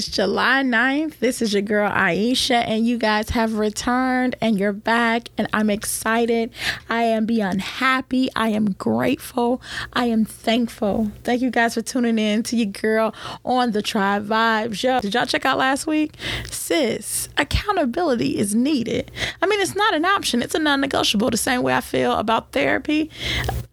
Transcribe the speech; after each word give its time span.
is 0.00 0.08
July 0.08 0.62
9th. 0.62 1.18
This 1.18 1.42
is 1.42 1.52
your 1.52 1.60
girl 1.60 1.90
Aisha, 1.90 2.64
and 2.66 2.86
you 2.86 2.96
guys 2.96 3.28
have 3.30 3.58
returned 3.58 4.34
and 4.40 4.58
you're 4.58 4.72
back, 4.72 5.28
and 5.36 5.46
I'm 5.52 5.68
excited. 5.68 6.52
I 6.88 7.02
am 7.02 7.26
beyond 7.26 7.60
happy. 7.60 8.30
I 8.34 8.48
am 8.48 8.72
grateful. 8.72 9.60
I 9.92 10.06
am 10.06 10.24
thankful. 10.24 11.12
Thank 11.22 11.42
you 11.42 11.50
guys 11.50 11.74
for 11.74 11.82
tuning 11.82 12.18
in 12.18 12.42
to 12.44 12.56
your 12.56 12.72
girl 12.72 13.14
on 13.44 13.72
the 13.72 13.82
Tribe 13.82 14.26
Vibz. 14.26 14.82
Yo, 14.82 15.00
did 15.00 15.12
y'all 15.12 15.26
check 15.26 15.44
out 15.44 15.58
last 15.58 15.86
week? 15.86 16.14
Sis, 16.50 17.28
accountability 17.36 18.38
is 18.38 18.54
needed. 18.54 19.10
I 19.42 19.46
mean, 19.46 19.60
it's 19.60 19.76
not 19.76 19.92
an 19.92 20.06
option, 20.06 20.40
it's 20.40 20.54
a 20.54 20.58
non 20.58 20.80
negotiable. 20.80 21.28
The 21.28 21.36
same 21.36 21.62
way 21.62 21.74
I 21.74 21.82
feel 21.82 22.14
about 22.14 22.52
therapy. 22.52 23.10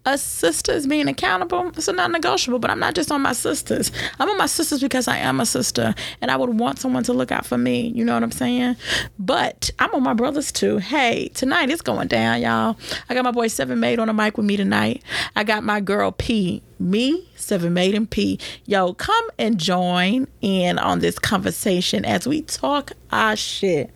Us 0.06 0.24
sisters 0.24 0.88
being 0.88 1.08
accountable, 1.08 1.70
it's 1.70 1.88
a 1.88 1.94
non 1.94 2.12
negotiable, 2.12 2.60
but 2.60 2.70
I'm 2.70 2.80
not 2.80 2.96
just 2.96 3.12
on 3.12 3.22
my 3.22 3.34
sisters. 3.34 3.94
I'm 4.20 4.30
on 4.30 4.38
my 4.38 4.46
sisters 4.46 4.82
because 4.82 5.08
I 5.08 5.18
am 5.18 5.40
a 5.40 5.46
sister 5.46 5.96
and 6.22 6.32
I 6.32 6.36
would 6.36 6.50
want 6.60 6.80
someone 6.80 7.04
to 7.04 7.14
look 7.14 7.32
out 7.32 7.46
for 7.46 7.58
me. 7.58 7.88
You 7.88 8.04
know 8.04 8.14
what 8.14 8.24
I'm 8.24 8.32
saying? 8.32 8.76
But 9.20 9.70
I'm 9.80 9.94
on 9.94 10.04
my 10.04 10.14
brothers 10.14 10.52
too. 10.52 10.78
Hey, 10.78 11.30
tonight 11.30 11.70
it's 11.70 11.82
going 11.82 12.08
down, 12.08 12.42
y'all. 12.42 12.78
I 13.10 13.14
got 13.14 13.24
my 13.24 13.32
boy 13.32 13.48
Seven 13.48 13.80
Made 13.80 14.00
on 14.00 14.08
the 14.08 14.14
mic 14.14 14.38
with 14.38 14.46
me 14.46 14.58
tonight. 14.58 15.04
I 15.36 15.44
got 15.44 15.64
my 15.64 15.80
girl 15.80 16.12
P 16.12 16.62
me, 16.80 17.28
Seven 17.36 17.74
Made 17.74 17.96
and 17.96 18.10
P. 18.10 18.40
Yo, 18.66 18.94
come 18.94 19.28
and 19.40 19.58
join 19.58 20.28
in 20.42 20.78
on 20.78 21.00
this 21.00 21.18
conversation 21.20 22.06
as 22.06 22.28
we 22.28 22.42
talk 22.44 22.92
our 23.12 23.36
shit. 23.36 23.92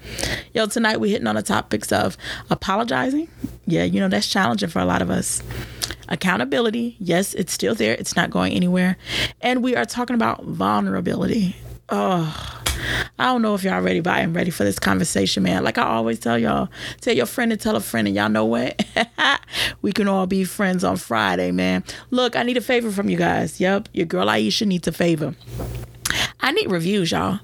Yo, 0.53 0.65
tonight 0.65 0.99
we're 0.99 1.11
hitting 1.11 1.27
on 1.27 1.35
the 1.35 1.43
topics 1.43 1.91
of 1.91 2.17
apologizing. 2.49 3.27
Yeah, 3.65 3.83
you 3.83 3.99
know, 3.99 4.07
that's 4.07 4.27
challenging 4.27 4.69
for 4.69 4.79
a 4.79 4.85
lot 4.85 5.01
of 5.01 5.09
us. 5.09 5.43
Accountability. 6.09 6.97
Yes, 6.99 7.33
it's 7.33 7.53
still 7.53 7.75
there. 7.75 7.93
It's 7.93 8.15
not 8.15 8.31
going 8.31 8.53
anywhere. 8.53 8.97
And 9.41 9.63
we 9.63 9.75
are 9.75 9.85
talking 9.85 10.15
about 10.15 10.43
vulnerability. 10.43 11.55
Oh, 11.93 12.61
I 13.19 13.25
don't 13.25 13.41
know 13.41 13.53
if 13.53 13.65
y'all 13.65 13.81
ready, 13.81 13.99
but 13.99 14.11
I'm 14.11 14.33
ready 14.33 14.49
for 14.49 14.63
this 14.63 14.79
conversation, 14.79 15.43
man. 15.43 15.65
Like 15.65 15.77
I 15.77 15.83
always 15.83 16.19
tell 16.19 16.39
y'all, 16.39 16.69
tell 17.01 17.13
your 17.13 17.25
friend 17.25 17.51
and 17.51 17.59
tell 17.59 17.75
a 17.75 17.81
friend, 17.81 18.07
and 18.07 18.15
y'all 18.15 18.29
know 18.29 18.45
what? 18.45 18.81
we 19.81 19.91
can 19.91 20.07
all 20.07 20.25
be 20.25 20.45
friends 20.45 20.85
on 20.85 20.95
Friday, 20.95 21.51
man. 21.51 21.83
Look, 22.09 22.37
I 22.37 22.43
need 22.43 22.55
a 22.55 22.61
favor 22.61 22.91
from 22.91 23.09
you 23.09 23.17
guys. 23.17 23.59
Yep, 23.59 23.89
your 23.91 24.05
girl 24.05 24.27
Aisha 24.27 24.65
needs 24.65 24.87
a 24.87 24.93
favor. 24.93 25.35
I 26.41 26.51
need 26.51 26.71
reviews, 26.71 27.11
y'all. 27.11 27.39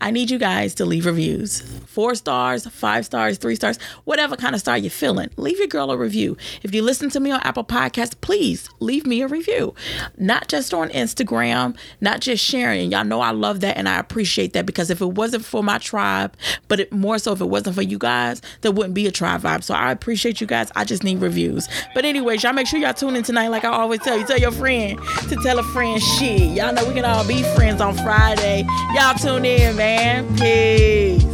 I 0.00 0.10
need 0.10 0.30
you 0.30 0.38
guys 0.38 0.74
to 0.76 0.84
leave 0.84 1.06
reviews. 1.06 1.60
Four 1.86 2.14
stars, 2.16 2.66
five 2.66 3.06
stars, 3.06 3.38
three 3.38 3.54
stars, 3.54 3.78
whatever 4.04 4.36
kind 4.36 4.54
of 4.54 4.60
star 4.60 4.76
you're 4.76 4.90
feeling. 4.90 5.30
Leave 5.36 5.58
your 5.58 5.68
girl 5.68 5.90
a 5.90 5.96
review. 5.96 6.36
If 6.62 6.74
you 6.74 6.82
listen 6.82 7.10
to 7.10 7.20
me 7.20 7.30
on 7.30 7.40
Apple 7.40 7.64
Podcasts, 7.64 8.20
please 8.20 8.68
leave 8.80 9.06
me 9.06 9.22
a 9.22 9.28
review. 9.28 9.74
Not 10.18 10.48
just 10.48 10.74
on 10.74 10.88
Instagram, 10.90 11.76
not 12.00 12.20
just 12.20 12.44
sharing. 12.44 12.90
Y'all 12.90 13.04
know 13.04 13.20
I 13.20 13.30
love 13.30 13.60
that 13.60 13.76
and 13.76 13.88
I 13.88 13.98
appreciate 13.98 14.52
that 14.54 14.66
because 14.66 14.90
if 14.90 15.00
it 15.00 15.06
wasn't 15.06 15.44
for 15.44 15.62
my 15.62 15.78
tribe, 15.78 16.36
but 16.66 16.80
it, 16.80 16.92
more 16.92 17.18
so 17.18 17.32
if 17.32 17.40
it 17.40 17.46
wasn't 17.46 17.76
for 17.76 17.82
you 17.82 17.98
guys, 17.98 18.42
there 18.62 18.72
wouldn't 18.72 18.94
be 18.94 19.06
a 19.06 19.12
tribe 19.12 19.42
vibe. 19.42 19.62
So 19.62 19.74
I 19.74 19.92
appreciate 19.92 20.40
you 20.40 20.46
guys. 20.48 20.72
I 20.74 20.84
just 20.84 21.04
need 21.04 21.20
reviews. 21.20 21.68
But 21.94 22.04
anyways, 22.04 22.42
y'all 22.42 22.52
make 22.52 22.66
sure 22.66 22.80
y'all 22.80 22.94
tune 22.94 23.14
in 23.14 23.22
tonight 23.22 23.48
like 23.48 23.64
I 23.64 23.70
always 23.70 24.00
tell 24.00 24.18
you. 24.18 24.26
Tell 24.26 24.38
your 24.38 24.52
friend 24.52 24.98
to 25.28 25.36
tell 25.36 25.58
a 25.58 25.62
friend 25.62 26.02
shit. 26.02 26.56
Y'all 26.56 26.72
know 26.72 26.84
we 26.86 26.94
can 26.94 27.04
all 27.04 27.26
be 27.26 27.42
friends 27.54 27.80
on 27.80 27.94
Friday. 27.98 28.39
Friday. 28.40 28.64
Y'all 28.94 29.14
tune 29.14 29.44
in, 29.44 29.76
man. 29.76 30.26
Peace. 30.36 31.24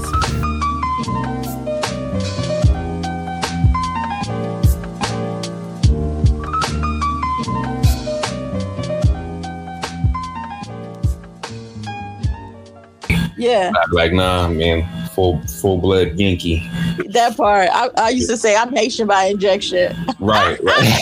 Yeah. 13.38 13.70
Like, 13.92 14.12
nah, 14.12 14.48
man, 14.48 14.88
full 15.10 15.40
full 15.46 15.78
blood 15.78 16.18
Yankee. 16.18 16.68
That 17.10 17.36
part. 17.36 17.68
I, 17.72 17.90
I 17.96 18.08
used 18.08 18.30
to 18.30 18.36
say 18.36 18.56
I'm 18.56 18.74
Haitian 18.74 19.06
by 19.06 19.26
injection. 19.26 19.94
Right, 20.18 20.58
right. 20.62 20.96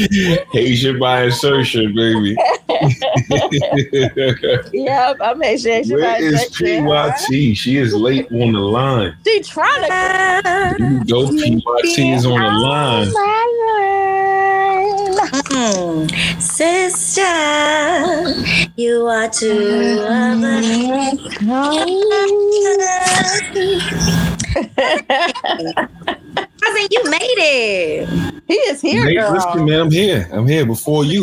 Haitian 0.53 0.99
by 0.99 1.25
insertion, 1.25 1.95
baby. 1.95 2.37
yep, 4.73 5.17
I'm 5.21 5.41
Haitian. 5.41 5.89
Where 5.91 6.23
is 6.23 6.45
PYT? 6.57 7.57
She 7.57 7.77
is 7.77 7.95
late 7.95 8.31
on 8.33 8.53
the 8.53 8.61
line. 8.61 9.17
She 9.27 9.41
trying 9.43 9.89
to. 9.89 10.77
You 10.79 11.05
go, 11.05 11.29
PYT 11.29 11.99
is 11.99 12.27
on 12.27 12.39
the 12.41 12.49
line. 12.49 13.09
Mm. 15.49 16.09
Sister, 16.41 17.23
you 18.77 19.07
are 19.07 19.29
too 19.29 20.05
Cousin, 26.69 26.89
you 26.91 27.11
made 27.11 27.19
it. 27.21 28.29
He 28.49 28.55
is 28.55 28.81
here, 28.81 29.05
hey, 29.05 29.15
girl. 29.15 29.33
Listen, 29.33 29.67
man, 29.67 29.81
I'm 29.81 29.91
here. 29.91 30.27
I'm 30.33 30.49
here 30.49 30.65
before 30.65 31.05
you. 31.05 31.21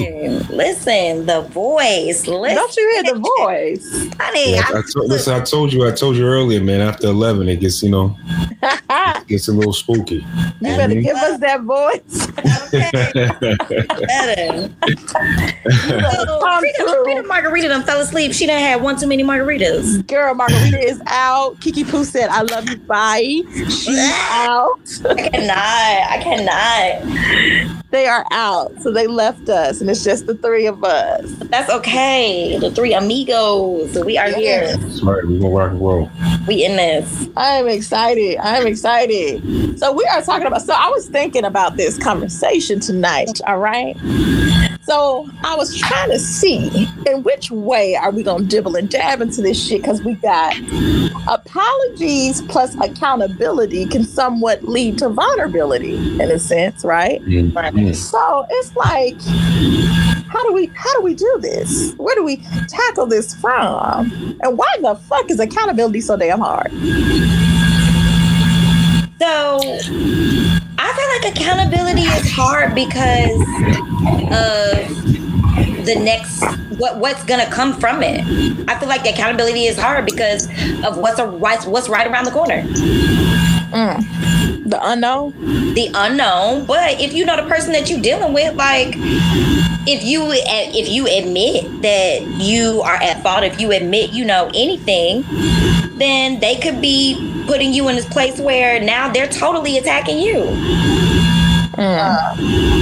Listen, 0.52 1.26
the 1.26 1.42
voice. 1.42 2.28
Listen. 2.28 2.56
Don't 2.56 2.78
you 2.78 2.92
hear 2.94 3.14
the 3.14 3.20
voice, 3.40 4.08
honey? 4.20 4.54
Yeah, 4.54 4.62
I, 4.68 4.78
I 4.78 4.82
told, 4.94 5.10
listen, 5.10 5.34
I 5.34 5.40
told 5.40 5.74
you. 5.74 5.88
I 5.88 5.92
told 5.92 6.18
you 6.18 6.26
earlier, 6.26 6.62
man. 6.62 6.82
After 6.82 7.08
eleven, 7.08 7.50
it 7.50 7.62
gets 7.62 7.82
you 7.82 7.90
know, 7.90 8.16
it 8.62 9.28
gets 9.28 9.48
a 9.48 9.54
little 9.54 9.74
spooky. 9.74 10.18
You 10.18 10.24
better 10.62 10.94
mm-hmm. 10.94 11.02
give 11.02 11.16
us 11.16 11.40
that 11.40 11.62
voice. 11.62 12.04
so, 16.78 17.04
Rita, 17.06 17.24
Margarita 17.28 17.70
done 17.70 17.84
fell 17.84 18.02
asleep. 18.02 18.34
She 18.34 18.46
done 18.46 18.60
had 18.60 18.84
one 18.84 19.00
too 19.00 19.08
many 19.08 19.24
margaritas. 19.24 20.06
Girl, 20.06 20.36
Margarita 20.36 20.80
is 20.80 21.02
out. 21.08 21.60
Kiki 21.60 21.84
Poo 21.84 22.06
said, 22.06 22.30
"I 22.30 22.44
love 22.44 22.70
you, 22.70 22.78
bye." 22.78 23.42
She's 23.52 23.98
out. 24.30 24.80
I 25.36 26.22
cannot. 26.22 26.50
I 26.98 27.04
cannot. 27.04 27.92
They 27.92 28.08
are 28.08 28.26
out. 28.32 28.82
So 28.82 28.92
they 28.92 29.08
left 29.08 29.48
us, 29.48 29.80
and 29.80 29.90
it's 29.90 30.04
just 30.04 30.28
the 30.28 30.36
three 30.36 30.66
of 30.66 30.84
us. 30.84 31.32
That's 31.46 31.70
okay. 31.70 32.58
The 32.58 32.72
three 32.72 32.94
amigos. 32.94 33.98
We 34.04 34.18
are 34.18 34.30
here. 34.30 34.76
That's 34.76 35.02
right. 35.02 35.24
We're 35.26 35.40
gonna 35.40 35.50
rock 35.50 35.72
and 35.72 35.82
roll. 35.82 36.10
We 36.48 36.66
in 36.66 36.76
this. 36.76 37.30
I'm 37.38 37.68
excited. 37.68 38.38
I'm 38.38 38.68
excited. 38.68 39.80
So 39.80 39.94
we 39.94 40.06
are 40.06 40.22
talking 40.22 40.48
about. 40.48 40.62
So 40.62 40.74
I 40.74 40.90
was 40.90 41.08
thinking 41.08 41.46
about 41.46 41.78
this 41.78 41.98
conversation 41.98 42.80
tonight. 42.80 43.40
All 43.48 43.60
right. 43.60 43.96
So 44.86 45.28
I 45.44 45.56
was 45.56 45.76
trying 45.76 46.12
to 46.12 46.20
see 46.20 46.88
in 47.08 47.24
which 47.24 47.50
way 47.50 47.96
are 47.96 48.12
we 48.12 48.22
gonna 48.22 48.46
dibble 48.46 48.76
and 48.76 48.88
dab 48.90 49.20
into 49.22 49.42
this 49.42 49.64
shit 49.64 49.82
because 49.82 50.04
we 50.04 50.14
got 50.16 50.56
apologies 51.28 52.44
plus 52.44 52.76
accountability 52.76 53.88
can 53.88 54.04
somewhat 54.04 54.64
lead 54.64 55.00
to 55.00 55.10
vulnerability 55.26 55.96
in 55.96 56.32
a 56.32 56.40
sense, 56.40 56.84
right? 56.84 57.22
Mm-hmm. 57.24 57.94
So 57.94 58.46
it's 58.50 58.76
like, 58.76 59.20
how 60.28 60.44
do 60.48 60.54
we 60.54 60.68
how 60.76 60.94
do 60.96 61.02
we 61.02 61.14
do 61.14 61.38
this? 61.42 61.94
Where 61.98 62.16
do 62.16 62.24
we 62.24 62.38
tackle 62.68 63.06
this 63.06 63.34
from? 63.36 64.12
And 64.42 64.58
why 64.58 64.76
the 64.82 64.96
fuck 64.96 65.30
is 65.30 65.40
accountability 65.40 66.02
so 66.02 66.18
damn 66.18 66.40
hard? 66.40 66.72
So 69.20 69.60
I 70.78 70.92
feel 70.94 71.30
like 71.30 71.36
accountability 71.36 72.02
is 72.02 72.30
hard 72.32 72.76
because 72.76 73.40
of 74.32 75.06
the 75.86 75.96
next 75.96 76.44
what 76.78 76.98
what's 77.00 77.24
gonna 77.24 77.50
come 77.50 77.74
from 77.80 78.04
it. 78.04 78.22
I 78.68 78.78
feel 78.78 78.90
like 78.90 79.06
accountability 79.06 79.66
is 79.66 79.80
hard 79.80 80.06
because 80.06 80.48
of 80.84 80.98
what's 80.98 81.20
a 81.20 81.28
right 81.28 81.64
what's 81.66 81.88
right 81.90 82.08
around 82.08 82.26
the 82.26 82.32
corner. 82.32 82.64
Mm. 83.72 84.45
The 84.66 84.80
unknown. 84.82 85.34
The 85.76 85.92
unknown. 85.94 86.66
But 86.66 87.00
if 87.00 87.14
you 87.14 87.26
know 87.26 87.36
the 87.36 87.48
person 87.48 87.72
that 87.74 87.90
you're 87.90 88.02
dealing 88.02 88.34
with, 88.34 88.56
like 88.56 88.96
if 89.88 90.04
you 90.04 90.26
if 90.32 90.90
you 90.90 91.06
admit 91.06 91.84
that 91.84 92.22
you 92.42 92.82
are 92.82 92.96
at 92.96 93.22
fault, 93.22 93.44
if 93.44 93.60
you 93.60 93.72
admit 93.72 94.12
you 94.12 94.26
know 94.26 94.50
anything, 94.56 95.24
then 95.98 96.40
they 96.40 96.56
could 96.56 96.82
be 96.82 97.44
putting 97.46 97.74
you 97.74 97.88
in 97.90 97.96
this 97.96 98.06
place 98.06 98.40
where 98.40 98.82
now 98.82 99.08
they're 99.12 99.28
totally 99.28 99.78
attacking 99.78 100.18
you. 100.18 100.46
Mm. 101.78 102.82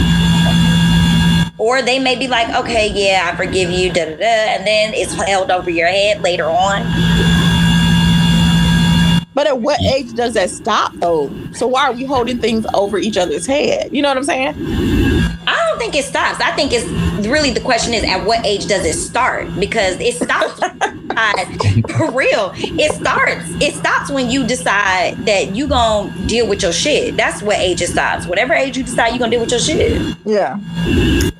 Or 1.57 1.81
they 1.81 1.99
may 1.99 2.15
be 2.17 2.27
like, 2.27 2.49
okay, 2.55 2.91
yeah, 2.93 3.29
I 3.31 3.35
forgive 3.35 3.69
you, 3.69 3.91
da 3.91 4.05
da 4.05 4.15
da, 4.15 4.25
and 4.25 4.65
then 4.65 4.93
it's 4.93 5.13
held 5.13 5.51
over 5.51 5.69
your 5.69 5.87
head 5.87 6.21
later 6.21 6.45
on. 6.45 6.81
But 9.33 9.47
at 9.47 9.59
what 9.59 9.81
age 9.81 10.13
does 10.13 10.33
that 10.35 10.49
stop 10.49 10.93
though? 10.95 11.31
So 11.53 11.67
why 11.67 11.87
are 11.87 11.93
we 11.93 12.03
holding 12.05 12.39
things 12.39 12.65
over 12.73 12.97
each 12.97 13.17
other's 13.17 13.45
head? 13.45 13.89
You 13.91 14.01
know 14.01 14.09
what 14.09 14.17
I'm 14.17 14.23
saying? 14.23 14.55
I 15.45 15.67
don't 15.69 15.79
think 15.79 15.95
it 15.95 16.05
stops. 16.05 16.39
I 16.39 16.51
think 16.51 16.71
it's 16.73 16.85
really 17.27 17.51
the 17.51 17.59
question 17.61 17.93
is 17.93 18.03
at 18.03 18.25
what 18.25 18.45
age 18.45 18.67
does 18.67 18.85
it 18.85 18.93
start? 18.93 19.47
Because 19.59 19.97
it 19.99 20.15
stops 20.15 20.59
for 21.97 22.11
real. 22.11 22.51
It 22.55 22.93
starts. 22.93 23.49
It 23.61 23.73
stops 23.73 24.11
when 24.11 24.29
you 24.29 24.45
decide 24.45 25.17
that 25.25 25.55
you 25.55 25.67
gonna 25.67 26.15
deal 26.27 26.47
with 26.47 26.61
your 26.61 26.73
shit. 26.73 27.17
That's 27.17 27.41
what 27.41 27.57
age 27.57 27.81
it 27.81 27.87
stops. 27.87 28.27
Whatever 28.27 28.53
age 28.53 28.77
you 28.77 28.83
decide 28.83 29.13
you 29.13 29.19
gonna 29.19 29.31
deal 29.31 29.41
with 29.41 29.51
your 29.51 29.59
shit. 29.59 30.15
Yeah. 30.25 30.57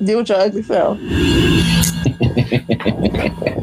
Deal 0.02 0.18
with 0.18 0.28
your 0.28 0.38
ugly 0.38 0.62
self. 0.62 0.98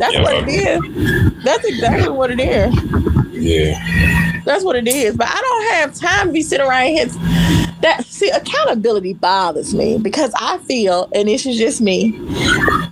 That's 0.01 0.18
what 0.18 0.33
it 0.36 0.50
is. 0.50 1.44
That's 1.44 1.66
exactly 1.66 2.10
what 2.10 2.31
it 2.31 2.39
is. 2.39 3.20
Yeah. 3.41 4.41
That's 4.45 4.63
what 4.63 4.75
it 4.75 4.88
is. 4.88 5.15
But 5.17 5.27
I 5.29 5.41
don't 5.41 5.60
have 5.71 5.94
time 5.95 6.27
to 6.27 6.33
be 6.33 6.41
sitting 6.41 6.65
around 6.65 6.88
here. 6.88 7.07
That 7.81 8.06
see, 8.06 8.29
accountability 8.29 9.13
bothers 9.13 9.73
me 9.73 9.97
because 9.97 10.31
I 10.39 10.59
feel, 10.59 11.09
and 11.15 11.27
this 11.27 11.47
is 11.47 11.57
just 11.57 11.81
me. 11.81 12.15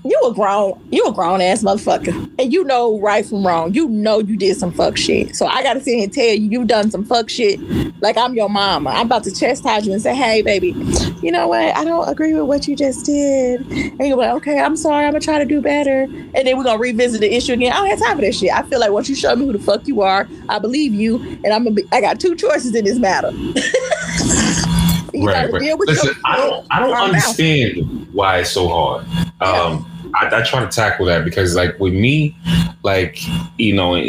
You 0.03 0.19
a 0.25 0.33
grown, 0.33 0.81
you 0.89 1.05
a 1.05 1.13
grown 1.13 1.41
ass 1.41 1.61
motherfucker, 1.61 2.31
and 2.39 2.51
you 2.51 2.63
know 2.63 2.99
right 2.99 3.23
from 3.23 3.45
wrong. 3.45 3.71
You 3.75 3.87
know 3.87 4.17
you 4.17 4.35
did 4.35 4.57
some 4.57 4.71
fuck 4.71 4.97
shit. 4.97 5.35
So 5.35 5.45
I 5.45 5.61
gotta 5.61 5.79
sit 5.79 5.93
here 5.93 6.03
and 6.05 6.13
tell 6.13 6.25
you 6.25 6.49
you 6.49 6.65
done 6.65 6.89
some 6.89 7.05
fuck 7.05 7.29
shit. 7.29 7.59
Like 8.01 8.17
I'm 8.17 8.33
your 8.33 8.49
mama. 8.49 8.89
I'm 8.89 9.05
about 9.05 9.23
to 9.25 9.31
chastise 9.31 9.85
you 9.85 9.93
and 9.93 10.01
say, 10.01 10.15
hey, 10.15 10.41
baby, 10.41 10.69
you 11.21 11.31
know 11.31 11.49
what? 11.49 11.75
I 11.75 11.83
don't 11.83 12.07
agree 12.09 12.33
with 12.33 12.45
what 12.45 12.67
you 12.67 12.75
just 12.75 13.05
did. 13.05 13.61
And 13.69 14.07
you're 14.07 14.17
like, 14.17 14.31
okay, 14.37 14.59
I'm 14.59 14.75
sorry. 14.75 15.05
I'm 15.05 15.11
gonna 15.11 15.21
try 15.21 15.37
to 15.37 15.45
do 15.45 15.61
better. 15.61 16.03
And 16.03 16.47
then 16.47 16.57
we're 16.57 16.63
gonna 16.63 16.79
revisit 16.79 17.21
the 17.21 17.31
issue 17.31 17.53
again. 17.53 17.73
I 17.73 17.77
don't 17.77 17.89
have 17.89 17.99
time 17.99 18.15
for 18.17 18.21
that 18.23 18.33
shit. 18.33 18.51
I 18.51 18.63
feel 18.63 18.79
like 18.79 18.91
once 18.91 19.09
you 19.09 19.15
show 19.15 19.35
me 19.35 19.45
who 19.45 19.53
the 19.53 19.59
fuck 19.59 19.87
you 19.87 20.01
are, 20.01 20.27
I 20.47 20.57
believe 20.57 20.93
you, 20.93 21.19
and 21.43 21.47
I'm 21.47 21.63
gonna 21.63 21.75
be. 21.75 21.83
I 21.91 22.01
got 22.01 22.19
two 22.19 22.35
choices 22.35 22.68
in 22.75 22.85
this 22.85 22.99
matter. 22.99 23.31
You 25.11 25.25
right, 25.25 25.33
gotta 25.33 25.53
right. 25.53 25.61
deal 25.61 25.77
with 25.77 25.89
Listen, 25.89 26.05
your- 26.09 26.15
I 26.23 26.37
don't, 26.37 26.67
I 26.69 26.79
don't 26.79 26.91
our 26.93 27.07
mouth. 27.07 27.15
understand 27.15 28.07
why 28.13 28.37
it's 28.37 28.51
so 28.51 28.67
hard. 28.69 29.05
Um, 29.41 29.88
I, 30.15 30.39
I 30.39 30.43
try 30.43 30.61
to 30.61 30.67
tackle 30.67 31.05
that 31.07 31.25
because, 31.25 31.55
like, 31.55 31.79
with 31.79 31.93
me, 31.93 32.35
like, 32.83 33.19
you 33.57 33.75
know, 33.75 34.01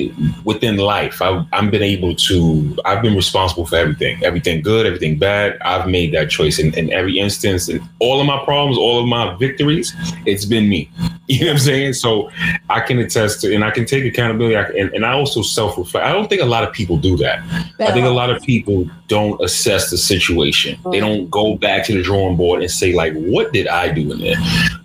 within 0.45 0.77
life, 0.77 1.21
I, 1.21 1.45
I've 1.53 1.71
been 1.71 1.83
able 1.83 2.15
to, 2.15 2.79
I've 2.85 3.03
been 3.03 3.17
responsible 3.17 3.67
for 3.67 3.77
everything, 3.77 4.23
everything 4.25 4.63
good, 4.63 4.87
everything 4.87 5.19
bad. 5.19 5.59
I've 5.63 5.89
made 5.89 6.15
that 6.15 6.31
choice 6.31 6.59
in, 6.59 6.73
in 6.75 6.93
every 6.93 7.19
instance. 7.19 7.69
And 7.69 7.81
all 7.99 8.21
of 8.21 8.27
my 8.27 8.43
problems, 8.45 8.79
all 8.79 9.01
of 9.01 9.07
my 9.07 9.35
victories, 9.37 9.95
it's 10.27 10.45
been 10.45 10.69
me. 10.69 10.91
You 11.31 11.43
know 11.43 11.47
what 11.47 11.53
I'm 11.53 11.59
saying? 11.61 11.93
So 11.93 12.29
I 12.71 12.81
can 12.81 12.99
attest 12.99 13.41
to, 13.43 13.55
and 13.55 13.63
I 13.63 13.71
can 13.71 13.85
take 13.85 14.05
accountability. 14.05 14.57
I, 14.57 14.63
and, 14.63 14.93
and 14.93 15.07
I 15.07 15.13
also 15.13 15.43
self 15.43 15.79
reflect. 15.79 16.05
I 16.05 16.13
don't 16.13 16.29
think 16.29 16.43
a 16.43 16.45
lot 16.45 16.65
of 16.65 16.73
people 16.73 16.97
do 16.97 17.17
that. 17.19 17.39
I 17.79 17.93
think 17.93 18.05
a 18.05 18.11
lot 18.11 18.31
of 18.31 18.43
people 18.43 18.91
don't 19.11 19.43
assess 19.43 19.91
the 19.91 19.99
situation. 19.99 20.79
They 20.93 21.01
don't 21.01 21.29
go 21.29 21.57
back 21.57 21.85
to 21.87 21.93
the 21.93 22.03
drawing 22.03 22.37
board 22.37 22.63
and 22.63 22.71
say, 22.71 22.95
like, 22.95 23.13
what 23.15 23.53
did 23.53 23.67
I 23.67 23.91
do 23.93 24.13
in 24.13 24.21
there? 24.21 24.37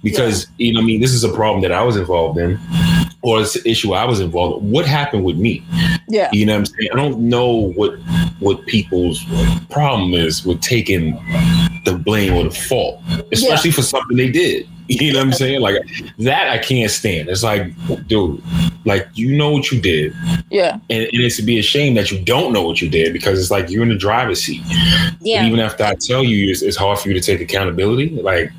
Because, 0.04 0.48
you 0.58 0.74
know, 0.74 0.82
I 0.82 0.84
mean, 0.84 1.00
this 1.00 1.14
is 1.14 1.24
a 1.24 1.32
problem 1.32 1.62
that 1.62 1.72
I 1.72 1.84
was 1.84 1.96
involved 1.96 2.40
in, 2.40 2.60
or 3.22 3.40
it's 3.40 3.56
an 3.56 3.62
issue 3.66 3.94
I 3.94 4.04
was 4.04 4.20
involved 4.20 4.64
in. 4.64 4.72
What 4.72 4.88
happened 4.88 5.24
with 5.24 5.38
me? 5.38 5.64
Yeah. 6.10 6.30
You 6.34 6.48
know 6.48 6.54
what 6.54 6.60
I'm 6.60 6.66
saying? 6.66 6.90
I 6.92 6.96
don't 6.96 7.20
know 7.30 7.72
what 7.74 7.94
what 8.40 8.66
people's 8.66 9.24
problem 9.70 10.14
is 10.14 10.44
with 10.44 10.60
taking 10.62 11.14
the 11.86 11.96
blame 12.04 12.34
or 12.34 12.44
the 12.44 12.50
fault, 12.50 13.02
especially 13.32 13.72
for 13.72 13.84
something 13.84 14.18
they 14.18 14.30
did. 14.30 14.68
You 15.06 15.14
know 15.14 15.20
what 15.20 15.28
I'm 15.28 15.34
saying? 15.34 15.62
Like 15.62 15.78
that 16.20 16.48
I 16.48 16.60
can't 16.60 16.92
stand. 16.92 17.28
It's 17.30 17.44
like, 17.44 17.74
dude, 18.08 18.42
like 18.86 19.08
you 19.16 19.36
know 19.36 19.52
what 19.52 19.72
you 19.72 19.82
did. 19.82 20.14
Yeah. 20.52 20.74
And, 20.90 21.04
and 21.04 21.10
it's 21.12 21.38
to 21.38 21.44
be 21.44 21.58
ashamed 21.58 21.98
that 21.98 22.12
you 22.12 22.24
don't 22.24 22.54
know 22.54 22.62
what 22.62 22.82
you 22.82 22.90
did 22.90 23.12
because 23.12 23.40
it's 23.40 23.50
like 23.50 23.70
you're 23.70 23.84
in 23.84 23.90
the 23.90 23.98
driver's 23.98 24.44
seat. 24.44 24.62
Yeah. 25.22 25.40
And 25.40 25.48
even 25.48 25.60
after 25.60 25.84
I 25.84 25.96
tell 25.96 26.24
you, 26.24 26.52
it's, 26.52 26.62
it's 26.62 26.78
hard 26.78 27.00
for 27.00 27.08
you 27.08 27.16
to 27.16 27.22
take 27.22 27.42
accountability. 27.42 28.10
Like, 28.10 28.52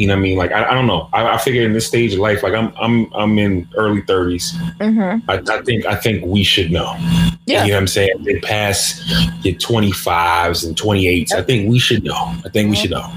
you 0.00 0.06
know 0.06 0.14
what 0.14 0.20
I 0.20 0.22
mean? 0.22 0.38
Like, 0.38 0.50
I, 0.50 0.70
I 0.70 0.72
don't 0.72 0.86
know. 0.86 1.10
I, 1.12 1.34
I 1.34 1.36
figure 1.36 1.62
in 1.62 1.74
this 1.74 1.86
stage 1.86 2.14
of 2.14 2.20
life, 2.20 2.42
like 2.42 2.54
I'm, 2.54 2.72
I'm, 2.80 3.12
I'm 3.12 3.38
in 3.38 3.68
early 3.76 4.00
30s. 4.00 4.52
Mm-hmm. 4.78 5.30
I, 5.30 5.34
I 5.34 5.62
think, 5.62 5.84
I 5.84 5.94
think 5.94 6.24
we 6.24 6.42
should 6.42 6.70
know. 6.70 6.96
Yeah. 7.44 7.64
You 7.64 7.72
know 7.72 7.76
what 7.76 7.80
I'm 7.80 7.86
saying? 7.86 8.22
They 8.22 8.40
pass 8.40 8.98
your 9.44 9.54
25s 9.56 10.66
and 10.66 10.74
28s. 10.74 11.32
I 11.32 11.42
think 11.42 11.68
we 11.68 11.78
should 11.78 12.02
know. 12.02 12.34
I 12.46 12.48
think 12.48 12.70
we 12.70 12.76
should 12.76 12.92
know. 12.92 13.12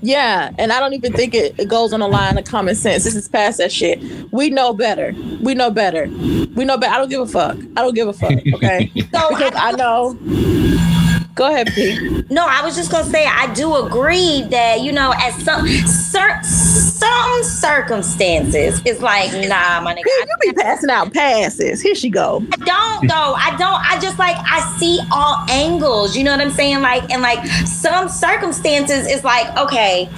Yeah. 0.00 0.50
And 0.56 0.72
I 0.72 0.80
don't 0.80 0.94
even 0.94 1.12
think 1.12 1.34
it, 1.34 1.60
it 1.60 1.68
goes 1.68 1.92
on 1.92 2.00
the 2.00 2.08
line 2.08 2.38
of 2.38 2.46
common 2.46 2.74
sense. 2.74 3.04
This 3.04 3.16
is 3.16 3.28
past 3.28 3.58
that 3.58 3.70
shit. 3.70 4.00
We 4.32 4.48
know 4.48 4.72
better. 4.72 5.14
We 5.42 5.54
know 5.54 5.70
better. 5.70 6.06
We 6.06 6.64
know 6.64 6.78
better. 6.78 6.94
I 6.94 6.98
don't 6.98 7.10
give 7.10 7.20
a 7.20 7.26
fuck. 7.26 7.58
I 7.76 7.82
don't 7.82 7.94
give 7.94 8.08
a 8.08 8.14
fuck. 8.14 8.32
Okay. 8.32 8.90
So 9.12 9.28
because 9.28 9.52
I 9.54 9.72
know. 9.72 10.16
Go 11.34 11.48
ahead, 11.52 11.68
Pete. 11.74 12.30
No, 12.30 12.46
I 12.48 12.62
was 12.64 12.76
just 12.76 12.90
gonna 12.92 13.04
say 13.04 13.26
I 13.26 13.52
do 13.54 13.74
agree 13.76 14.42
that 14.50 14.80
you 14.82 14.92
know, 14.92 15.12
at 15.14 15.32
some 15.40 15.66
cer- 15.66 16.40
some 17.04 17.42
circumstances, 17.44 18.80
it's 18.84 19.00
like 19.00 19.32
nah, 19.48 19.80
my 19.80 19.94
nigga. 19.94 20.04
You 20.06 20.36
be 20.40 20.52
passing 20.52 20.90
out 20.90 21.12
passes. 21.12 21.80
Here 21.80 21.94
she 21.94 22.08
go. 22.08 22.44
I 22.52 22.56
don't 22.56 23.08
though. 23.08 23.34
I 23.34 23.54
don't. 23.58 23.80
I 23.84 23.98
just 24.00 24.18
like 24.18 24.36
I 24.38 24.60
see 24.78 25.00
all 25.12 25.44
angles. 25.50 26.16
You 26.16 26.24
know 26.24 26.32
what 26.32 26.40
I'm 26.40 26.50
saying? 26.50 26.80
Like 26.80 27.10
and 27.10 27.22
like 27.22 27.44
some 27.66 28.08
circumstances, 28.08 29.06
it's 29.06 29.24
like 29.24 29.54
okay, 29.56 30.08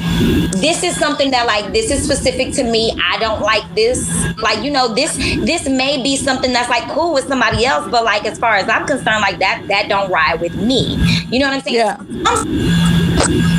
this 0.60 0.82
is 0.82 0.96
something 0.96 1.30
that 1.32 1.46
like 1.46 1.72
this 1.72 1.90
is 1.90 2.04
specific 2.04 2.54
to 2.54 2.62
me. 2.62 2.96
I 3.10 3.18
don't 3.18 3.40
like 3.40 3.74
this. 3.74 4.08
Like 4.38 4.62
you 4.62 4.70
know 4.70 4.94
this 4.94 5.16
this 5.16 5.68
may 5.68 6.02
be 6.02 6.16
something 6.16 6.52
that's 6.52 6.70
like 6.70 6.88
cool 6.92 7.12
with 7.12 7.26
somebody 7.26 7.64
else, 7.64 7.90
but 7.90 8.04
like 8.04 8.24
as 8.24 8.38
far 8.38 8.54
as 8.54 8.68
I'm 8.68 8.86
concerned, 8.86 9.22
like 9.22 9.38
that 9.40 9.64
that 9.68 9.88
don't 9.88 10.10
ride 10.10 10.40
with 10.40 10.54
me. 10.54 10.96
You 11.30 11.40
know 11.40 11.48
what 11.48 11.54
I'm 11.54 11.60
saying? 11.62 11.76
Yeah. 11.76 13.52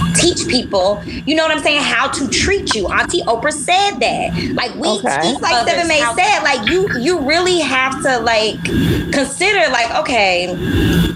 Teach 0.47 0.63
people, 0.65 1.01
you 1.05 1.35
know 1.35 1.43
what 1.43 1.55
I'm 1.55 1.63
saying, 1.63 1.81
how 1.81 2.07
to 2.09 2.27
treat 2.29 2.73
you. 2.75 2.87
Auntie 2.87 3.21
Oprah 3.23 3.51
said 3.51 3.99
that. 3.99 4.53
Like 4.53 4.73
we 4.75 4.87
Okay. 4.87 5.19
teach 5.33 5.41
like 5.41 5.67
Seven 5.67 5.87
Made 5.87 6.03
said, 6.15 6.43
like 6.43 6.69
you 6.69 6.87
you 6.99 7.19
really 7.19 7.59
have 7.59 8.01
to 8.03 8.19
like 8.19 8.63
consider 9.11 9.69
like, 9.71 9.93
okay, 9.95 10.47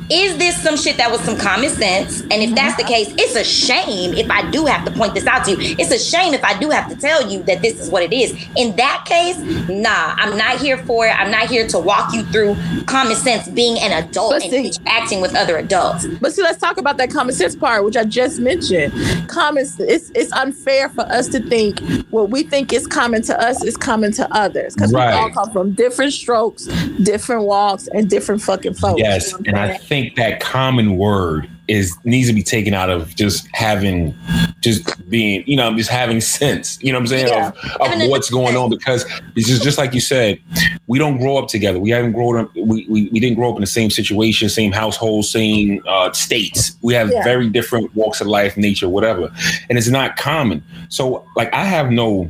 is 0.10 0.38
this 0.38 0.62
some 0.62 0.75
shit 0.75 0.98
that 0.98 1.10
was 1.12 1.22
some 1.22 1.38
common 1.38 1.69
sense? 1.69 2.22
And 2.22 2.33
if 2.44 2.54
that's 2.56 2.75
the 2.75 2.83
case, 2.83 3.13
it's 3.18 3.36
a 3.36 3.44
shame 3.44 4.13
if 4.13 4.30
I 4.30 4.50
do 4.51 4.66
have 4.66 4.83
to 4.86 4.92
point 4.92 5.13
this 5.13 5.25
out 5.25 5.45
to 5.45 5.51
you. 5.51 5.75
It's 5.80 5.92
a 5.92 6.00
shame 6.00 6.34
if 6.34 6.44
I 6.44 6.57
do 6.60 6.69
have 6.69 6.89
to 6.89 6.95
tell 6.95 7.30
you 7.31 7.44
that 7.44 7.62
this 7.62 7.80
is 7.80 7.89
what 7.89 8.04
it 8.04 8.12
is. 8.13 8.31
In 8.57 8.75
that 8.75 9.06
case, 9.06 9.38
nah, 9.69 10.13
I'm 10.18 10.38
not 10.38 10.60
here 10.60 10.77
for 10.80 11.07
it. 11.07 11.12
I'm 11.19 11.31
not 11.31 11.48
here 11.50 11.68
to 11.69 11.80
walk 11.80 12.13
you 12.13 12.24
through 12.24 12.56
common 12.86 13.16
sense 13.16 13.48
being 13.50 13.77
an 13.80 14.04
adult 14.04 14.31
But 14.34 14.44
and 14.44 14.51
see- 14.51 14.68
interacting 14.68 15.22
with 15.22 15.34
other 15.36 15.57
adults. 15.57 16.06
But 16.20 16.34
see, 16.34 16.41
let's 16.44 16.58
talk 16.60 16.77
about 16.77 16.98
that 16.98 17.10
common 17.12 17.34
sense 17.34 17.56
part, 17.56 17.86
which 17.86 17.96
I 17.96 18.03
just 18.03 18.39
mentioned. 18.39 18.91
Common, 19.28 19.66
it's 19.80 20.12
it's 20.16 20.32
unfair 20.34 20.90
for 20.90 21.01
us 21.01 21.28
to 21.30 21.40
think 21.40 21.80
what 22.10 22.30
we 22.30 22.44
think 22.44 22.74
is 22.74 22.88
common 22.88 23.22
to 23.24 23.40
us 23.40 23.63
is 23.63 23.78
common 23.78 24.12
to 24.13 24.34
others 24.34 24.75
because 24.75 24.94
we 24.94 25.00
all 25.00 25.30
come 25.32 25.51
from 25.51 25.72
different 25.74 26.13
strokes, 26.13 26.66
different 27.04 27.44
walks, 27.44 27.88
and 27.94 28.10
different 28.10 28.42
fucking 28.42 28.74
folks. 28.74 29.00
Yes, 29.00 29.32
You 29.32 29.38
know 29.38 29.44
and 29.48 29.58
I 29.60 29.78
think 29.78 30.16
that 30.16 30.40
common 30.40 30.98
word 30.98 31.50
is 31.72 31.96
needs 32.04 32.28
to 32.28 32.34
be 32.34 32.44
taken 32.44 32.74
out 32.74 32.90
of 32.90 33.16
just 33.16 33.48
having, 33.54 34.13
just 34.60 34.82
being, 35.10 35.44
you 35.48 35.56
know, 35.56 35.75
just 35.78 35.90
having 35.90 36.20
sense. 36.20 36.78
You 36.84 36.92
know 36.92 36.98
what 37.00 37.04
I'm 37.04 37.08
saying 37.08 37.28
Yeah. 37.28 37.51
of, 37.80 37.94
of 37.94 38.10
what's 38.10 38.30
going 38.30 38.56
on 38.58 38.70
because 38.70 39.06
it's 39.36 39.48
just 39.48 39.63
just 39.63 39.78
like 39.78 39.94
you 39.94 40.01
said, 40.01 40.40
we 40.88 41.00
don't 41.00 41.18
grow 41.18 41.38
up 41.38 41.48
together. 41.48 41.80
We 41.80 41.90
haven't 41.92 42.12
grown 42.12 42.38
up. 42.38 42.54
We 42.56 42.86
we, 42.90 43.10
we 43.13 43.20
didn't 43.20 43.36
grow 43.38 43.50
up 43.51 43.56
in 43.56 43.62
the 43.62 43.68
same 43.68 43.90
situation, 43.90 44.50
same 44.50 44.72
household, 44.72 45.25
same 45.25 45.82
uh, 45.88 46.12
states. 46.12 46.75
We 46.82 46.94
have 46.94 47.10
Yeah. 47.10 47.24
very 47.24 47.50
different 47.50 47.96
walks 47.96 48.20
of 48.22 48.28
life, 48.28 48.58
nature, 48.58 48.90
whatever, 48.90 49.32
and 49.70 49.78
it's 49.78 49.88
not 49.90 50.18
common. 50.18 50.63
So 50.90 51.25
like 51.36 51.54
I 51.54 51.63
have 51.63 51.90
no 51.92 52.30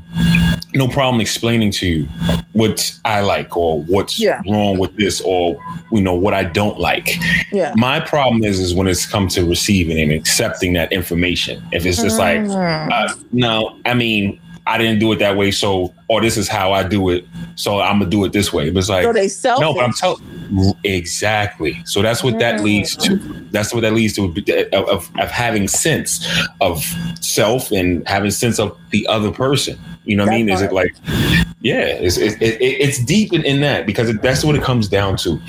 no 0.73 0.87
problem 0.87 1.19
explaining 1.21 1.71
to 1.71 1.85
you 1.87 2.07
what 2.53 2.93
I 3.05 3.21
like 3.21 3.55
or 3.57 3.81
what's 3.83 4.19
Yeah. 4.19 4.41
wrong 4.49 4.77
with 4.77 4.95
this 4.97 5.21
or 5.21 5.57
you 5.91 6.01
know 6.01 6.13
what 6.15 6.33
I 6.33 6.43
don't 6.43 6.79
like. 6.79 7.17
yeah. 7.51 7.73
My 7.75 7.99
problem 7.99 8.43
is 8.43 8.59
is 8.59 8.73
when 8.73 8.87
it's 8.87 9.05
come 9.05 9.27
to 9.29 9.43
receiving 9.45 9.99
and 9.99 10.11
accepting 10.11 10.73
that 10.73 10.91
information. 10.91 11.61
If 11.71 11.85
it's 11.85 12.01
just 12.01 12.17
like, 12.19 12.39
Mm. 12.39 12.91
uh, 12.91 13.13
no, 13.31 13.75
I 13.85 13.93
mean, 13.93 14.39
I 14.67 14.77
didn't 14.77 14.99
do 14.99 15.11
it 15.11 15.19
that 15.19 15.35
way, 15.35 15.51
so 15.51 15.93
or 16.11 16.19
this 16.19 16.35
is 16.35 16.49
how 16.49 16.73
I 16.73 16.83
do 16.83 17.07
it, 17.09 17.25
so 17.55 17.79
I'm 17.79 17.99
gonna 17.99 18.11
do 18.11 18.25
it 18.25 18.33
this 18.33 18.51
way. 18.51 18.69
But 18.69 18.79
it's 18.79 18.89
like, 18.89 19.03
so 19.05 19.13
they 19.13 19.29
selfish. 19.29 19.61
no, 19.61 19.73
but 19.73 19.85
I'm 19.85 19.93
telling 19.93 20.21
exactly. 20.83 21.81
So 21.85 22.01
that's 22.01 22.21
what 22.21 22.37
that 22.39 22.61
leads 22.61 22.97
to. 22.97 23.15
That's 23.51 23.73
what 23.73 23.79
that 23.81 23.93
leads 23.93 24.13
to 24.15 24.25
of, 24.73 24.89
of, 24.89 25.09
of 25.17 25.31
having 25.31 25.69
sense 25.69 26.27
of 26.59 26.83
self 27.21 27.71
and 27.71 28.05
having 28.09 28.31
sense 28.31 28.59
of 28.59 28.77
the 28.89 29.07
other 29.07 29.31
person. 29.31 29.79
You 30.03 30.17
know 30.17 30.23
what 30.25 30.33
I 30.33 30.39
That 30.39 30.45
mean? 30.45 30.49
Is 30.53 30.61
it 30.61 30.73
like, 30.73 30.95
yeah, 31.61 31.81
it's 31.85 32.17
it, 32.17 32.41
it, 32.41 32.59
it's 32.59 33.03
deep 33.05 33.31
in, 33.33 33.43
in 33.45 33.61
that 33.61 33.85
because 33.85 34.09
it, 34.09 34.21
that's 34.23 34.43
what 34.43 34.55
it 34.55 34.63
comes 34.63 34.87
down 34.89 35.15
to. 35.17 35.39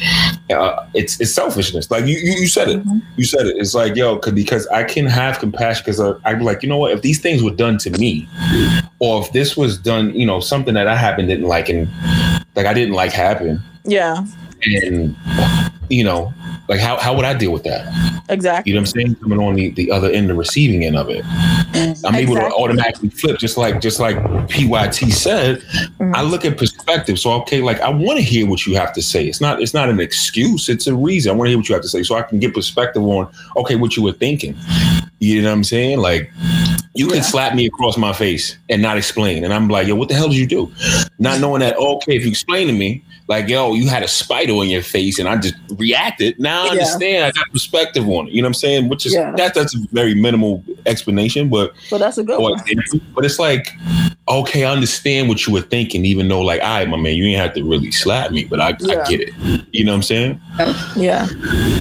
Uh, 0.51 0.87
it's 0.95 1.19
it's 1.21 1.33
selfishness. 1.33 1.91
Like 1.91 2.05
you 2.05 2.17
you, 2.19 2.33
you 2.43 2.47
said 2.49 2.69
it. 2.69 2.85
Mhm. 2.85 3.03
You 3.17 3.25
said 3.25 3.47
it. 3.47 3.57
It's 3.57 3.75
like 3.75 3.97
yo, 3.97 4.19
'cause- 4.19 4.35
because 4.35 4.67
I 4.69 4.85
can 4.85 5.07
have 5.07 5.39
compassion 5.41 5.83
because 5.85 6.01
I'd 6.25 6.39
be 6.39 6.45
like, 6.45 6.63
you 6.63 6.69
know 6.69 6.77
what? 6.77 6.93
If 6.93 7.01
these 7.03 7.19
things 7.21 7.43
were 7.43 7.51
done 7.51 7.79
to 7.79 7.91
me, 7.99 8.29
or 8.99 9.23
if 9.23 9.33
this 9.33 9.57
was 9.57 9.79
done, 9.79 10.15
you 10.15 10.27
know, 10.27 10.41
something 10.53 10.75
that 10.75 10.87
I 10.87 10.95
happened 10.97 11.29
didn't 11.29 11.47
like 11.47 11.69
and 11.71 11.89
like 12.55 12.67
I 12.67 12.75
didn't 12.75 12.95
like 12.95 13.13
happen, 13.13 13.61
Yeah, 13.85 14.25
and 14.65 15.17
you 15.89 16.05
know, 16.05 16.33
like 16.69 16.81
how 16.81 16.99
how 16.99 17.15
would 17.17 17.25
I 17.25 17.35
deal 17.35 17.53
with 17.53 17.65
that? 17.65 17.83
exactly. 18.29 18.71
You 18.71 18.75
know 18.77 18.83
what 18.83 18.89
I'm 18.97 19.01
saying? 19.01 19.15
Coming 19.17 19.41
on 19.41 19.55
the, 19.55 19.71
the 19.71 19.91
other 19.91 20.09
end, 20.11 20.29
the 20.31 20.35
receiving 20.35 20.85
end 20.85 20.97
of 20.97 21.09
it. 21.11 21.25
I'm 22.05 22.15
able 22.15 22.35
to 22.37 22.47
automatically 22.53 23.09
flip, 23.11 23.39
just 23.39 23.57
like 23.57 23.81
just 23.81 23.99
like 23.99 24.17
PYT 24.49 25.11
said. 25.13 25.61
Mhm. 25.99 26.15
I 26.15 26.23
look 26.23 26.45
at 26.45 26.57
perspective. 26.59 27.19
So 27.19 27.33
okay, 27.43 27.61
like 27.63 27.81
I 27.81 27.89
want 27.89 28.19
to 28.19 28.23
hear 28.23 28.47
what 28.47 28.67
you 28.67 28.77
have 28.77 28.93
to 28.95 29.03
say. 29.03 29.27
It's 29.27 29.41
not 29.41 29.61
it's 29.63 29.75
not 29.75 29.89
an 29.89 30.01
excuse. 30.01 30.69
It's 30.69 30.87
a 30.87 30.95
reason. 30.95 31.33
I 31.33 31.35
want 31.35 31.47
to 31.47 31.51
hear 31.51 31.59
what 31.59 31.69
you 31.69 31.75
have 31.75 31.83
to 31.83 31.89
say, 31.89 32.03
so 32.03 32.15
I 32.15 32.23
can 32.23 32.39
get 32.39 32.53
perspective 32.55 33.03
on 33.03 33.29
okay 33.57 33.77
what 33.77 33.97
you 33.97 34.03
were 34.03 34.13
thinking. 34.13 34.55
You 35.19 35.41
know 35.43 35.49
what 35.49 35.57
I'm 35.57 35.65
saying? 35.65 35.99
Like 35.99 36.31
You 36.95 37.09
can 37.09 37.23
slap 37.23 37.55
me 37.55 37.65
across 37.67 37.97
my 37.97 38.13
face 38.13 38.59
and 38.69 38.83
not 38.83 38.99
explain. 38.99 39.45
And 39.45 39.55
I'm 39.55 39.69
like, 39.69 39.87
yo, 39.87 39.95
what 39.95 40.09
the 40.09 40.15
hell 40.15 40.29
did 40.29 40.37
you 40.37 40.47
do? 40.47 40.73
Not 41.19 41.41
knowing 41.41 41.61
that, 41.61 41.77
oh, 41.79 41.97
okay, 41.97 42.17
if 42.17 42.23
you 42.25 42.31
explain 42.31 42.67
to 42.67 42.73
me, 42.75 43.03
like, 43.29 43.49
yo, 43.49 43.73
you 43.73 43.89
had 43.89 44.03
a 44.03 44.09
spider 44.09 44.53
on 44.53 44.69
your 44.69 44.83
face 44.83 45.19
and 45.19 45.27
I 45.27 45.37
just 45.39 45.55
reacted. 45.71 46.39
Now 46.39 46.63
I 46.63 46.65
Yeah. 46.67 46.71
understand. 46.73 47.25
I 47.25 47.31
got 47.31 47.51
perspective 47.51 48.07
on 48.09 48.29
it. 48.29 48.35
You 48.35 48.43
know 48.43 48.47
what 48.47 48.51
I'm 48.51 48.55
saying? 48.55 48.89
Which 48.91 49.07
is 49.07 49.15
Yeah. 49.15 49.33
that, 49.37 49.55
that's 49.55 49.75
a 49.75 49.79
very 49.93 50.15
minimal 50.15 50.63
explanation, 50.85 51.49
but 51.49 51.73
But 51.91 51.99
that's 51.99 52.19
a 52.19 52.25
good 52.25 52.39
or 52.39 52.51
one. 52.51 52.61
But 53.15 53.25
it's 53.25 53.39
like, 53.39 53.73
okay, 54.29 54.65
I 54.65 54.73
understand 54.73 55.29
what 55.31 55.47
you 55.47 55.53
were 55.55 55.63
thinking, 55.63 56.05
even 56.05 56.29
though, 56.29 56.43
like, 56.43 56.61
all 56.61 56.69
right, 56.69 56.89
my 56.89 56.97
man, 56.99 57.15
you 57.15 57.25
didn't 57.25 57.41
have 57.41 57.55
to 57.55 57.65
really 57.65 57.91
slap 57.91 58.33
me, 58.33 58.45
but 58.45 58.61
I, 58.61 58.77
Yeah. 58.81 59.03
I 59.03 59.09
get 59.09 59.21
it. 59.21 59.35
You 59.73 59.85
know 59.85 59.93
what 59.93 59.97
I'm 59.97 60.03
saying? 60.03 60.41
Yeah. 60.97 61.27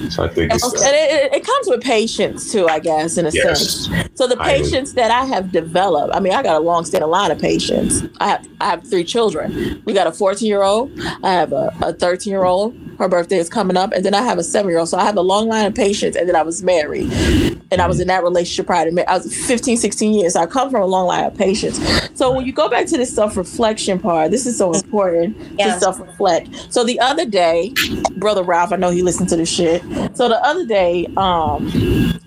So 0.09 0.23
I 0.23 0.27
think 0.29 0.53
it's 0.53 0.63
And 0.63 0.95
it, 0.95 1.11
it- 1.11 1.33
it 1.33 1.45
comes 1.45 1.67
with 1.67 1.81
patience 1.81 2.51
too, 2.51 2.67
I 2.67 2.79
guess, 2.79 3.17
in 3.17 3.25
a 3.25 3.31
sense. 3.31 3.89
So 4.15 4.27
the 4.27 4.35
Highly. 4.37 4.63
patience 4.63 4.93
that 4.93 5.11
I 5.11 5.25
have 5.25 5.51
developed, 5.51 6.13
I 6.15 6.19
mean, 6.19 6.33
I 6.33 6.43
got 6.43 6.55
a 6.55 6.59
long 6.59 6.85
standing 6.85 7.09
line 7.09 7.31
of 7.31 7.39
patience. 7.39 8.03
I 8.19 8.27
have 8.29 8.47
I 8.61 8.65
have 8.69 8.87
three 8.87 9.03
children. 9.03 9.81
We 9.85 9.93
got 9.93 10.07
a 10.07 10.11
14 10.11 10.47
year 10.47 10.61
old, 10.63 10.91
I 11.23 11.33
have 11.33 11.51
a, 11.51 11.73
a 11.81 11.93
13 11.93 12.31
year 12.31 12.43
old, 12.43 12.75
her 12.99 13.07
birthday 13.09 13.37
is 13.37 13.49
coming 13.49 13.75
up, 13.77 13.91
and 13.93 14.05
then 14.05 14.13
I 14.13 14.21
have 14.21 14.37
a 14.37 14.43
seven 14.43 14.69
year 14.69 14.79
old. 14.79 14.89
So 14.89 14.97
I 14.97 15.03
have 15.03 15.17
a 15.17 15.21
long 15.21 15.47
line 15.47 15.65
of 15.65 15.73
patience, 15.73 16.15
and 16.15 16.27
then 16.29 16.35
I 16.35 16.43
was 16.43 16.61
married. 16.61 17.11
And 17.71 17.81
I 17.81 17.87
was 17.87 17.99
in 18.01 18.07
that 18.09 18.21
relationship 18.23 18.67
prior 18.67 18.85
to 18.85 18.91
ma- 18.91 19.03
I 19.07 19.17
was 19.17 19.33
15, 19.47 19.77
16 19.77 20.13
years. 20.13 20.33
So 20.33 20.41
I 20.41 20.45
come 20.45 20.69
from 20.69 20.81
a 20.81 20.85
long 20.85 21.07
line 21.07 21.23
of 21.23 21.35
patience. 21.37 21.79
So 22.15 22.29
when 22.31 22.45
you 22.45 22.51
go 22.53 22.69
back 22.69 22.85
to 22.87 22.97
the 22.97 23.05
self 23.05 23.35
reflection 23.37 23.97
part, 23.97 24.29
this 24.29 24.45
is 24.45 24.57
so 24.57 24.73
important 24.73 25.35
Yeah. 25.57 25.73
to 25.73 25.79
self 25.79 25.99
reflect. 25.99 26.49
So 26.71 26.83
the 26.83 26.99
other 26.99 27.25
day, 27.25 27.73
brother 28.17 28.43
Ralph, 28.43 28.60
I 28.69 28.75
know 28.75 28.91
he 28.91 29.01
listened 29.01 29.29
to 29.29 29.35
this 29.35 29.49
shit. 29.49 29.81
So 30.15 30.29
the 30.29 30.39
other 30.43 30.65
day, 30.65 31.07
um, 31.17 31.71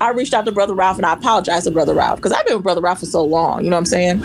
I 0.01 0.11
reached 0.11 0.35
out 0.35 0.45
to 0.45 0.53
brother 0.53 0.75
Ralph 0.75 0.97
and 0.97 1.07
I 1.07 1.13
apologized 1.13 1.65
to 1.65 1.71
brother 1.71 1.95
Ralph 1.95 2.17
because 2.17 2.33
I've 2.33 2.45
been 2.47 2.57
with 2.57 2.65
brother 2.65 2.81
Ralph 2.81 3.01
for 3.01 3.07
so 3.07 3.23
long. 3.23 3.65
You 3.65 3.71
know 3.71 3.77
what 3.77 3.81
I'm 3.81 3.87
saying? 3.87 4.23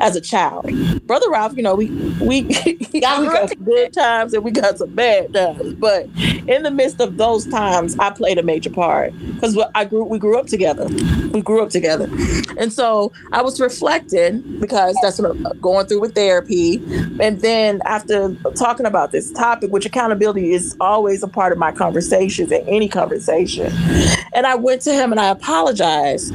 As 0.00 0.16
a 0.16 0.20
child, 0.20 0.66
brother 1.06 1.30
Ralph, 1.30 1.56
you 1.56 1.62
know 1.62 1.74
we 1.74 1.90
we 2.20 2.42
we 2.92 3.00
Y'all 3.00 3.18
grew 3.18 3.28
up 3.28 3.40
got 3.42 3.48
some 3.50 3.64
good 3.64 3.92
times 3.92 4.34
and 4.34 4.42
we 4.42 4.50
got 4.50 4.78
some 4.78 4.90
bad 4.94 5.32
times. 5.32 5.74
But 5.74 6.08
in 6.48 6.64
the 6.64 6.70
midst 6.70 7.00
of 7.00 7.16
those 7.18 7.46
times, 7.46 7.96
I 7.98 8.10
played 8.10 8.38
a 8.38 8.42
major 8.42 8.70
part 8.70 9.12
because 9.34 9.56
I 9.74 9.84
grew 9.84 10.04
we 10.04 10.18
grew 10.18 10.38
up 10.38 10.46
together. 10.46 10.86
We 11.32 11.40
grew 11.40 11.62
up 11.62 11.70
together, 11.70 12.08
and 12.58 12.72
so 12.72 13.12
I 13.32 13.42
was 13.42 13.60
reflecting 13.60 14.60
because 14.60 14.96
that's 15.02 15.18
what 15.18 15.30
I'm 15.30 15.60
going 15.60 15.86
through 15.86 16.00
with 16.00 16.14
therapy. 16.14 16.76
And 17.20 17.40
then 17.40 17.80
after 17.84 18.34
talking 18.56 18.86
about 18.86 19.12
this 19.12 19.30
topic, 19.32 19.70
which 19.70 19.86
accountability 19.86 20.52
is 20.52 20.76
always 20.80 21.22
a 21.22 21.28
part 21.28 21.51
of 21.52 21.58
my 21.58 21.72
conversations 21.72 22.50
and 22.50 22.66
any 22.68 22.88
conversation, 22.88 23.72
and 24.34 24.46
I 24.46 24.54
went 24.54 24.82
to 24.82 24.92
him 24.92 25.12
and 25.12 25.20
I 25.20 25.28
apologized. 25.28 26.34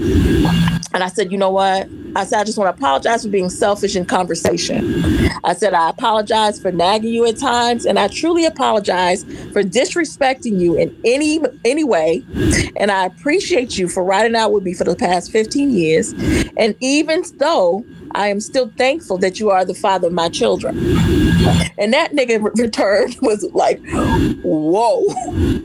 And 0.93 1.03
I 1.03 1.09
said, 1.09 1.31
you 1.31 1.37
know 1.37 1.51
what? 1.51 1.89
I 2.15 2.25
said, 2.25 2.39
I 2.39 2.43
just 2.43 2.57
want 2.57 2.75
to 2.75 2.79
apologize 2.81 3.23
for 3.23 3.29
being 3.29 3.49
selfish 3.49 3.95
in 3.95 4.05
conversation. 4.05 5.29
I 5.43 5.53
said, 5.53 5.75
I 5.75 5.89
apologize 5.89 6.59
for 6.59 6.71
nagging 6.71 7.13
you 7.13 7.25
at 7.27 7.37
times, 7.37 7.85
and 7.85 7.99
I 7.99 8.07
truly 8.07 8.45
apologize 8.45 9.23
for 9.53 9.61
disrespecting 9.61 10.59
you 10.59 10.75
in 10.75 10.99
any 11.05 11.39
any 11.65 11.83
way. 11.83 12.23
And 12.77 12.89
I 12.89 13.05
appreciate 13.05 13.77
you 13.77 13.87
for 13.87 14.03
riding 14.03 14.35
out 14.35 14.51
with 14.51 14.63
me 14.63 14.73
for 14.73 14.85
the 14.85 14.95
past 14.95 15.31
15 15.31 15.69
years. 15.69 16.13
And 16.57 16.75
even 16.79 17.23
though 17.37 17.85
I 18.17 18.27
am 18.29 18.39
still 18.39 18.71
thankful 18.77 19.17
that 19.19 19.39
you 19.39 19.51
are 19.51 19.63
the 19.63 19.75
father 19.75 20.07
of 20.07 20.13
my 20.13 20.27
children. 20.27 20.75
And 21.77 21.93
that 21.93 22.13
nigga 22.13 22.41
re- 22.43 22.51
returned 22.63 23.15
was 23.21 23.43
like, 23.53 23.79
whoa, 24.43 25.03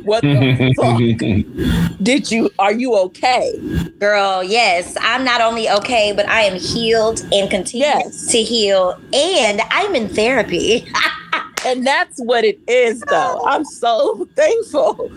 what 0.05 0.21
the 0.23 0.75
fuck? 0.77 2.03
Did 2.03 2.31
you, 2.31 2.51
are 2.59 2.73
you 2.73 2.95
okay? 2.97 3.59
Girl, 3.99 4.45
yes, 4.45 4.97
I'm 5.01 5.25
not 5.25 5.41
only 5.41 5.71
okay, 5.71 6.13
but 6.15 6.29
I 6.29 6.43
am 6.43 6.59
healed 6.59 7.25
and 7.33 7.51
continue 7.51 7.87
Yes. 7.87 8.27
to 8.33 8.43
heal, 8.43 9.01
and 9.15 9.63
I'm 9.71 9.95
in 9.95 10.09
therapy. 10.09 10.87
And 11.65 11.87
that's 11.87 12.19
what 12.19 12.45
it 12.45 12.59
is, 12.67 13.01
though. 13.01 13.41
I'm 13.47 13.65
so 13.65 14.29
thankful 14.37 15.11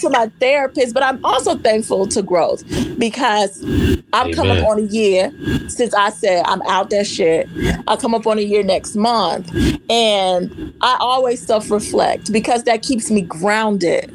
to 0.00 0.10
my 0.10 0.30
therapist, 0.40 0.94
but 0.94 1.02
I'm 1.02 1.22
also 1.24 1.56
thankful 1.56 2.06
to 2.08 2.22
growth 2.22 2.64
because 2.98 3.62
I'm 4.12 4.32
coming 4.32 4.52
Amen. 4.52 4.64
up 4.64 4.70
on 4.70 4.78
a 4.78 4.82
year 4.82 5.32
since 5.68 5.94
I 5.94 6.10
said 6.10 6.44
I'm 6.46 6.62
out 6.62 6.90
that 6.90 7.06
shit. 7.06 7.48
I'll 7.86 7.96
come 7.96 8.14
up 8.14 8.26
on 8.26 8.38
a 8.38 8.42
year 8.42 8.62
next 8.62 8.96
month. 8.96 9.50
And 9.90 10.74
I 10.80 10.96
always 11.00 11.44
self 11.44 11.70
reflect 11.70 12.32
because 12.32 12.64
that 12.64 12.82
keeps 12.82 13.10
me 13.10 13.22
grounded. 13.22 14.10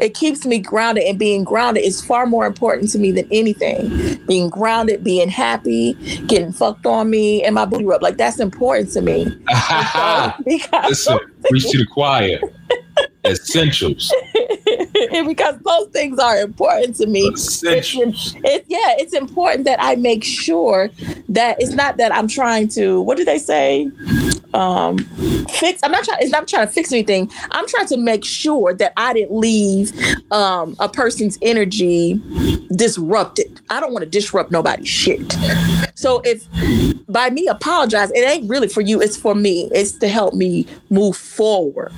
It 0.00 0.14
keeps 0.14 0.46
me 0.46 0.58
grounded, 0.58 1.04
and 1.04 1.18
being 1.18 1.44
grounded 1.44 1.84
is 1.84 2.02
far 2.02 2.26
more 2.26 2.46
important 2.46 2.90
to 2.90 2.98
me 2.98 3.12
than 3.12 3.28
anything. 3.30 4.16
Being 4.26 4.48
grounded, 4.48 5.04
being 5.04 5.28
happy, 5.28 5.94
getting 6.26 6.52
fucked 6.52 6.86
on 6.86 7.10
me, 7.10 7.44
and 7.44 7.54
my 7.54 7.64
booty 7.64 7.84
rub 7.84 8.02
like 8.02 8.16
that's 8.16 8.40
important 8.40 8.92
to 8.92 9.02
me. 9.02 9.24
because 10.44 10.88
Listen, 10.88 11.18
preach 11.48 11.68
to 11.70 11.78
the 11.78 11.86
choir. 11.86 12.38
Essentials. 13.24 14.12
because 15.26 15.58
those 15.58 15.88
things 15.88 16.18
are 16.18 16.38
important 16.38 16.96
to 16.96 17.06
me. 17.06 17.26
It's, 17.28 17.62
Essentials. 17.62 18.34
it, 18.44 18.64
yeah, 18.68 18.94
it's 18.98 19.12
important 19.12 19.64
that 19.64 19.78
I 19.82 19.96
make 19.96 20.24
sure 20.24 20.90
that 21.28 21.60
it's 21.60 21.72
not 21.72 21.98
that 21.98 22.14
I'm 22.14 22.28
trying 22.28 22.68
to. 22.68 23.00
What 23.02 23.16
do 23.18 23.24
they 23.24 23.38
say? 23.38 23.90
Um, 24.54 24.98
fix. 25.48 25.80
I'm 25.82 25.92
not 25.92 26.04
trying. 26.04 26.18
It's 26.20 26.32
not 26.32 26.48
trying 26.48 26.66
to 26.66 26.72
fix 26.72 26.92
anything. 26.92 27.30
I'm 27.50 27.66
trying 27.66 27.86
to 27.88 27.96
make 27.96 28.24
sure 28.24 28.74
that 28.74 28.92
I 28.96 29.12
didn't 29.12 29.36
leave 29.36 29.92
um, 30.32 30.76
a 30.78 30.88
person's 30.88 31.38
energy 31.42 32.20
disrupted. 32.74 33.60
I 33.70 33.80
don't 33.80 33.92
want 33.92 34.04
to 34.04 34.10
disrupt 34.10 34.50
nobody's 34.50 34.88
shit. 34.88 35.36
So 35.94 36.20
if 36.24 36.46
by 37.08 37.30
me 37.30 37.46
apologize, 37.46 38.10
it 38.12 38.20
ain't 38.20 38.48
really 38.48 38.68
for 38.68 38.80
you. 38.80 39.00
It's 39.00 39.16
for 39.16 39.34
me. 39.34 39.68
It's 39.72 39.92
to 39.98 40.08
help 40.08 40.34
me 40.34 40.66
move 40.88 41.16
forward, 41.16 41.92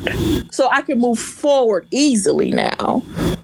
so 0.50 0.68
I 0.70 0.82
can 0.82 0.98
move 0.98 1.18
forward 1.18 1.86
easily 1.90 2.50
now, 2.50 3.02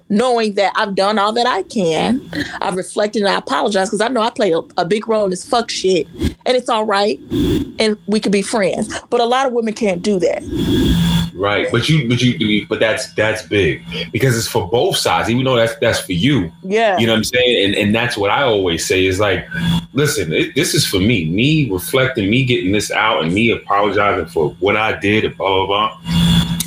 knowing 0.09 0.55
that 0.55 0.73
I've 0.75 0.95
done 0.95 1.17
all 1.17 1.31
that 1.33 1.47
I 1.47 1.63
can. 1.63 2.27
I've 2.61 2.75
reflected 2.75 3.21
and 3.21 3.29
I 3.29 3.37
apologize 3.37 3.89
because 3.89 4.01
I 4.01 4.07
know 4.07 4.21
I 4.21 4.29
play 4.31 4.51
a, 4.51 4.59
a 4.77 4.85
big 4.85 5.07
role 5.07 5.23
in 5.23 5.29
this 5.29 5.47
fuck 5.47 5.69
shit, 5.69 6.07
and 6.45 6.57
it's 6.57 6.69
all 6.69 6.85
right, 6.85 7.19
and 7.79 7.97
we 8.07 8.19
could 8.19 8.31
be 8.31 8.41
friends. 8.41 8.98
But 9.09 9.21
a 9.21 9.25
lot 9.25 9.47
of 9.47 9.53
women 9.53 9.73
can't 9.73 10.01
do 10.01 10.19
that. 10.19 10.43
Right. 11.39 11.67
But 11.71 11.87
you 11.87 12.07
but 12.09 12.21
you 12.21 12.67
but 12.67 12.81
that's 12.81 13.13
that's 13.13 13.43
big. 13.43 13.81
Because 14.11 14.37
it's 14.37 14.47
for 14.47 14.67
both 14.67 14.97
sides, 14.97 15.29
even 15.29 15.45
though 15.45 15.55
that's 15.55 15.75
that's 15.77 16.01
for 16.01 16.11
you. 16.11 16.51
Yeah. 16.63 16.97
You 16.97 17.07
know 17.07 17.13
what 17.13 17.19
I'm 17.19 17.23
saying? 17.23 17.65
And 17.65 17.75
and 17.75 17.95
that's 17.95 18.17
what 18.17 18.29
I 18.29 18.43
always 18.43 18.85
say 18.85 19.05
is 19.05 19.19
like, 19.21 19.47
listen, 19.93 20.33
it, 20.33 20.53
this 20.55 20.73
is 20.73 20.85
for 20.85 20.99
me. 20.99 21.25
Me 21.25 21.71
reflecting, 21.71 22.29
me 22.29 22.43
getting 22.43 22.73
this 22.73 22.91
out, 22.91 23.23
and 23.23 23.33
me 23.33 23.51
apologizing 23.51 24.25
for 24.25 24.49
what 24.59 24.75
I 24.75 24.99
did, 24.99 25.23
and 25.23 25.37
blah 25.37 25.65
blah 25.65 25.97
blah. 25.97 26.01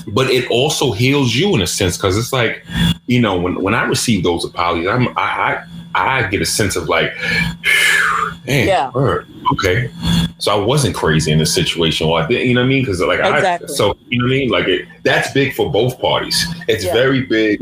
But 0.08 0.30
it 0.30 0.50
also 0.50 0.92
heals 0.92 1.34
you 1.34 1.54
in 1.54 1.60
a 1.60 1.66
sense 1.66 1.96
because 1.96 2.16
it's 2.16 2.32
like, 2.32 2.64
you 3.06 3.20
know, 3.20 3.38
when 3.38 3.62
when 3.62 3.74
I 3.74 3.84
receive 3.84 4.22
those 4.22 4.44
apologies, 4.44 4.88
I'm 4.88 5.08
I 5.18 5.22
I, 5.22 5.64
I 5.94 6.22
get 6.28 6.40
a 6.42 6.46
sense 6.46 6.76
of 6.76 6.88
like, 6.88 7.12
man, 8.46 8.66
Yeah. 8.68 8.90
word, 8.90 9.26
okay. 9.52 9.90
So 10.38 10.50
I 10.50 10.64
wasn't 10.64 10.96
crazy 10.96 11.30
in 11.30 11.38
this 11.38 11.54
situation, 11.54 12.08
or 12.08 12.20
I 12.20 12.26
didn't, 12.26 12.48
you 12.48 12.54
know 12.54 12.62
what 12.62 12.66
I 12.66 12.68
mean? 12.68 12.82
Because 12.82 13.00
like, 13.00 13.20
Exactly. 13.20 13.68
I, 13.68 13.72
so 13.72 13.96
you 14.08 14.18
know 14.18 14.24
what 14.24 14.32
I 14.32 14.36
mean? 14.38 14.48
Like, 14.50 14.66
it, 14.68 14.88
that's 15.04 15.30
big 15.32 15.54
for 15.54 15.70
both 15.70 16.00
parties. 16.00 16.44
It's 16.68 16.84
Yeah. 16.84 16.92
very 16.94 17.22
big. 17.22 17.60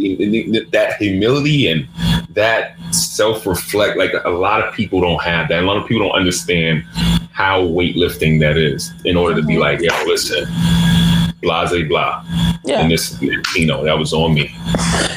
That 0.70 0.96
humility 0.98 1.68
and 1.68 1.86
that 2.30 2.76
self 2.94 3.46
reflect. 3.46 3.98
Like 3.98 4.12
a 4.24 4.30
lot 4.30 4.66
of 4.66 4.72
people 4.74 5.00
don't 5.00 5.22
have 5.22 5.48
that. 5.48 5.62
A 5.62 5.66
lot 5.66 5.76
of 5.76 5.86
people 5.86 6.06
don't 6.08 6.16
understand 6.18 6.84
how 7.32 7.62
weightlifting 7.62 8.40
that 8.40 8.56
is. 8.56 8.90
In 9.04 9.16
order 9.16 9.34
to 9.40 9.46
be 9.46 9.54
Mhm. 9.56 9.60
like, 9.60 9.80
yo, 9.80 9.92
listen, 10.06 10.44
blah, 11.42 11.68
blah, 11.68 11.82
blah. 11.84 12.24
Yeah. 12.64 12.80
And 12.80 12.90
this, 12.90 13.20
you 13.20 13.66
know, 13.66 13.84
that 13.84 13.98
was 13.98 14.12
on 14.12 14.34
me. 14.34 14.54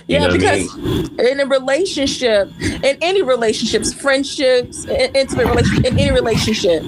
You 0.08 0.20
Yeah, 0.20 0.28
what 0.28 0.32
I 0.32 0.38
because 0.38 0.78
in 1.20 1.40
a 1.40 1.46
relationship, 1.46 2.52
in 2.60 2.98
any 3.02 3.22
relationships, 3.22 3.94
friendships, 3.94 4.86
intimate 4.86 5.48
relationship, 5.48 5.86
in 5.86 6.00
any 6.00 6.12
relationship, 6.12 6.84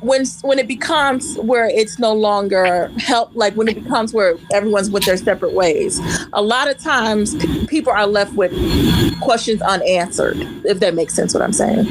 when 0.00 0.24
when 0.42 0.58
it 0.58 0.68
becomes 0.68 1.36
where 1.36 1.66
it's 1.66 1.98
no 1.98 2.12
longer 2.12 2.90
help, 2.98 3.30
like 3.34 3.54
when 3.54 3.68
it 3.68 3.82
becomes 3.82 4.12
where 4.12 4.36
everyone's 4.52 4.90
with 4.90 5.04
their 5.04 5.16
separate 5.16 5.52
ways, 5.52 6.00
a 6.32 6.42
lot 6.42 6.68
of 6.68 6.78
times 6.78 7.34
people 7.66 7.92
are 7.92 8.06
left 8.06 8.34
with 8.34 8.52
questions 9.20 9.60
unanswered. 9.62 10.36
If 10.64 10.80
that 10.80 10.94
makes 10.94 11.14
sense, 11.14 11.34
what 11.34 11.42
I'm 11.42 11.52
saying. 11.52 11.86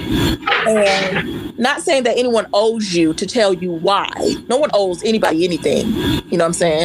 And 0.67 1.57
not 1.57 1.81
saying 1.81 2.03
that 2.03 2.17
anyone 2.17 2.47
owes 2.53 2.93
you 2.93 3.13
to 3.13 3.25
tell 3.25 3.53
you 3.53 3.71
why. 3.71 4.09
No 4.47 4.57
one 4.57 4.69
owes 4.73 5.03
anybody 5.03 5.43
anything. 5.43 5.87
You 6.29 6.37
know 6.37 6.45
what 6.45 6.47
I'm 6.47 6.53
saying? 6.53 6.78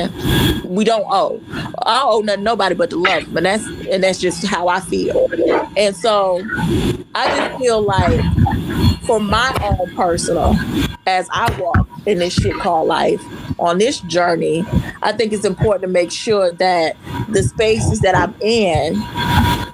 We 0.65 0.85
don't 0.85 1.07
owe. 1.09 1.41
I 1.83 2.03
owe 2.05 2.21
nothing 2.21 2.45
nobody 2.45 2.75
but 2.75 2.91
the 2.91 2.97
love. 2.97 3.33
But 3.33 3.43
that's 3.45 3.67
and 3.91 4.03
that's 4.03 4.19
just 4.19 4.47
how 4.47 4.69
I 4.69 4.81
feel. 4.81 5.29
And 5.77 5.95
so 5.95 6.43
I 7.15 7.29
just 7.37 7.59
feel 7.59 7.83
like 7.83 8.21
for 9.05 9.21
my 9.21 9.55
own 9.63 9.95
personal, 9.95 10.55
as 11.07 11.29
I 11.31 11.55
walk 11.61 11.89
in 12.07 12.19
this 12.19 12.35
shit 12.35 12.55
called 12.57 12.89
life 12.89 13.23
on 13.59 13.79
this 13.79 14.01
journey, 14.01 14.65
I 15.03 15.13
think 15.13 15.33
it's 15.33 15.45
important 15.45 15.83
to 15.83 15.89
make 15.89 16.11
sure 16.11 16.53
that 16.53 16.97
the 17.29 17.43
spaces 17.43 18.01
that 18.01 18.15
I'm 18.15 18.35
in 18.41 18.95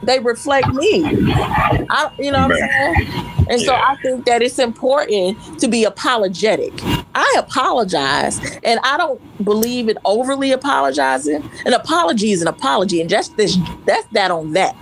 they 0.02 0.19
reflect 0.19 0.69
me. 0.69 1.02
I, 1.04 2.11
you 2.19 2.30
know 2.33 2.49
what 2.49 2.62
I'm 2.62 2.69
saying? 2.69 3.30
And 3.50 3.61
so 3.61 3.75
I 3.75 3.97
think 4.02 4.26
that 4.26 4.42
it's 4.42 4.59
important 4.59 5.59
to 5.59 5.66
be 5.66 5.85
apologetic. 5.85 6.73
I 7.14 7.35
apologize, 7.37 8.38
and 8.62 8.78
I 8.85 8.97
don't 8.97 9.21
believe 9.45 9.88
in 9.88 9.99
overly 10.04 10.52
apologizing. 10.52 11.42
An 11.66 11.75
apology 11.75 12.30
is 12.30 12.42
an 12.42 12.49
apology, 12.49 13.00
and 13.00 13.11
just 13.11 13.37
this, 13.37 13.59
that's 13.87 14.07
that 14.12 14.30
on 14.30 14.52
that. 14.52 14.76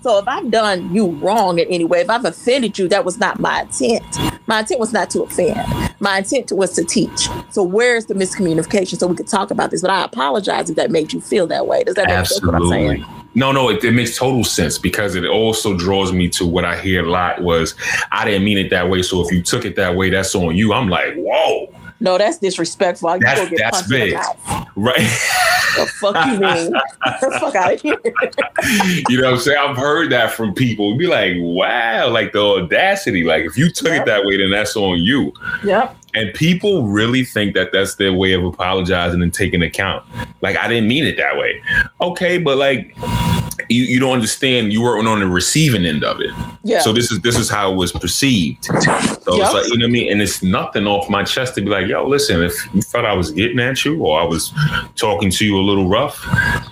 So 0.00 0.18
if 0.18 0.28
I've 0.28 0.50
done 0.50 0.94
you 0.94 1.08
wrong 1.08 1.58
in 1.58 1.68
any 1.68 1.84
way, 1.84 2.00
if 2.00 2.08
I've 2.08 2.24
offended 2.24 2.78
you, 2.78 2.88
that 2.88 3.04
was 3.04 3.18
not 3.18 3.38
my 3.38 3.62
intent. 3.62 4.04
My 4.46 4.60
intent 4.60 4.80
was 4.80 4.92
not 4.92 5.10
to 5.10 5.22
offend. 5.22 5.60
My 6.00 6.18
intent 6.18 6.52
was 6.52 6.72
to 6.74 6.84
teach. 6.84 7.28
So 7.50 7.62
where's 7.62 8.06
the 8.06 8.14
miscommunication? 8.14 8.98
So 8.98 9.08
we 9.08 9.16
could 9.16 9.28
talk 9.28 9.50
about 9.50 9.72
this. 9.72 9.82
But 9.82 9.90
I 9.90 10.04
apologize 10.04 10.70
if 10.70 10.76
that 10.76 10.90
made 10.90 11.12
you 11.12 11.20
feel 11.20 11.46
that 11.48 11.66
way. 11.66 11.82
Does 11.84 11.96
that 11.96 12.06
make 12.06 12.26
sense? 12.26 12.44
What 12.46 12.54
I'm 12.54 12.68
saying? 12.68 13.04
No, 13.36 13.52
no, 13.52 13.68
it, 13.68 13.84
it, 13.84 13.92
makes 13.92 14.16
total 14.16 14.44
sense 14.44 14.78
because 14.78 15.14
it 15.14 15.26
also 15.26 15.76
draws 15.76 16.10
me 16.10 16.26
to 16.30 16.46
what 16.46 16.64
I 16.64 16.80
hear 16.80 17.04
a 17.04 17.10
lot 17.10 17.42
was 17.42 17.74
I 18.10 18.24
didn't 18.24 18.44
mean 18.44 18.56
it 18.56 18.70
that 18.70 18.88
way. 18.88 19.02
So 19.02 19.22
if 19.22 19.30
you 19.30 19.42
took 19.42 19.66
it 19.66 19.76
that 19.76 19.94
way, 19.94 20.08
that's 20.08 20.34
on 20.34 20.56
you. 20.56 20.72
I'm 20.72 20.88
like, 20.88 21.14
whoa. 21.16 21.70
No, 22.00 22.16
that's 22.16 22.38
disrespectful. 22.38 23.10
I 23.10 23.18
That's, 23.18 23.50
that's 23.58 23.88
big. 23.88 24.16
Right. 24.74 25.52
the 25.76 25.86
fuck 25.86 26.26
you 26.26 26.32
mean? 26.32 26.70
the 26.70 27.38
fuck 27.40 27.54
out 27.54 27.74
of 27.74 27.80
here. 27.80 27.98
you 29.08 29.20
know 29.20 29.30
what 29.30 29.34
I'm 29.34 29.40
saying? 29.40 29.58
I've 29.58 29.76
heard 29.76 30.10
that 30.12 30.32
from 30.32 30.54
people. 30.54 30.96
Be 30.96 31.06
like, 31.06 31.34
wow, 31.38 32.08
like 32.08 32.32
the 32.32 32.40
audacity. 32.40 33.24
Like 33.24 33.44
if 33.44 33.56
you 33.56 33.70
took 33.70 33.88
yep. 33.88 34.02
it 34.02 34.06
that 34.06 34.24
way, 34.24 34.36
then 34.38 34.50
that's 34.50 34.76
on 34.76 35.02
you. 35.02 35.32
Yep. 35.64 35.96
And 36.14 36.32
people 36.32 36.84
really 36.84 37.24
think 37.24 37.54
that 37.54 37.72
that's 37.72 37.96
their 37.96 38.12
way 38.12 38.32
of 38.32 38.42
apologizing 38.42 39.22
and 39.22 39.32
taking 39.32 39.62
account. 39.62 40.04
Like 40.40 40.56
I 40.56 40.66
didn't 40.66 40.88
mean 40.88 41.04
it 41.04 41.16
that 41.18 41.36
way. 41.36 41.62
Okay, 42.00 42.38
but 42.38 42.56
like 42.56 42.96
you, 43.68 43.84
you 43.84 44.00
don't 44.00 44.12
understand 44.12 44.72
you 44.72 44.82
weren't 44.82 45.06
on 45.06 45.20
the 45.20 45.26
receiving 45.26 45.84
end 45.84 46.04
of 46.04 46.20
it. 46.20 46.30
Yeah. 46.62 46.80
So 46.80 46.92
this 46.92 47.10
is 47.10 47.20
this 47.20 47.38
is 47.38 47.48
how 47.48 47.72
it 47.72 47.76
was 47.76 47.92
perceived. 47.92 48.64
So 48.64 48.72
yep. 48.72 49.46
it's 49.46 49.54
like, 49.54 49.66
you 49.66 49.78
know 49.78 49.84
what 49.84 49.90
I 49.90 49.92
mean? 49.92 50.12
And 50.12 50.22
it's 50.22 50.42
nothing 50.42 50.86
off 50.86 51.08
my 51.08 51.24
chest 51.24 51.54
to 51.56 51.60
be 51.60 51.68
like, 51.68 51.86
yo, 51.86 52.06
listen, 52.06 52.42
if 52.42 52.52
you 52.74 52.82
thought 52.82 53.04
I 53.04 53.12
was 53.12 53.30
getting 53.32 53.58
at 53.58 53.84
you 53.84 54.02
or 54.02 54.20
I 54.20 54.24
was 54.24 54.52
talking 54.94 55.30
to 55.30 55.44
you 55.44 55.58
a 55.58 55.62
little 55.62 55.88
rough, 55.88 56.24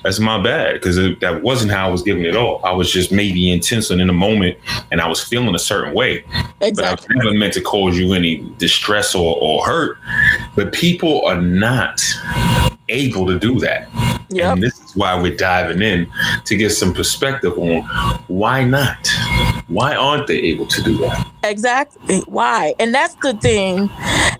that's 0.02 0.20
my 0.20 0.42
bad. 0.42 0.74
Because 0.74 0.96
that 0.96 1.42
wasn't 1.42 1.72
how 1.72 1.88
I 1.88 1.90
was 1.90 2.02
giving 2.02 2.24
it 2.24 2.36
all. 2.36 2.60
I 2.64 2.72
was 2.72 2.90
just 2.90 3.10
maybe 3.10 3.50
intense 3.50 3.90
and 3.90 4.00
in 4.00 4.06
the 4.06 4.12
moment 4.12 4.58
and 4.90 5.00
I 5.00 5.08
was 5.08 5.22
feeling 5.22 5.54
a 5.54 5.58
certain 5.58 5.94
way. 5.94 6.24
Exactly. 6.60 6.72
But 6.72 6.84
I 6.84 6.94
was 6.94 7.06
never 7.10 7.34
meant 7.36 7.54
to 7.54 7.60
cause 7.60 7.98
you 7.98 8.12
any 8.12 8.36
distress 8.58 9.14
or, 9.14 9.36
or 9.40 9.64
hurt. 9.64 9.98
But 10.54 10.72
people 10.72 11.24
are 11.26 11.40
not 11.40 12.02
able 12.88 13.26
to 13.26 13.38
do 13.38 13.58
that. 13.60 13.88
Yep. 14.30 14.54
And 14.54 14.62
this 14.62 14.73
is 14.73 14.73
why 14.94 15.20
we're 15.20 15.36
diving 15.36 15.82
in 15.82 16.10
to 16.44 16.56
get 16.56 16.70
some 16.70 16.94
perspective 16.94 17.58
on 17.58 17.82
why 18.28 18.64
not? 18.64 19.08
Why 19.68 19.94
aren't 19.94 20.26
they 20.26 20.38
able 20.38 20.66
to 20.66 20.82
do 20.82 20.98
that? 20.98 21.26
Exactly. 21.42 22.20
Why? 22.26 22.74
And 22.78 22.94
that's 22.94 23.14
the 23.16 23.34
thing. 23.34 23.90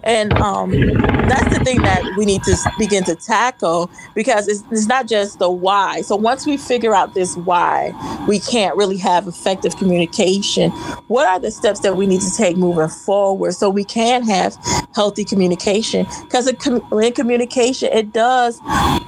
And 0.04 0.34
um, 0.34 0.70
that's 0.70 1.56
the 1.56 1.64
thing 1.64 1.80
that 1.82 2.02
we 2.18 2.26
need 2.26 2.42
to 2.44 2.56
begin 2.78 3.04
to 3.04 3.14
tackle 3.14 3.90
because 4.14 4.48
it's, 4.48 4.62
it's 4.70 4.86
not 4.86 5.08
just 5.08 5.38
the 5.38 5.50
why. 5.50 6.02
So 6.02 6.14
once 6.14 6.46
we 6.46 6.58
figure 6.58 6.94
out 6.94 7.14
this 7.14 7.36
why, 7.38 7.92
we 8.28 8.38
can't 8.38 8.76
really 8.76 8.98
have 8.98 9.26
effective 9.26 9.76
communication. 9.76 10.70
What 11.08 11.26
are 11.26 11.40
the 11.40 11.50
steps 11.50 11.80
that 11.80 11.96
we 11.96 12.06
need 12.06 12.20
to 12.20 12.30
take 12.36 12.56
moving 12.56 12.88
forward 12.88 13.52
so 13.52 13.70
we 13.70 13.84
can 13.84 14.22
have 14.24 14.56
healthy 14.94 15.24
communication? 15.24 16.06
Because 16.22 16.46
in 16.46 17.12
communication, 17.12 17.90
it 17.92 18.12
does 18.12 18.60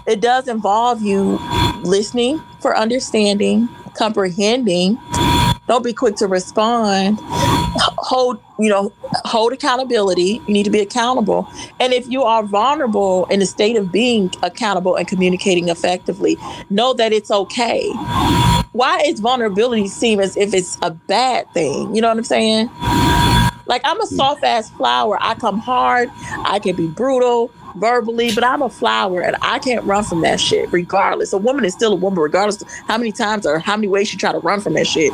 it 0.06 0.20
does 0.20 0.48
involve 0.48 1.02
you 1.02 1.38
listening 1.82 2.40
for 2.60 2.76
understanding, 2.76 3.68
comprehending. 3.94 4.98
Don't 5.66 5.82
be 5.82 5.92
quick 5.92 6.14
to 6.16 6.28
respond. 6.28 7.18
Hold, 7.98 8.40
you 8.58 8.68
know, 8.68 8.92
hold 9.24 9.52
accountability. 9.52 10.40
You 10.46 10.54
need 10.54 10.62
to 10.62 10.70
be 10.70 10.80
accountable. 10.80 11.48
And 11.80 11.92
if 11.92 12.08
you 12.08 12.22
are 12.22 12.44
vulnerable 12.44 13.26
in 13.26 13.40
the 13.40 13.46
state 13.46 13.76
of 13.76 13.90
being 13.90 14.32
accountable 14.42 14.94
and 14.94 15.08
communicating 15.08 15.68
effectively, 15.68 16.36
know 16.70 16.94
that 16.94 17.12
it's 17.12 17.30
okay. 17.30 17.90
Why 18.72 19.02
is 19.06 19.18
vulnerability 19.20 19.88
seem 19.88 20.20
as 20.20 20.36
if 20.36 20.54
it's 20.54 20.78
a 20.82 20.92
bad 20.92 21.52
thing? 21.52 21.94
You 21.94 22.00
know 22.00 22.08
what 22.08 22.18
I'm 22.18 22.24
saying? 22.24 22.70
Like 23.66 23.82
I'm 23.84 24.00
a 24.00 24.06
hmm. 24.06 24.14
soft 24.14 24.44
ass 24.44 24.70
flower. 24.70 25.18
I 25.20 25.34
come 25.34 25.58
hard. 25.58 26.08
I 26.44 26.60
can 26.62 26.76
be 26.76 26.86
brutal 26.86 27.50
verbally, 27.76 28.34
but 28.34 28.44
I'm 28.44 28.62
a 28.62 28.68
flower 28.68 29.20
and 29.20 29.36
I 29.42 29.58
can't 29.58 29.84
run 29.84 30.04
from 30.04 30.22
that 30.22 30.40
shit 30.40 30.70
regardless. 30.72 31.32
A 31.32 31.38
woman 31.38 31.64
is 31.64 31.74
still 31.74 31.92
a 31.92 31.96
woman 31.96 32.18
regardless 32.18 32.62
of 32.62 32.68
how 32.86 32.98
many 32.98 33.12
times 33.12 33.46
or 33.46 33.58
how 33.58 33.76
many 33.76 33.88
ways 33.88 34.08
she 34.08 34.16
try 34.16 34.32
to 34.32 34.38
run 34.38 34.60
from 34.60 34.74
that 34.74 34.86
shit. 34.86 35.12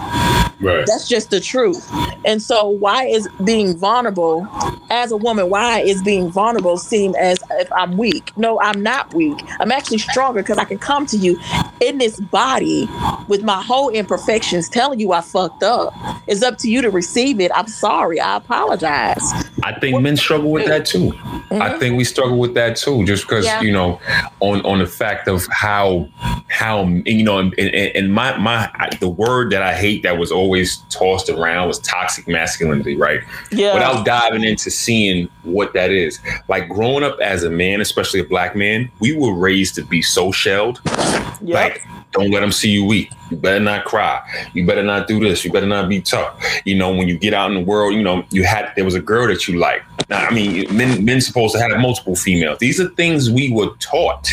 Right. 0.61 0.87
That's 0.87 1.09
just 1.09 1.31
the 1.31 1.41
truth. 1.41 1.89
And 2.25 2.41
so 2.41 2.69
why 2.69 3.07
is 3.07 3.29
being 3.45 3.77
vulnerable 3.77 4.47
as 4.91 5.11
a 5.11 5.17
woman, 5.17 5.51
why 5.51 5.81
is 5.81 6.03
being 6.03 6.31
vulnerable 6.31 6.79
seem 6.79 7.15
as 7.17 7.43
if 7.53 7.73
I'm 7.73 7.97
weak? 7.97 8.37
No, 8.37 8.61
I'm 8.61 8.81
not 8.83 9.13
weak. 9.13 9.41
I'm 9.59 9.73
actually 9.73 9.99
stronger 9.99 10.43
because 10.43 10.59
I 10.59 10.65
can 10.65 10.79
come 10.79 11.07
to 11.07 11.17
you 11.17 11.41
in 11.81 11.99
this 11.99 12.21
body 12.21 12.89
with 13.27 13.43
my 13.43 13.61
whole 13.61 13.89
imperfections 13.91 14.69
telling 14.69 15.01
you 15.01 15.13
I 15.13 15.21
fucked 15.21 15.65
up. 15.65 15.93
It's 16.29 16.43
up 16.43 16.59
to 16.59 16.71
you 16.71 16.81
to 16.83 16.91
receive 16.91 17.41
it. 17.41 17.51
I'm 17.55 17.67
sorry. 17.67 18.21
I 18.21 18.37
apologize. 18.37 19.23
I 19.65 19.77
think 19.81 20.01
men 20.01 20.17
struggle 20.17 20.53
with 20.53 20.67
that 20.67 20.87
too. 20.87 21.11
Mm-hmm. 21.11 21.61
I 21.63 21.77
think 21.79 21.97
we 21.97 22.05
struggle 22.05 22.39
with 22.39 22.52
that 22.55 22.77
too, 22.77 23.05
just 23.05 23.25
because 23.25 23.45
yeah. 23.45 23.61
you 23.61 23.73
know, 23.73 24.01
on 24.41 24.61
on 24.63 24.79
the 24.79 24.87
fact 24.87 25.29
of 25.29 25.47
how 25.51 26.09
how 26.49 26.85
you 26.87 27.23
know, 27.23 27.39
and, 27.39 27.55
and, 27.59 27.97
and 27.97 28.13
my 28.13 28.37
my 28.39 28.71
the 29.01 29.09
word 29.09 29.51
that 29.53 29.63
I 29.63 29.75
hate 29.75 30.03
that 30.03 30.19
was 30.19 30.33
always 30.33 30.79
tossed 30.91 31.29
around 31.29 31.69
was 31.69 31.79
toxic 31.81 32.29
masculinity, 32.29 32.97
right? 32.97 33.21
Yeah. 33.51 33.75
Without 33.75 34.05
diving 34.05 34.45
into 34.45 34.71
seeing 34.71 35.29
what 35.43 35.73
that 35.75 35.91
is, 35.91 36.21
like 36.49 36.69
growing 36.69 37.05
up 37.05 37.19
as 37.21 37.45
a 37.45 37.51
man, 37.51 37.81
especially 37.81 38.21
a 38.21 38.25
black 38.25 38.55
man, 38.55 38.91
we 39.01 39.17
were 39.17 39.35
raised 39.35 39.75
to 39.77 39.83
be 39.83 40.03
so 40.03 40.33
shelled, 40.33 40.81
yep. 40.85 41.41
like 41.43 41.83
don't 42.13 42.31
let 42.31 42.41
them 42.41 42.53
see 42.53 42.71
you 42.71 42.85
weak. 42.85 43.11
You 43.31 43.39
better 43.39 43.61
not 43.61 43.85
cry. 43.87 44.21
You 44.53 44.67
better 44.67 44.83
not 44.83 45.09
do 45.09 45.19
this. 45.19 45.45
You 45.45 45.51
better 45.51 45.67
not 45.67 45.89
be 45.89 46.01
tough. 46.01 46.39
You 46.65 46.77
know, 46.77 46.95
when 46.95 47.09
you 47.09 47.19
get 47.19 47.33
out 47.33 47.51
in 47.51 47.57
the 47.57 47.65
world, 47.65 47.95
you 47.95 48.03
know, 48.03 48.25
you 48.31 48.45
had 48.45 48.71
there 48.77 48.85
was 48.85 48.95
a 48.95 49.01
girl 49.01 49.27
that 49.29 49.49
you 49.49 49.59
liked. 49.59 49.87
I 50.13 50.33
mean, 50.33 50.75
men 50.77 51.05
men 51.05 51.21
supposed 51.21 51.55
to 51.55 51.61
have 51.61 51.79
multiple 51.81 52.17
females. 52.17 52.59
These 52.59 52.81
are 52.81 52.89
things 52.91 53.31
we 53.31 53.53
were 53.53 53.71
taught 53.79 54.31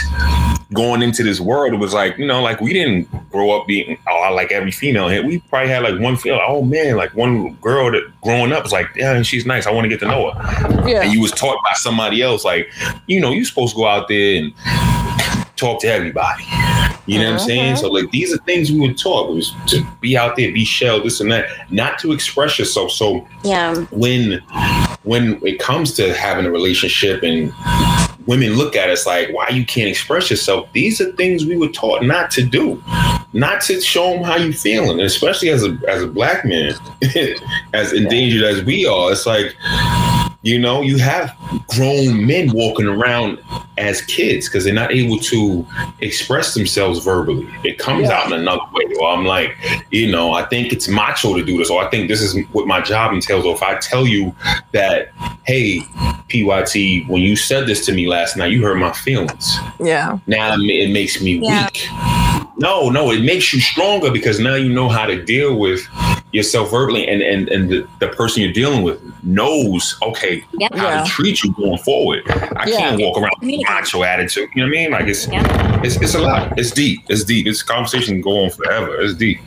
going 0.73 1.01
into 1.01 1.23
this 1.23 1.39
world. 1.39 1.73
It 1.73 1.77
was 1.77 1.93
like, 1.93 2.17
you 2.17 2.25
know, 2.25 2.41
like 2.41 2.61
we 2.61 2.73
didn't 2.73 3.09
grow 3.31 3.51
up 3.51 3.67
being 3.67 3.97
oh, 4.07 4.21
I 4.21 4.29
like 4.29 4.51
every 4.51 4.71
female 4.71 5.09
here. 5.09 5.25
We 5.25 5.39
probably 5.39 5.69
had 5.69 5.83
like 5.83 5.99
one 5.99 6.17
female, 6.17 6.41
oh 6.45 6.61
man, 6.61 6.95
like 6.95 7.13
one 7.15 7.53
girl 7.55 7.91
that 7.91 8.03
growing 8.21 8.51
up 8.51 8.63
was 8.63 8.71
like, 8.71 8.87
yeah, 8.95 9.21
she's 9.21 9.45
nice. 9.45 9.65
I 9.65 9.71
want 9.71 9.85
to 9.85 9.89
get 9.89 9.99
to 10.01 10.07
know 10.07 10.31
her. 10.31 10.87
Yeah. 10.87 11.01
And 11.01 11.13
you 11.13 11.21
was 11.21 11.31
taught 11.31 11.57
by 11.63 11.73
somebody 11.75 12.21
else, 12.21 12.45
like, 12.45 12.71
you 13.07 13.19
know, 13.19 13.31
you're 13.31 13.45
supposed 13.45 13.73
to 13.73 13.77
go 13.77 13.87
out 13.87 14.07
there 14.07 14.37
and 14.37 14.53
talk 15.55 15.81
to 15.81 15.87
everybody. 15.87 16.45
You 17.09 17.19
know 17.19 17.31
what 17.31 17.41
I'm 17.41 17.47
saying? 17.47 17.75
So 17.77 17.85
mm-hmm. 17.85 17.95
like 17.95 18.11
these 18.11 18.33
are 18.33 18.37
things 18.39 18.71
we 18.71 18.79
were 18.79 18.93
taught 18.93 19.33
was 19.33 19.53
to 19.67 19.85
be 19.99 20.15
out 20.15 20.35
there, 20.35 20.51
be 20.51 20.63
shell, 20.63 21.01
this 21.01 21.19
and 21.19 21.31
that, 21.31 21.71
not 21.71 21.97
to 21.99 22.11
express 22.11 22.59
yourself. 22.59 22.91
So 22.91 23.27
yeah, 23.43 23.75
when 23.91 24.41
when 25.03 25.43
it 25.43 25.59
comes 25.59 25.93
to 25.93 26.13
having 26.13 26.45
a 26.45 26.51
relationship 26.51 27.23
and 27.23 27.51
women 28.27 28.53
look 28.53 28.75
at 28.75 28.91
us 28.91 29.07
like, 29.07 29.33
why 29.33 29.49
you 29.49 29.65
can't 29.65 29.89
express 29.89 30.29
yourself? 30.29 30.69
These 30.71 31.01
are 31.01 31.11
things 31.13 31.45
we 31.45 31.57
were 31.57 31.69
taught 31.69 32.03
not 32.03 32.29
to 32.31 32.43
do, 32.43 32.81
not 33.33 33.61
to 33.61 33.81
show 33.81 34.13
them 34.13 34.23
how 34.23 34.35
you 34.35 34.53
feeling, 34.53 34.91
and 34.91 35.01
especially 35.01 35.49
as 35.49 35.63
a 35.63 35.79
as 35.87 36.03
a 36.03 36.07
black 36.07 36.45
man, 36.45 36.73
as 37.73 37.91
endangered 37.91 38.43
as 38.43 38.63
we 38.63 38.85
are. 38.85 39.11
It's 39.11 39.25
like 39.25 39.55
you 40.41 40.57
know, 40.57 40.81
you 40.81 40.97
have 40.97 41.35
grown 41.67 42.25
men 42.25 42.51
walking 42.53 42.87
around 42.87 43.39
as 43.77 44.01
kids 44.01 44.47
because 44.47 44.63
they're 44.63 44.73
not 44.73 44.91
able 44.91 45.17
to 45.19 45.65
express 45.99 46.53
themselves 46.53 47.03
verbally. 47.03 47.47
It 47.65 47.77
comes 47.77 48.07
yeah. 48.07 48.17
out 48.17 48.27
in 48.27 48.33
another 48.33 48.63
way. 48.71 48.85
Or 48.99 49.09
I'm 49.09 49.25
like, 49.25 49.57
you 49.91 50.09
know, 50.09 50.31
I 50.33 50.45
think 50.45 50.71
it's 50.71 50.87
macho 50.87 51.35
to 51.35 51.43
do 51.43 51.57
this, 51.57 51.69
or 51.69 51.83
I 51.83 51.89
think 51.89 52.07
this 52.07 52.21
is 52.21 52.41
what 52.53 52.67
my 52.67 52.79
job 52.79 53.13
entails. 53.13 53.45
Or 53.45 53.53
if 53.53 53.61
I 53.61 53.77
tell 53.79 54.07
you 54.07 54.33
that, 54.71 55.11
hey, 55.45 55.81
PYT, 56.29 57.09
when 57.09 57.21
you 57.21 57.35
said 57.35 57.67
this 57.67 57.85
to 57.87 57.93
me 57.93 58.07
last 58.07 58.37
night, 58.37 58.51
you 58.51 58.63
hurt 58.63 58.75
my 58.75 58.93
feelings. 58.93 59.57
Yeah. 59.79 60.19
Now 60.27 60.55
it 60.55 60.91
makes 60.91 61.21
me 61.21 61.39
yeah. 61.43 61.65
weak. 61.65 61.87
No, 62.57 62.89
no, 62.89 63.11
it 63.11 63.23
makes 63.23 63.53
you 63.53 63.61
stronger 63.61 64.11
because 64.11 64.39
now 64.39 64.55
you 64.55 64.71
know 64.71 64.89
how 64.89 65.05
to 65.05 65.23
deal 65.23 65.57
with 65.57 65.85
yourself 66.31 66.71
verbally 66.71 67.07
and 67.07 67.21
and, 67.21 67.49
and 67.49 67.69
the, 67.69 67.87
the 67.99 68.07
person 68.09 68.43
you're 68.43 68.53
dealing 68.53 68.83
with 68.83 69.01
knows 69.23 69.97
okay 70.01 70.43
yep. 70.57 70.73
how 70.75 70.89
yeah. 70.89 71.03
to 71.03 71.09
treat 71.09 71.43
you 71.43 71.53
going 71.53 71.77
forward. 71.79 72.23
I 72.29 72.65
yeah. 72.67 72.77
can't 72.77 73.01
walk 73.01 73.17
around 73.17 73.31
with 73.41 73.61
macho 73.67 74.03
attitude 74.03 74.49
you 74.55 74.61
know 74.61 74.69
what 74.69 74.77
i 74.77 74.81
mean? 74.81 74.91
Like 74.91 75.07
it's, 75.07 75.27
yeah. 75.27 75.81
it's 75.83 75.95
it's 75.97 76.15
a 76.15 76.19
lot. 76.19 76.57
It's 76.57 76.71
deep. 76.71 77.01
It's 77.09 77.23
deep. 77.23 77.45
This 77.45 77.63
conversation 77.63 78.15
can 78.15 78.21
go 78.21 78.43
on 78.43 78.49
forever. 78.51 78.99
It's 79.01 79.15
deep. 79.15 79.39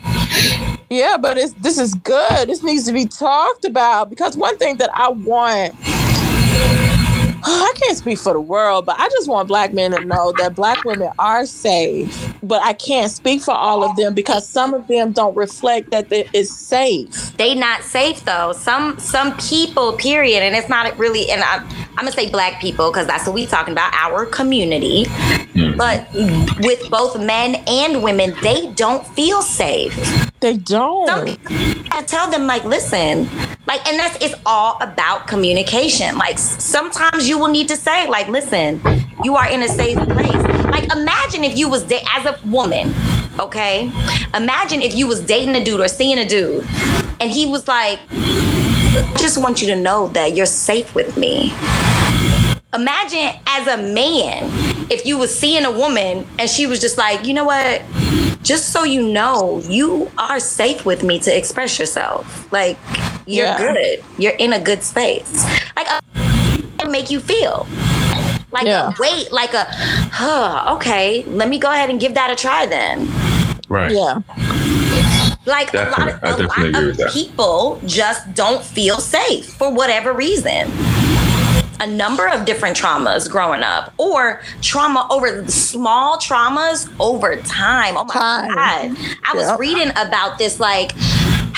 Yeah 0.89 1.17
but 1.17 1.37
it's 1.37 1.53
this 1.53 1.77
is 1.77 1.93
good. 1.95 2.49
This 2.49 2.63
needs 2.63 2.85
to 2.85 2.93
be 2.93 3.05
talked 3.05 3.65
about 3.65 4.09
because 4.09 4.37
one 4.37 4.57
thing 4.57 4.77
that 4.77 4.89
i 4.93 5.09
want 5.09 5.75
I 7.45 7.73
can't 7.75 7.97
speak 7.97 8.19
for 8.19 8.33
the 8.33 8.41
world, 8.41 8.85
but 8.85 8.99
I 8.99 9.09
just 9.09 9.27
want 9.27 9.47
black 9.47 9.73
men 9.73 9.91
to 9.91 10.03
know 10.05 10.33
that 10.37 10.55
black 10.55 10.83
women 10.85 11.09
are 11.19 11.45
safe. 11.45 12.33
But 12.41 12.61
I 12.63 12.73
can't 12.73 13.11
speak 13.11 13.41
for 13.41 13.53
all 13.53 13.83
of 13.83 13.95
them 13.95 14.13
because 14.13 14.47
some 14.47 14.73
of 14.73 14.87
them 14.87 15.11
don't 15.11 15.35
reflect 15.35 15.91
that 15.91 16.11
it 16.11 16.29
is 16.33 16.55
safe. 16.55 17.35
They 17.37 17.55
not 17.55 17.83
safe 17.83 18.23
though. 18.25 18.53
Some 18.53 18.99
some 18.99 19.35
people, 19.37 19.93
period, 19.93 20.43
and 20.43 20.55
it's 20.55 20.69
not 20.69 20.97
really. 20.97 21.29
And 21.31 21.41
I, 21.43 21.57
I'm 21.57 21.95
gonna 21.97 22.11
say 22.11 22.29
black 22.29 22.61
people 22.61 22.91
because 22.91 23.07
that's 23.07 23.25
what 23.25 23.35
we 23.35 23.45
talking 23.45 23.73
about, 23.73 23.93
our 23.93 24.25
community. 24.25 25.05
Hmm. 25.53 25.77
But 25.77 26.07
with 26.61 26.89
both 26.89 27.19
men 27.19 27.55
and 27.67 28.03
women, 28.03 28.35
they 28.41 28.71
don't 28.73 29.05
feel 29.07 29.41
safe. 29.41 29.95
They 30.39 30.57
don't. 30.57 31.07
Some, 31.07 31.37
I 31.91 32.03
tell 32.03 32.29
them 32.29 32.47
like, 32.47 32.65
listen, 32.65 33.29
like, 33.65 33.87
and 33.87 33.97
that's 33.97 34.17
it's 34.23 34.35
all 34.45 34.77
about 34.81 35.27
communication. 35.27 36.17
Like 36.17 36.37
sometimes 36.37 37.29
you 37.29 37.32
will 37.37 37.47
need 37.49 37.67
to 37.69 37.75
say, 37.75 38.07
like, 38.09 38.27
listen, 38.27 38.81
you 39.23 39.35
are 39.35 39.49
in 39.49 39.61
a 39.63 39.67
safe 39.67 39.97
place. 40.09 40.43
Like, 40.65 40.91
imagine 40.91 41.43
if 41.43 41.57
you 41.57 41.69
was 41.69 41.83
da- 41.83 42.03
as 42.15 42.25
a 42.25 42.39
woman, 42.47 42.93
okay? 43.39 43.91
Imagine 44.33 44.81
if 44.81 44.95
you 44.95 45.07
was 45.07 45.21
dating 45.21 45.55
a 45.55 45.63
dude 45.63 45.79
or 45.79 45.87
seeing 45.87 46.17
a 46.19 46.25
dude, 46.27 46.65
and 47.19 47.29
he 47.31 47.45
was 47.45 47.67
like, 47.67 47.99
I 48.11 49.15
just 49.17 49.37
want 49.37 49.61
you 49.61 49.67
to 49.67 49.75
know 49.75 50.07
that 50.09 50.35
you're 50.35 50.45
safe 50.45 50.93
with 50.95 51.15
me. 51.17 51.53
Imagine 52.73 53.39
as 53.45 53.67
a 53.67 53.77
man 53.77 54.49
if 54.91 55.05
you 55.05 55.17
was 55.17 55.33
seeing 55.37 55.63
a 55.63 55.71
woman 55.71 56.27
and 56.39 56.49
she 56.49 56.65
was 56.65 56.79
just 56.81 56.97
like, 56.97 57.25
you 57.25 57.33
know 57.33 57.45
what? 57.45 57.81
Just 58.41 58.69
so 58.73 58.83
you 58.83 59.07
know, 59.07 59.61
you 59.69 60.11
are 60.17 60.39
safe 60.39 60.83
with 60.85 61.03
me 61.03 61.19
to 61.19 61.35
express 61.35 61.77
yourself. 61.79 62.51
Like 62.51 62.77
you're 63.27 63.45
Yeah. 63.45 63.57
good. 63.57 64.03
You're 64.17 64.33
in 64.33 64.53
a 64.53 64.59
good 64.59 64.83
space. 64.83 65.45
Like 65.75 65.87
make 66.93 67.09
you 67.11 67.19
feel 67.19 67.67
like 68.51 68.65
Yeah. 68.65 68.89
a 68.89 68.93
wait, 68.99 69.31
like 69.33 69.53
a 69.53 69.65
huh, 70.19 70.75
okay, 70.75 71.23
let 71.27 71.49
me 71.49 71.57
go 71.59 71.69
ahead 71.69 71.89
and 71.89 71.99
give 71.99 72.13
that 72.13 72.29
a 72.31 72.35
try 72.35 72.65
then. 72.65 73.09
Right. 73.67 73.91
Yeah. 73.91 74.19
Like 75.45 75.71
Definitely. 75.73 76.13
a 76.13 76.19
I 76.23 76.29
lot, 76.31 76.39
a 76.39 76.71
lot 76.71 76.99
of 76.99 77.11
people 77.11 77.81
just 77.85 78.33
don't 78.33 78.63
feel 78.63 78.99
safe 78.99 79.45
for 79.59 79.73
whatever 79.73 80.13
reason. 80.13 80.71
A 81.79 81.87
number 81.87 82.27
of 82.29 82.45
different 82.45 82.77
traumas 82.77 83.29
growing 83.29 83.61
up, 83.61 83.93
or 83.97 84.41
trauma 84.61 85.05
over 85.09 85.45
small 85.49 86.17
traumas 86.17 86.87
over 86.99 87.35
time. 87.41 87.95
Oh 87.97 88.05
my 88.05 88.13
Time. 88.13 88.93
god! 88.93 89.17
I 89.29 89.31
was 89.35 89.59
reading 89.59 89.89
about 89.97 90.37
this, 90.37 90.59
like 90.61 90.93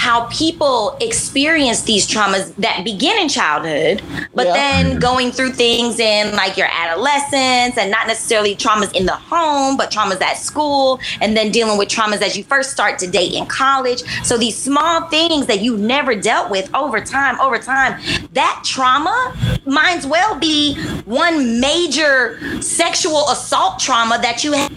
how 0.06 0.26
people 0.26 0.96
experience 1.02 1.82
these 1.82 2.08
traumas 2.08 2.54
that 2.58 2.84
begin 2.84 3.18
in 3.18 3.28
childhood, 3.28 4.04
but 4.36 4.46
Yep. 4.46 4.54
then 4.54 5.00
going 5.00 5.32
through 5.32 5.52
things 5.54 6.00
in 6.00 6.32
like 6.36 6.58
your 6.58 6.68
adolescence 6.72 7.76
and 7.76 7.90
not 7.90 8.06
necessarily 8.06 8.56
traumas 8.56 8.94
in 8.94 9.08
the 9.08 9.16
home, 9.16 9.76
but 9.78 9.90
traumas 9.90 10.22
at 10.22 10.38
school, 10.38 11.00
and 11.22 11.36
then 11.36 11.50
dealing 11.52 11.80
with 11.80 11.90
traumas 11.90 12.22
as 12.22 12.38
you 12.38 12.44
first 12.44 12.70
start 12.70 13.00
to 13.00 13.08
date 13.08 13.34
in 13.34 13.48
college. 13.48 14.04
So 14.24 14.38
these 14.38 14.56
small 14.56 15.10
things 15.10 15.48
that 15.48 15.62
you 15.62 15.76
never 15.76 16.14
dealt 16.14 16.52
with 16.52 16.70
over 16.76 17.02
time, 17.02 17.40
over 17.42 17.58
time, 17.58 18.00
that 18.34 18.62
trauma 18.64 19.34
might 19.66 19.98
as 19.98 20.06
well 20.06 20.36
be 20.38 20.76
one 21.06 21.60
major 21.60 22.38
sexual 22.62 23.28
assault 23.32 23.80
trauma 23.80 24.20
that 24.22 24.44
you 24.44 24.52
had 24.52 24.72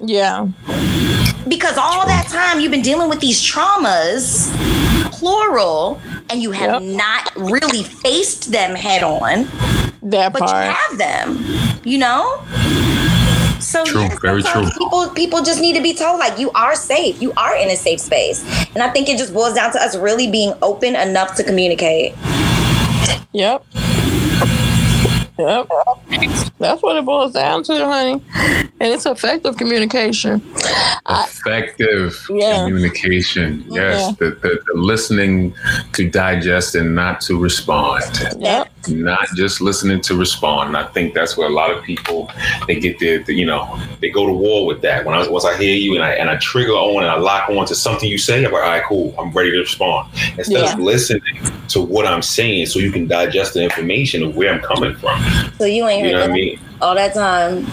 Yeah. 0.00 0.46
Because 1.48 1.76
all 1.78 2.06
that 2.06 2.26
time 2.28 2.60
you've 2.60 2.70
been 2.70 2.82
dealing 2.82 3.08
with 3.08 3.20
these 3.20 3.40
traumas 3.42 4.52
plural 5.12 6.00
and 6.30 6.42
you 6.42 6.50
have 6.52 6.82
Yep. 6.82 6.96
not 6.96 7.32
really 7.36 7.82
faced 7.82 8.52
them 8.52 8.74
head 8.74 9.02
on 9.02 9.44
That 10.02 10.32
but 10.32 10.42
you 10.42 10.48
have 10.48 10.98
them 10.98 11.44
you 11.84 11.98
know 11.98 12.42
so 13.60 13.84
True, 13.84 14.02
yes, 14.02 14.18
very 14.22 14.42
true. 14.42 14.68
people 14.78 15.08
people 15.10 15.42
just 15.42 15.60
need 15.60 15.74
to 15.76 15.82
be 15.82 15.92
told 15.94 16.18
like 16.20 16.38
you 16.38 16.50
are 16.52 16.74
safe 16.76 17.20
you 17.20 17.32
are 17.36 17.56
in 17.56 17.68
a 17.70 17.76
safe 17.76 18.00
space 18.00 18.44
and 18.74 18.82
i 18.82 18.88
think 18.90 19.08
it 19.08 19.18
just 19.18 19.32
boils 19.34 19.54
down 19.54 19.72
to 19.72 19.82
us 19.82 19.96
really 19.96 20.30
being 20.30 20.52
open 20.62 20.94
enough 20.94 21.34
to 21.36 21.42
communicate 21.44 22.14
Yep. 23.32 23.64
Yep. 25.38 25.68
That's 26.58 26.82
what 26.82 26.96
it 26.96 27.04
boils 27.04 27.32
down 27.32 27.62
to, 27.64 27.84
honey. 27.86 28.22
And 28.80 28.92
it's 28.92 29.06
effective 29.06 29.56
communication. 29.56 30.42
I- 31.06 31.26
Effective 31.28 32.26
Yeah. 32.30 32.64
communication. 32.66 33.64
Yes. 33.68 34.00
Yeah. 34.08 34.12
The, 34.18 34.30
the, 34.36 34.60
the 34.72 34.78
listening 34.80 35.54
to 35.94 36.08
digest 36.08 36.74
and 36.74 36.94
not 36.94 37.20
to 37.22 37.38
respond. 37.38 38.04
Yep. 38.38 38.68
Not 38.88 39.28
just 39.36 39.60
listening 39.60 40.00
to 40.02 40.16
respond. 40.16 40.68
And 40.68 40.76
I 40.76 40.84
think 40.84 41.14
that's 41.14 41.36
where 41.36 41.46
a 41.46 41.52
lot 41.52 41.70
of 41.70 41.82
people 41.84 42.30
they 42.66 42.78
get 42.80 42.98
their, 42.98 43.22
the, 43.22 43.34
you 43.34 43.44
know, 43.46 43.78
they 44.00 44.10
go 44.10 44.26
to 44.26 44.32
war 44.32 44.66
with 44.66 44.80
that. 44.82 45.04
When 45.04 45.14
I 45.14 45.28
once 45.28 45.44
I 45.44 45.56
hear 45.56 45.74
you 45.74 45.94
and 45.94 46.04
I 46.04 46.12
and 46.12 46.30
I 46.30 46.36
trigger 46.36 46.72
on 46.72 47.02
and 47.02 47.10
I 47.10 47.18
lock 47.18 47.48
on 47.50 47.66
to 47.66 47.74
something 47.74 48.08
you 48.08 48.18
say, 48.18 48.38
I'm 48.44 48.52
like, 48.52 48.62
all 48.62 48.68
right, 48.68 48.82
cool, 48.84 49.14
I'm 49.18 49.30
ready 49.32 49.50
to 49.52 49.58
respond. 49.58 50.08
Instead 50.38 50.64
of 50.74 50.78
listening 50.78 51.22
to 51.68 51.80
what 51.82 52.06
I'm 52.06 52.22
saying 52.22 52.66
so 52.66 52.78
you 52.78 52.90
can 52.90 53.06
digest 53.06 53.54
the 53.54 53.62
information 53.62 54.22
of 54.22 54.36
where 54.36 54.52
I'm 54.54 54.60
coming 54.60 54.94
from. 54.96 55.22
so 55.58 55.64
you 55.64 55.86
ain't 55.86 55.97
You 55.98 56.04
heard 56.04 56.12
know 56.12 56.20
what 56.20 56.30
I 56.30 56.32
mean? 56.32 56.60
all 56.80 56.94
that 56.94 57.14
time 57.14 57.66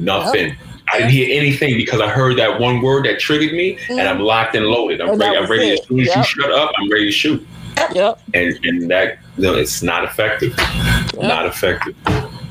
Nothing. 0.00 0.56
I 0.92 0.98
didn't 0.98 1.10
hear 1.10 1.38
anything 1.38 1.76
because 1.76 2.00
I 2.00 2.08
heard 2.08 2.38
that 2.38 2.58
one 2.60 2.80
word 2.80 3.04
that 3.04 3.18
triggered 3.20 3.52
me, 3.52 3.78
and 3.90 4.00
I'm 4.00 4.20
locked 4.20 4.54
and 4.54 4.64
loaded. 4.66 5.00
I'm 5.02 5.10
And 5.10 5.20
ready. 5.20 5.36
I'm 5.36 5.50
ready. 5.50 5.68
it. 5.70 5.80
As 5.80 5.86
soon 5.86 6.00
as 6.00 6.06
Yep. 6.06 6.16
you 6.16 6.22
shut 6.24 6.50
up, 6.52 6.70
I'm 6.78 6.90
ready 6.90 7.04
to 7.06 7.10
shoot. 7.12 7.46
Yep. 7.92 8.20
And 8.32 8.58
and 8.64 8.90
that 8.90 9.18
no, 9.36 9.54
it's 9.54 9.82
not 9.82 10.04
effective. 10.04 10.56
Not 11.20 11.44
effective. 11.46 11.94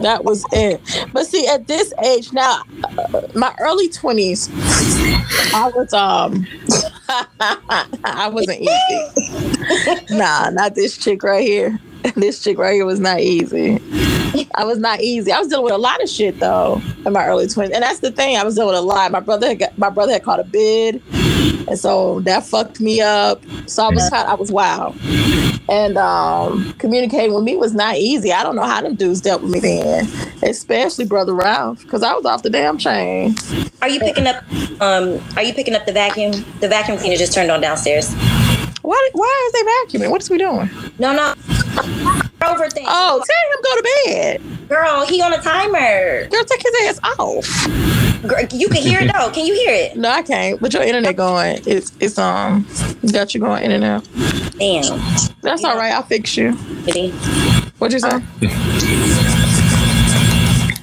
That 0.01 0.23
was 0.23 0.45
it. 0.51 0.79
But 1.13 1.25
see, 1.25 1.47
at 1.47 1.67
this 1.67 1.91
age 2.03 2.31
now, 2.31 2.61
uh, 2.83 3.21
my 3.33 3.53
early 3.59 3.89
twenties, 3.89 4.49
I 5.53 5.71
was 5.75 5.91
um, 5.93 6.45
I 8.03 8.29
wasn't 8.31 8.61
easy. 8.61 10.15
nah, 10.15 10.49
not 10.51 10.75
this 10.75 10.97
chick 10.97 11.23
right 11.23 11.43
here. 11.45 11.79
This 12.15 12.41
chick 12.43 12.57
right 12.57 12.73
here 12.73 12.85
was 12.85 12.99
not 13.01 13.19
easy. 13.19 13.79
I 14.55 14.63
was 14.63 14.77
not 14.79 15.01
easy. 15.01 15.31
I 15.31 15.39
was 15.39 15.47
dealing 15.47 15.65
with 15.65 15.73
a 15.73 15.77
lot 15.77 16.01
of 16.01 16.09
shit 16.09 16.39
though 16.39 16.81
in 17.05 17.13
my 17.13 17.25
early 17.25 17.47
twenties, 17.47 17.73
and 17.75 17.83
that's 17.83 17.99
the 17.99 18.11
thing. 18.11 18.37
I 18.37 18.43
was 18.43 18.55
dealing 18.55 18.69
with 18.69 18.77
a 18.77 18.81
lot. 18.81 19.11
My 19.11 19.19
brother, 19.19 19.47
had 19.47 19.59
got, 19.59 19.77
my 19.77 19.89
brother 19.89 20.13
had 20.13 20.23
caught 20.23 20.39
a 20.39 20.43
bid, 20.43 21.01
and 21.67 21.77
so 21.77 22.19
that 22.21 22.45
fucked 22.45 22.79
me 22.79 23.01
up. 23.01 23.41
So 23.67 23.83
I 23.85 23.89
was 23.89 24.09
kind, 24.09 24.27
I 24.27 24.33
was 24.35 24.51
wild, 24.51 24.95
and 25.69 25.97
um, 25.97 26.73
communicating 26.73 27.33
with 27.33 27.43
me 27.43 27.55
was 27.55 27.73
not 27.73 27.97
easy. 27.97 28.31
I 28.31 28.43
don't 28.43 28.55
know 28.55 28.63
how 28.63 28.81
them 28.81 28.95
dudes 28.95 29.21
dealt 29.21 29.41
with 29.41 29.51
me 29.51 29.59
then, 29.59 30.07
especially 30.43 31.05
brother 31.05 31.33
Ralph, 31.33 31.81
because 31.83 32.03
I 32.03 32.13
was 32.13 32.25
off 32.25 32.43
the 32.43 32.49
damn 32.49 32.77
chain. 32.77 33.35
are 33.81 33.89
you 33.89 33.99
picking 33.99 34.27
up 34.27 34.43
um 34.81 35.19
are 35.35 35.43
you 35.43 35.53
picking 35.53 35.75
up 35.75 35.85
the 35.85 35.93
vacuum 35.93 36.31
the 36.59 36.67
vacuum 36.67 36.97
cleaner 36.97 37.15
just 37.15 37.33
turned 37.33 37.51
on 37.51 37.61
downstairs 37.61 38.13
Why? 38.81 39.09
Why 39.13 39.47
is 39.47 39.53
they 39.91 39.99
vacuuming? 39.99 40.11
What 40.11 40.21
is 40.21 40.29
we 40.29 40.37
doing? 40.37 40.69
no 40.99 41.13
no 41.13 41.33
over 42.45 42.69
thing 42.69 42.85
Oh, 42.87 43.23
tell 43.25 43.51
him 43.51 43.61
go 43.63 43.75
to 43.75 43.83
bed. 44.05 44.69
girl 44.69 45.05
he 45.05 45.21
on 45.21 45.33
a 45.33 45.41
timer 45.41 46.27
Girl, 46.29 46.43
take 46.45 46.61
his 46.61 46.97
ass 46.97 46.99
off. 47.19 47.67
Girl, 48.27 48.41
you 48.51 48.67
can 48.69 48.81
hear 48.81 48.99
it 49.01 49.11
though 49.13 49.29
can 49.31 49.45
you 49.45 49.53
hear 49.53 49.73
it 49.73 49.95
No, 49.97 50.09
I 50.09 50.21
can't. 50.21 50.59
But 50.59 50.73
your 50.73 50.83
internet 50.83 51.15
going. 51.15 51.61
It's 51.65 51.91
it's 51.99 52.17
um 52.17 52.67
got 53.11 53.33
you 53.33 53.39
going 53.41 53.63
in 53.63 53.71
and 53.71 53.83
out. 53.83 54.07
damn 54.57 54.99
That's 55.41 55.63
all 55.63 55.75
right. 55.77 55.93
I'll 55.93 56.03
fix 56.03 56.35
you. 56.37 56.51
What'd 57.79 57.93
you 57.93 57.99
say? 57.99 58.21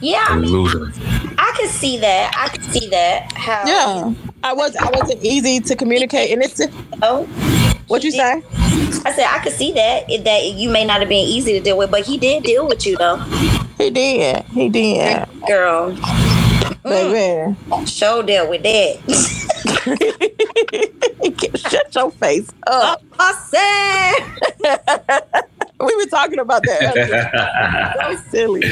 yeah 0.01 0.27
I, 0.29 0.37
mean, 0.37 0.51
losing. 0.51 0.93
I 1.39 1.55
could 1.59 1.71
see 1.71 1.97
that 1.99 2.33
i 2.37 2.49
could 2.49 2.63
see 2.65 2.89
that 2.91 3.33
how 3.33 3.65
Yeah, 3.67 4.13
I 4.43 4.53
was. 4.53 4.77
I 4.77 4.91
wasn't 4.91 5.25
easy 5.25 5.61
to 5.61 5.75
communicate, 5.77 6.31
and 6.31 6.43
it's 6.43 6.61
oh 7.03 7.27
what 7.89 8.05
you 8.05 8.11
say. 8.11 8.43
i 9.05 9.13
said 9.15 9.27
i 9.31 9.41
could 9.43 9.53
see 9.53 9.73
that 9.73 10.07
that 10.25 10.45
you 10.53 10.69
may 10.71 10.85
not 10.85 11.01
have 11.01 11.09
been 11.09 11.27
easy 11.27 11.53
to 11.53 11.61
deal 11.61 11.79
with 11.79 11.91
but 11.91 12.05
he 12.05 12.19
did 12.19 12.43
deal 12.43 12.67
with 12.69 12.85
you 12.87 12.97
though 12.97 13.17
He 13.79 13.91
did. 13.91 14.45
He 14.47 14.69
did, 14.69 15.27
girl 15.47 15.93
baby. 16.85 17.57
Mm. 17.69 17.89
show 17.89 18.23
dealt 18.23 18.51
with 18.51 18.63
that 18.63 18.99
Shut 21.57 21.95
your 21.95 22.11
face 22.13 22.49
up. 22.67 23.03
Oh, 23.03 23.07
i 23.19 24.61
said 24.61 25.45
We 25.95 25.97
were 25.97 26.07
talking 26.07 26.39
about 26.39 26.63
that. 26.65 27.95
so 28.01 28.17
silly. 28.31 28.63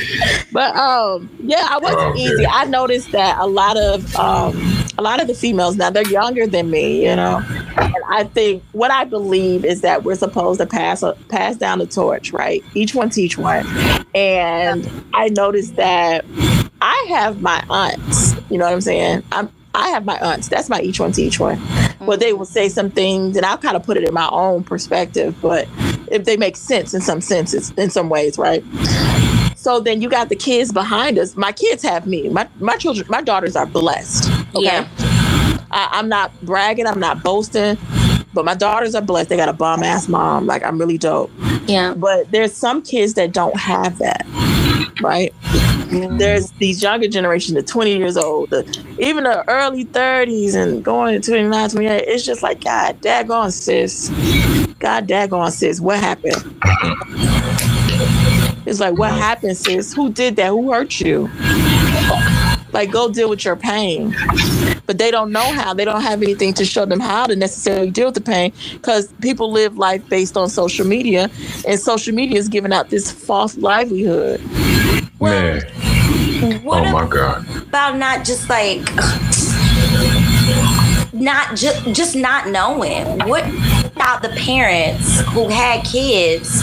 But 0.53 0.75
um, 0.77 1.31
yeah, 1.42 1.66
I 1.70 1.79
wasn't 1.79 2.01
Okay. 2.12 2.20
easy. 2.20 2.46
I 2.51 2.64
noticed 2.64 3.12
that 3.12 3.38
a 3.38 3.46
lot 3.46 3.77
of 3.77 4.14
um, 4.16 4.55
a 4.98 5.03
lot 5.03 5.20
of 5.20 5.27
the 5.29 5.35
females 5.35 5.77
now 5.77 5.90
they're 5.90 6.07
younger 6.09 6.46
than 6.46 6.70
me, 6.70 7.03
you 7.09 7.14
know. 7.16 7.42
And 7.77 7.94
I 8.11 8.25
think 8.25 8.62
what 8.72 8.90
I 8.90 9.05
believe 9.05 9.64
is 9.64 9.81
that 9.83 10.05
we're 10.05 10.14
supposed 10.16 10.61
to 10.61 10.66
pass 10.66 11.03
a, 11.03 11.12
pass 11.29 11.57
down 11.57 11.79
the 11.79 11.87
torch, 11.87 12.33
right? 12.33 12.62
Each 12.75 12.94
one 12.94 13.11
teach 13.11 13.37
one. 13.38 13.66
And 14.14 14.88
I 15.14 15.29
noticed 15.29 15.77
that 15.77 16.25
I 16.81 17.07
have 17.11 17.40
my 17.42 17.64
aunts. 17.70 18.35
You 18.51 18.59
know 18.59 18.64
what 18.66 18.75
I'm 18.75 18.81
saying? 18.81 19.22
I'm 19.33 19.51
I 19.75 19.88
have 19.88 20.05
my 20.05 20.18
aunts. 20.18 20.48
That's 20.48 20.68
my 20.68 20.81
each 20.83 21.01
one 21.01 21.12
teach 21.12 21.40
one. 21.40 21.59
But 22.01 22.20
they 22.20 22.33
will 22.35 22.44
say 22.44 22.68
some 22.68 22.90
things, 22.90 23.37
and 23.37 23.46
I'll 23.46 23.57
kind 23.57 23.77
of 23.77 23.85
put 23.85 23.96
it 23.96 24.07
in 24.07 24.12
my 24.12 24.29
own 24.31 24.64
perspective. 24.64 25.35
But 25.40 25.66
if 26.12 26.25
they 26.25 26.37
make 26.37 26.57
sense 26.57 26.94
in 26.94 27.01
some 27.01 27.20
senses, 27.20 27.72
in 27.72 27.90
some 27.90 28.09
ways, 28.09 28.38
right? 28.38 28.62
So 29.57 29.81
then 29.81 30.03
you 30.03 30.09
got 30.09 30.29
the 30.29 30.37
kids 30.37 30.72
behind 30.72 31.18
us. 31.18 31.37
My 31.37 31.53
kids 31.53 31.83
have 31.85 32.07
me. 32.07 32.29
My 32.29 32.48
my 32.59 32.77
children, 32.77 33.07
my 33.09 33.22
daughters 33.22 33.57
are 33.57 33.66
blessed. 33.66 34.31
Okay. 34.55 34.64
Yeah. 34.64 34.88
I, 35.70 35.88
I'm 35.92 36.09
not 36.09 36.33
bragging. 36.42 36.87
I'm 36.87 37.01
not 37.01 37.22
boasting. 37.22 37.79
But 38.35 38.44
my 38.44 38.55
daughters 38.55 38.94
are 38.94 39.03
blessed. 39.03 39.29
They 39.29 39.37
got 39.37 39.48
a 39.48 39.53
bomb 39.53 39.83
ass 39.83 40.09
mom. 40.09 40.46
Like 40.46 40.64
I'm 40.64 40.79
really 40.79 40.98
dope. 40.98 41.31
Yeah. 41.66 41.94
But 41.94 42.31
there's 42.31 42.53
some 42.53 42.83
kids 42.83 43.14
that 43.14 43.33
don't 43.33 43.57
have 43.57 43.98
that, 43.98 44.27
right? 45.01 45.33
There's 46.18 46.51
these 46.53 46.83
younger 46.83 47.07
generation, 47.07 47.55
the 47.55 47.62
20 47.62 47.96
years 47.96 48.16
old, 48.16 48.51
the, 48.51 48.64
even 48.98 49.25
the 49.25 49.46
early 49.48 49.85
30s 49.85 50.55
and 50.55 50.83
going 50.83 51.20
to 51.20 51.31
29, 51.31 51.70
28. 51.70 52.05
It's 52.09 52.25
just 52.25 52.42
like, 52.42 52.64
God 52.64 53.01
daggone, 53.03 53.53
sis. 53.53 54.09
God 54.82 55.06
daggone, 55.06 55.52
sis. 55.52 55.80
What 55.80 56.00
happened? 56.00 56.34
Mm-hmm. 56.34 57.42
It's 58.68 58.80
like, 58.80 58.98
what 58.98 59.12
happened, 59.12 59.56
sis? 59.56 59.94
Who 59.94 60.10
did 60.12 60.34
that? 60.36 60.48
Who 60.48 60.72
hurt 60.72 61.00
you? 61.00 61.30
Like, 62.72 62.90
go 62.90 63.08
deal 63.12 63.30
with 63.30 63.44
your 63.44 63.54
pain. 63.54 64.12
But 64.86 64.98
they 64.98 65.12
don't 65.12 65.30
know 65.30 65.52
how. 65.52 65.72
They 65.72 65.84
don't 65.84 66.00
have 66.00 66.20
anything 66.20 66.52
to 66.54 66.64
show 66.64 66.84
them 66.84 66.98
how 66.98 67.26
to 67.26 67.36
necessarily 67.36 67.92
deal 67.92 68.06
with 68.06 68.16
the 68.16 68.22
pain 68.22 68.52
because 68.72 69.06
people 69.20 69.52
live 69.52 69.78
life 69.78 70.08
based 70.08 70.36
on 70.36 70.48
social 70.48 70.84
media, 70.84 71.30
and 71.68 71.78
social 71.78 72.12
media 72.12 72.40
is 72.40 72.48
giving 72.48 72.72
out 72.72 72.90
this 72.90 73.12
false 73.12 73.56
livelihood. 73.56 74.40
Well, 75.20 75.60
Man, 75.60 76.64
what 76.64 76.84
oh 76.84 76.90
my 76.90 77.06
god. 77.06 77.46
about 77.68 77.98
not 77.98 78.24
just 78.24 78.48
like 78.50 78.82
not 81.12 81.54
just 81.54 81.84
just 81.92 82.16
not 82.16 82.48
knowing 82.48 83.06
what 83.28 83.44
about 83.94 84.22
the 84.22 84.28
parents 84.31 85.20
who 85.31 85.48
had 85.48 85.85
kids 85.85 86.61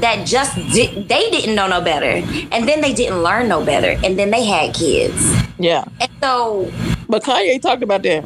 that 0.00 0.24
just 0.26 0.54
did 0.72 1.08
they 1.08 1.30
didn't 1.30 1.54
know 1.54 1.66
no 1.66 1.80
better 1.80 2.22
and 2.52 2.68
then 2.68 2.80
they 2.80 2.92
didn't 2.92 3.22
learn 3.22 3.48
no 3.48 3.64
better 3.64 3.98
and 4.04 4.18
then 4.18 4.30
they 4.30 4.44
had 4.44 4.74
kids 4.74 5.32
Yeah. 5.58 5.84
and 6.00 6.10
so 6.20 6.70
But 7.08 7.22
Kanye 7.24 7.60
talked 7.60 7.82
about 7.82 8.02
that. 8.04 8.24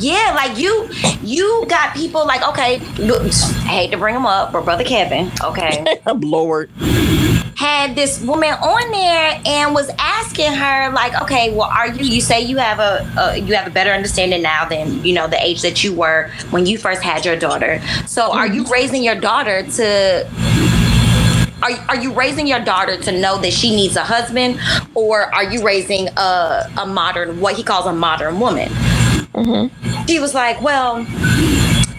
yeah 0.00 0.32
like 0.34 0.56
you 0.58 0.88
you 1.22 1.64
got 1.68 1.94
people 1.94 2.26
like 2.26 2.42
okay 2.48 2.76
I 2.80 3.68
hate 3.68 3.90
to 3.92 3.98
bring 3.98 4.14
them 4.14 4.26
up 4.26 4.52
but 4.52 4.64
brother 4.64 4.84
Kevin 4.84 5.30
okay 5.44 5.84
Lord. 6.06 6.70
Had 7.80 7.96
this 7.96 8.20
woman 8.20 8.50
on 8.50 8.90
there 8.90 9.40
and 9.46 9.74
was 9.74 9.90
asking 9.98 10.52
her 10.52 10.92
like 10.92 11.20
okay 11.22 11.54
well 11.54 11.70
are 11.70 11.88
you 11.88 12.04
you 12.04 12.20
say 12.20 12.40
you 12.40 12.58
have 12.58 12.78
a, 12.78 13.10
a 13.18 13.38
you 13.38 13.54
have 13.54 13.66
a 13.66 13.70
better 13.70 13.90
understanding 13.90 14.42
now 14.42 14.66
than 14.66 15.02
you 15.02 15.14
know 15.14 15.26
the 15.26 15.42
age 15.42 15.62
that 15.62 15.82
you 15.82 15.94
were 15.94 16.30
when 16.50 16.66
you 16.66 16.76
first 16.76 17.02
had 17.02 17.24
your 17.24 17.36
daughter. 17.36 17.80
So 18.06 18.32
are 18.32 18.46
you 18.46 18.62
mm-hmm. 18.62 18.72
raising 18.72 19.02
your 19.02 19.14
daughter 19.14 19.62
to 19.62 20.28
are, 21.62 21.72
are 21.88 22.00
you 22.00 22.12
raising 22.12 22.46
your 22.46 22.60
daughter 22.60 22.96
to 22.98 23.12
know 23.12 23.38
that 23.40 23.52
she 23.52 23.74
needs 23.74 23.96
a 23.96 24.04
husband? 24.04 24.58
Or 24.94 25.34
are 25.34 25.44
you 25.44 25.62
raising 25.62 26.08
a, 26.16 26.70
a 26.78 26.86
modern 26.86 27.40
what 27.40 27.56
he 27.56 27.62
calls 27.62 27.86
a 27.86 27.92
modern 27.92 28.40
woman? 28.40 28.68
Mm-hmm. 29.34 30.06
She 30.06 30.18
was 30.18 30.34
like 30.34 30.60
well 30.60 31.06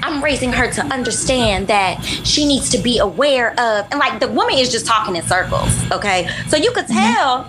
I'm 0.04 0.24
raising 0.24 0.52
her 0.54 0.72
to 0.72 0.82
understand 0.86 1.68
that 1.68 2.04
she 2.04 2.46
needs 2.46 2.70
to 2.72 2.78
be 2.78 3.00
aware 3.00 3.52
of, 3.60 3.88
and 3.92 4.00
like 4.00 4.20
the 4.20 4.28
woman 4.28 4.56
is 4.56 4.72
just 4.72 4.86
talking 4.86 5.16
in 5.16 5.24
circles, 5.24 5.70
okay? 5.92 6.30
So 6.48 6.58
you 6.58 6.72
could 6.72 6.88
tell 6.88 7.44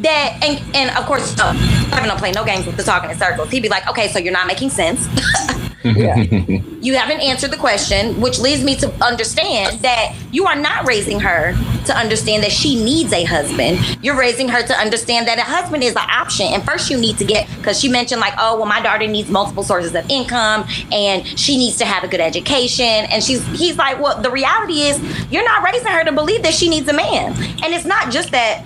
that, 0.00 0.38
and 0.42 0.74
and 0.74 0.96
of 0.96 1.06
course, 1.06 1.38
uh, 1.38 1.52
Kevin 1.90 2.08
don't 2.08 2.18
play 2.18 2.32
no 2.32 2.44
games 2.44 2.66
with 2.66 2.76
the 2.76 2.82
talking 2.82 3.10
in 3.10 3.18
circles. 3.18 3.50
He'd 3.50 3.62
be 3.62 3.68
like, 3.68 3.88
okay, 3.88 4.08
so 4.08 4.18
you're 4.18 4.32
not 4.32 4.46
making 4.46 4.70
sense. 4.70 5.06
Yeah. 5.84 6.16
you 6.80 6.94
haven't 6.94 7.20
answered 7.20 7.50
the 7.50 7.56
question, 7.56 8.20
which 8.20 8.38
leads 8.38 8.64
me 8.64 8.76
to 8.76 8.92
understand 9.04 9.80
that 9.80 10.16
you 10.32 10.46
are 10.46 10.56
not 10.56 10.86
raising 10.86 11.20
her 11.20 11.54
to 11.86 11.96
understand 11.96 12.42
that 12.42 12.52
she 12.52 12.82
needs 12.82 13.12
a 13.12 13.24
husband. 13.24 13.78
You're 14.02 14.16
raising 14.16 14.48
her 14.48 14.62
to 14.62 14.74
understand 14.74 15.28
that 15.28 15.38
a 15.38 15.42
husband 15.42 15.84
is 15.84 15.92
an 15.92 16.08
option. 16.10 16.46
And 16.46 16.64
first, 16.64 16.90
you 16.90 16.98
need 16.98 17.18
to 17.18 17.24
get, 17.24 17.48
because 17.56 17.80
she 17.80 17.88
mentioned, 17.88 18.20
like, 18.20 18.34
oh, 18.38 18.56
well, 18.56 18.66
my 18.66 18.80
daughter 18.80 19.06
needs 19.06 19.30
multiple 19.30 19.62
sources 19.62 19.94
of 19.94 20.08
income 20.10 20.66
and 20.92 21.26
she 21.26 21.56
needs 21.56 21.76
to 21.78 21.84
have 21.84 22.04
a 22.04 22.08
good 22.08 22.20
education. 22.20 22.84
And 22.84 23.22
she's, 23.22 23.44
he's 23.58 23.76
like, 23.76 24.00
well, 24.00 24.20
the 24.20 24.30
reality 24.30 24.82
is, 24.82 24.98
you're 25.30 25.44
not 25.44 25.62
raising 25.62 25.92
her 25.92 26.04
to 26.04 26.12
believe 26.12 26.42
that 26.42 26.54
she 26.54 26.68
needs 26.68 26.88
a 26.88 26.92
man. 26.92 27.32
And 27.62 27.72
it's 27.72 27.84
not 27.84 28.12
just 28.12 28.30
that 28.32 28.64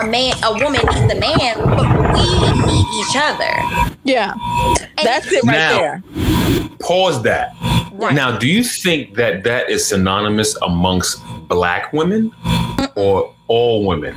a 0.00 0.06
man, 0.06 0.34
a 0.42 0.52
woman 0.52 0.72
needs 0.72 1.12
a 1.12 1.18
man, 1.18 1.56
but 1.58 2.14
we 2.14 2.24
need 2.66 2.86
each 3.00 3.16
other. 3.16 3.52
Yeah. 4.04 4.34
And 4.98 5.06
That's 5.06 5.30
it 5.32 5.44
right 5.44 5.52
Now- 5.52 5.78
there. 5.78 6.02
Pause 6.80 7.22
that. 7.22 7.52
Right. 7.92 8.14
Now, 8.14 8.36
do 8.36 8.46
you 8.48 8.62
think 8.64 9.14
that 9.14 9.44
that 9.44 9.70
is 9.70 9.86
synonymous 9.86 10.56
amongst 10.62 11.18
black 11.48 11.92
women 11.92 12.32
or 12.96 13.32
all 13.46 13.86
women? 13.86 14.14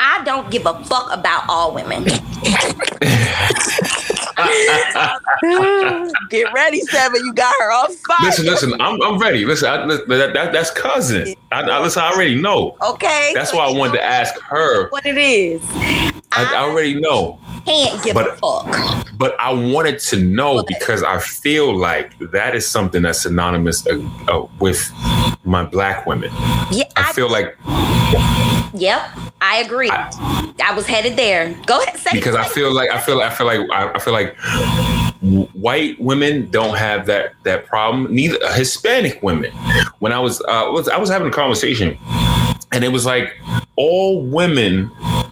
I 0.00 0.22
don't 0.24 0.50
give 0.50 0.66
a 0.66 0.74
fuck 0.84 1.10
about 1.12 1.44
all 1.48 1.74
women. 1.74 2.04
Get 6.30 6.52
ready, 6.52 6.80
Seven. 6.82 7.24
You 7.24 7.32
got 7.34 7.54
her 7.58 7.72
on 7.72 7.92
fire. 7.94 8.16
listen, 8.22 8.46
listen. 8.46 8.80
I'm, 8.80 9.00
I'm 9.02 9.18
ready. 9.18 9.44
Listen, 9.44 9.68
I, 9.68 9.86
that, 9.86 10.32
that, 10.34 10.52
that's 10.52 10.70
cousin. 10.70 11.34
I, 11.52 11.62
I, 11.62 11.80
listen, 11.80 12.02
I 12.02 12.12
already 12.12 12.40
know. 12.40 12.76
Okay. 12.82 13.32
That's 13.34 13.50
so 13.50 13.56
why 13.56 13.66
I 13.68 13.72
wanted 13.72 13.94
to 13.94 14.04
ask 14.04 14.38
her. 14.42 14.88
what 14.90 15.06
it 15.06 15.18
is. 15.18 15.62
I, 16.32 16.44
I 16.54 16.56
already 16.58 16.94
know, 17.00 17.38
Can't 17.64 18.02
give 18.04 18.14
But- 18.14 18.34
a 18.34 18.36
fuck. 18.36 19.06
but 19.16 19.34
I 19.40 19.52
wanted 19.52 19.98
to 20.00 20.16
know 20.20 20.62
because 20.66 21.02
I 21.02 21.18
feel 21.18 21.74
like 21.76 22.16
that 22.18 22.54
is 22.54 22.66
something 22.66 23.02
that's 23.02 23.22
synonymous 23.22 23.86
uh, 23.86 23.98
uh, 24.28 24.46
with 24.60 24.92
my 25.44 25.64
black 25.64 26.06
women. 26.06 26.30
Yeah, 26.70 26.84
I 26.96 27.08
I, 27.08 27.12
feel 27.12 27.30
like 27.30 27.56
yep, 28.74 29.08
I 29.40 29.58
agree. 29.58 29.90
I, 29.90 30.72
was 30.74 30.86
headed 30.86 31.16
there. 31.16 31.54
Go 31.66 31.80
ahead, 31.80 31.96
say 31.96 32.10
because 32.12 32.34
I 32.34 32.46
feel 32.48 32.72
like 32.72 32.90
I 32.90 32.98
feel 32.98 33.20
I 33.20 33.30
feel 33.30 33.46
like 33.46 33.60
I, 33.70 33.92
I 33.92 33.98
feel 33.98 34.12
like 34.12 34.36
white 35.52 36.00
women 36.00 36.50
don't 36.50 36.76
have 36.76 37.06
that 37.06 37.34
that 37.44 37.66
problem. 37.66 38.12
Neither 38.14 38.38
Hispanic 38.52 39.22
women. 39.22 39.52
When 40.00 40.12
I 40.12 40.18
was 40.18 40.40
uh, 40.42 40.68
was 40.70 40.88
I 40.88 40.98
was 40.98 41.08
having 41.08 41.28
a 41.28 41.32
conversation, 41.32 41.96
and 42.72 42.84
it 42.84 42.88
was 42.88 43.06
like 43.06 43.36
all 43.76 44.22
women 44.22 44.90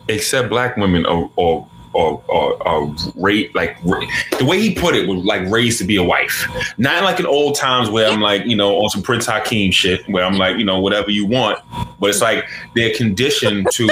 except 0.08 0.48
black 0.48 0.76
women 0.76 1.04
are. 1.06 1.30
are 1.38 1.66
or, 1.96 2.22
or, 2.28 2.68
or 2.68 2.94
rate 3.16 3.54
like 3.54 3.82
the 3.82 4.44
way 4.46 4.60
he 4.60 4.74
put 4.74 4.94
it 4.94 5.08
was 5.08 5.24
like 5.24 5.48
raised 5.48 5.78
to 5.78 5.84
be 5.84 5.96
a 5.96 6.02
wife, 6.02 6.46
not 6.76 7.02
like 7.02 7.18
in 7.18 7.26
old 7.26 7.54
times 7.54 7.88
where 7.88 8.08
I'm 8.08 8.20
like 8.20 8.44
you 8.44 8.56
know 8.56 8.76
on 8.78 8.90
some 8.90 9.02
Prince 9.02 9.26
Hakeem 9.26 9.70
shit 9.70 10.06
where 10.08 10.24
I'm 10.24 10.36
like 10.36 10.58
you 10.58 10.64
know 10.64 10.78
whatever 10.78 11.10
you 11.10 11.26
want, 11.26 11.58
but 11.98 12.10
it's 12.10 12.20
like 12.20 12.44
they're 12.74 12.94
conditioned 12.94 13.70
to 13.72 13.86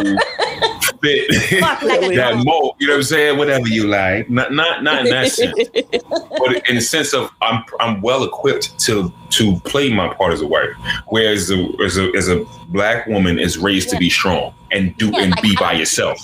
fit 1.01 1.61
Fuck 1.61 1.83
like 1.83 2.03
a 2.03 2.09
that 2.17 2.45
mold. 2.45 2.77
You 2.79 2.89
know 2.89 2.95
what 2.95 2.99
I'm 2.99 3.03
saying? 3.05 3.39
Whatever 3.39 3.69
you 3.69 3.87
like, 3.87 4.29
not 4.29 4.53
not 4.53 4.83
not 4.83 5.07
in 5.07 5.11
that 5.11 5.31
sense, 5.33 5.69
but 6.11 6.69
in 6.69 6.77
the 6.77 6.83
sense 6.83 7.15
of 7.15 7.31
I'm 7.41 7.65
I'm 7.81 8.01
well 8.03 8.25
equipped 8.25 8.79
to 8.81 9.13
to 9.31 9.59
play 9.61 9.93
my 9.93 10.13
part 10.13 10.33
as 10.33 10.41
a 10.41 10.47
wife, 10.47 10.71
whereas 11.09 11.51
a, 11.51 11.69
as 11.83 11.97
a 11.97 12.11
as 12.17 12.29
a 12.29 12.45
black 12.69 13.07
woman 13.07 13.39
is 13.39 13.59
raised 13.59 13.91
to 13.91 13.97
be 13.97 14.11
strong 14.11 14.55
and 14.75 14.97
do 14.99 15.07
Yeah, 15.11 15.21
and 15.23 15.31
like, 15.31 15.43
be 15.43 15.57
I- 15.57 15.61
by 15.61 15.73
yourself. 15.73 16.19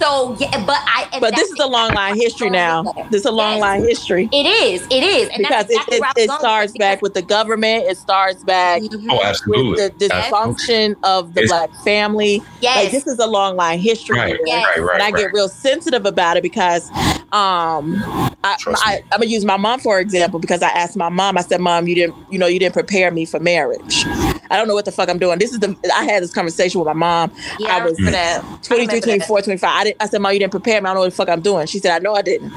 So 0.00 0.36
yeah, 0.40 0.64
but 0.64 0.78
I. 0.80 1.08
But 1.20 1.36
this 1.36 1.50
is 1.50 1.58
a 1.60 1.66
long 1.66 1.92
line 1.94 2.16
history 2.16 2.48
now. 2.50 2.82
This 3.10 3.20
is 3.20 3.26
a 3.26 3.30
long 3.30 3.54
Yes. 3.54 3.60
line 3.60 3.80
history. 3.82 4.28
It 4.32 4.46
is. 4.46 4.82
It 4.90 5.02
is. 5.04 5.28
And 5.28 5.38
Because 5.38 5.66
that's 5.68 5.70
it, 5.88 5.94
it, 5.94 6.00
where 6.00 6.08
I 6.08 6.12
was 6.16 6.24
it 6.24 6.30
starts 6.40 6.72
back 6.78 7.02
with 7.02 7.14
the 7.14 7.22
government. 7.22 7.84
It 7.86 7.98
starts 7.98 8.42
back 8.44 8.82
Mhm. 8.82 9.06
Oh, 9.10 9.18
with 9.18 9.26
absolutely. 9.26 9.88
the 9.88 10.08
dysfunction 10.08 10.96
of 11.02 11.34
the 11.34 11.42
It's- 11.42 11.50
black 11.50 11.84
family. 11.84 12.42
Yes. 12.60 12.76
Like 12.84 12.90
this 12.92 13.06
is 13.06 13.18
a 13.18 13.26
long 13.26 13.56
line 13.56 13.78
history. 13.78 14.18
Right. 14.18 14.38
Yes. 14.46 14.64
right, 14.64 14.82
right, 14.82 14.94
and 14.94 15.02
I 15.02 15.10
right. 15.10 15.22
get 15.24 15.32
real 15.32 15.48
sensitive 15.48 16.06
about 16.06 16.36
it 16.36 16.42
because 16.42 16.90
um 17.32 18.02
I, 18.44 18.56
I, 18.66 19.02
I'm 19.12 19.20
gonna 19.20 19.26
use 19.26 19.44
my 19.44 19.56
mom 19.56 19.80
for 19.80 20.00
example 20.00 20.38
because 20.40 20.62
I 20.62 20.68
asked 20.68 20.96
my 20.96 21.08
mom, 21.08 21.38
I 21.38 21.42
said, 21.42 21.60
Mom, 21.60 21.86
you 21.86 21.94
didn't 21.94 22.16
you 22.30 22.38
know, 22.38 22.46
you 22.46 22.58
didn't 22.58 22.74
prepare 22.74 23.10
me 23.10 23.24
for 23.24 23.40
marriage. 23.40 24.04
I 24.50 24.56
don't 24.56 24.68
know 24.68 24.74
what 24.74 24.84
the 24.84 24.92
fuck 24.92 25.08
I'm 25.08 25.18
doing. 25.18 25.38
This 25.38 25.52
is 25.52 25.60
the 25.60 25.76
I 25.94 26.04
had 26.04 26.22
this 26.22 26.32
conversation 26.32 26.80
with 26.80 26.86
my 26.86 26.92
mom. 26.92 27.32
Yeah, 27.58 27.76
I 27.76 27.84
was 27.84 27.98
remember 27.98 28.12
that. 28.12 28.42
23, 28.62 28.78
remember 28.86 29.00
that. 29.00 29.04
24, 29.04 29.42
25. 29.42 29.70
I, 29.70 29.84
didn't, 29.84 29.96
I 30.02 30.06
said, 30.08 30.20
Mom, 30.20 30.32
you 30.32 30.38
didn't 30.40 30.50
prepare 30.52 30.80
me. 30.80 30.86
I 30.86 30.88
don't 30.90 30.96
know 30.96 31.00
what 31.00 31.10
the 31.10 31.16
fuck 31.16 31.28
I'm 31.28 31.40
doing. 31.40 31.66
She 31.66 31.78
said, 31.78 31.92
I 31.92 31.98
know 32.00 32.14
I 32.14 32.22
didn't. 32.22 32.52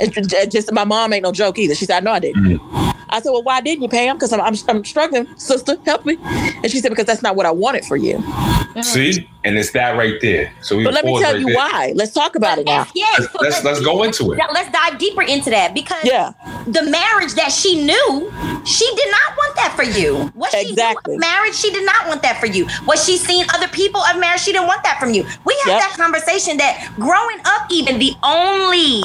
And 0.00 0.12
ju- 0.12 0.22
ju- 0.22 0.46
just 0.46 0.72
my 0.72 0.84
mom 0.84 1.12
ain't 1.12 1.22
no 1.24 1.32
joke 1.32 1.58
either. 1.58 1.74
She 1.74 1.84
said, 1.84 1.96
I 1.96 2.00
know 2.00 2.12
I 2.12 2.18
didn't. 2.20 2.44
Mm. 2.58 2.94
I 3.10 3.20
said, 3.20 3.30
Well, 3.30 3.42
why 3.42 3.60
didn't 3.60 3.82
you, 3.82 3.88
Pam? 3.88 4.16
Because 4.16 4.32
I'm, 4.32 4.40
I'm, 4.40 4.54
I'm 4.68 4.84
struggling, 4.84 5.26
sister. 5.38 5.76
Help 5.84 6.04
me. 6.04 6.18
And 6.22 6.70
she 6.70 6.78
said, 6.80 6.90
Because 6.90 7.06
that's 7.06 7.22
not 7.22 7.36
what 7.36 7.46
I 7.46 7.50
wanted 7.50 7.84
for 7.84 7.96
you. 7.96 8.22
See, 8.82 9.28
and 9.44 9.56
it's 9.58 9.72
that 9.72 9.96
right 9.96 10.20
there. 10.20 10.52
So 10.62 10.76
we 10.76 10.84
But 10.84 10.94
let 10.94 11.04
me 11.04 11.18
tell 11.20 11.32
right 11.32 11.40
you 11.40 11.46
there. 11.46 11.56
why. 11.56 11.92
Let's 11.96 12.12
talk 12.12 12.36
about 12.36 12.58
it 12.58 12.66
now. 12.66 12.86
Yes. 12.94 13.20
Let's, 13.20 13.34
let's 13.40 13.64
let's 13.64 13.80
go 13.80 14.02
into 14.04 14.32
it. 14.32 14.36
Now, 14.36 14.48
let's 14.52 14.70
dive 14.70 14.98
deeper 14.98 15.22
into 15.22 15.50
that 15.50 15.74
because 15.74 16.04
Yeah. 16.04 16.32
the 16.66 16.82
marriage 16.84 17.34
that 17.34 17.50
she 17.50 17.82
knew, 17.82 18.32
she 18.64 18.84
did 18.94 19.10
not 19.10 19.36
want 19.36 19.56
that 19.56 19.72
for 19.74 19.82
you. 19.84 20.26
What 20.34 20.52
she 20.52 20.68
Exactly. 20.70 21.12
knew 21.12 21.16
of 21.16 21.20
marriage, 21.20 21.54
she 21.54 21.70
did 21.72 21.84
not 21.86 22.06
want 22.08 22.22
that 22.22 22.38
for 22.38 22.46
you. 22.46 22.68
What 22.84 22.98
she 22.98 23.16
seen 23.16 23.46
other 23.54 23.68
people 23.68 24.00
of 24.02 24.18
marriage, 24.20 24.42
she 24.42 24.52
didn't 24.52 24.68
want 24.68 24.82
that 24.84 25.00
from 25.00 25.12
you. 25.14 25.24
We 25.44 25.56
had 25.64 25.72
Yep. 25.72 25.80
that 25.80 25.94
conversation 25.96 26.58
that 26.58 26.88
growing 26.96 27.38
up, 27.46 27.66
even 27.72 27.98
the 27.98 28.12
only, 28.22 29.00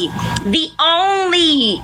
the 0.51 0.69
only 0.83 1.81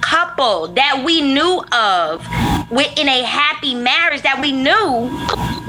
couple 0.00 0.68
that 0.68 1.02
we 1.04 1.20
knew 1.20 1.62
of 1.72 2.26
with 2.70 2.90
in 2.98 3.08
a 3.08 3.22
happy 3.22 3.74
marriage 3.74 4.22
that 4.22 4.40
we 4.40 4.50
knew 4.52 5.08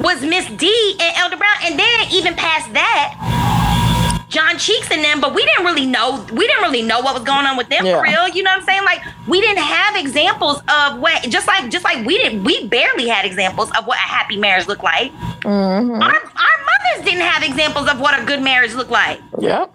was 0.02 0.22
Miss 0.24 0.48
D 0.58 0.68
and 1.00 1.16
Elder 1.18 1.38
Brown, 1.38 1.56
and 1.64 1.78
then 1.80 2.00
even 2.12 2.34
past 2.34 2.74
that, 2.74 4.26
John 4.30 4.58
Cheeks 4.58 4.90
and 4.90 5.04
them, 5.04 5.22
but 5.22 5.36
we 5.36 5.46
didn't 5.46 5.66
really 5.66 5.86
know 5.86 6.26
we 6.32 6.48
didn't 6.48 6.64
really 6.64 6.82
know 6.82 7.00
what 7.02 7.14
was 7.14 7.24
going 7.24 7.46
on 7.46 7.56
with 7.56 7.70
them 7.70 7.86
Yeah. 7.86 7.98
for 7.98 8.04
real. 8.04 8.28
You 8.30 8.42
know 8.42 8.50
what 8.52 8.62
I'm 8.62 8.66
saying? 8.66 8.84
Like 8.84 9.02
we 9.28 9.40
didn't 9.42 9.62
have 9.64 9.96
examples 9.96 10.58
of 10.68 11.00
what 11.00 11.22
just 11.30 11.46
like 11.46 11.70
just 11.70 11.84
like 11.84 12.04
we 12.06 12.18
didn't 12.18 12.44
we 12.44 12.68
barely 12.68 13.08
had 13.08 13.26
examples 13.26 13.70
of 13.78 13.86
what 13.86 13.98
a 13.98 14.08
happy 14.10 14.38
marriage 14.38 14.66
looked 14.68 14.84
like. 14.84 15.12
Mhm. 15.44 16.02
Our, 16.02 16.10
our 16.16 16.58
mothers 16.66 17.06
didn't 17.06 17.22
have 17.22 17.44
examples 17.44 17.88
of 17.88 18.00
what 18.00 18.20
a 18.20 18.26
good 18.26 18.42
marriage 18.42 18.74
looked 18.74 18.90
like 18.92 19.20
Yep. 19.40 19.72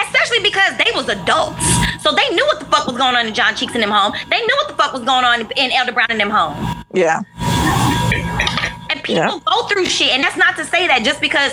especially 0.00 0.40
because 0.42 0.72
they 0.78 0.90
was 0.94 1.08
adults. 1.10 1.75
So 2.06 2.12
they 2.12 2.28
knew 2.36 2.46
what 2.46 2.60
the 2.60 2.66
fuck 2.66 2.86
was 2.86 2.96
going 2.96 3.16
on 3.16 3.26
in 3.26 3.34
John 3.34 3.56
Cheeks 3.56 3.74
and 3.74 3.82
them 3.82 3.90
home. 3.90 4.12
They 4.30 4.38
knew 4.38 4.56
what 4.62 4.68
the 4.68 4.74
fuck 4.80 4.92
was 4.92 5.02
going 5.02 5.24
on 5.24 5.40
in 5.56 5.72
Elder 5.72 5.90
Brown 5.90 6.06
and 6.08 6.20
them 6.20 6.30
home. 6.30 6.54
Yeah. 6.94 7.22
And 8.88 9.02
people 9.02 9.24
Yeah. 9.24 9.38
go 9.44 9.66
through 9.66 9.86
shit. 9.86 10.12
And 10.12 10.22
that's 10.22 10.36
not 10.36 10.54
to 10.54 10.64
say 10.64 10.86
that 10.86 11.02
just 11.02 11.20
because 11.20 11.50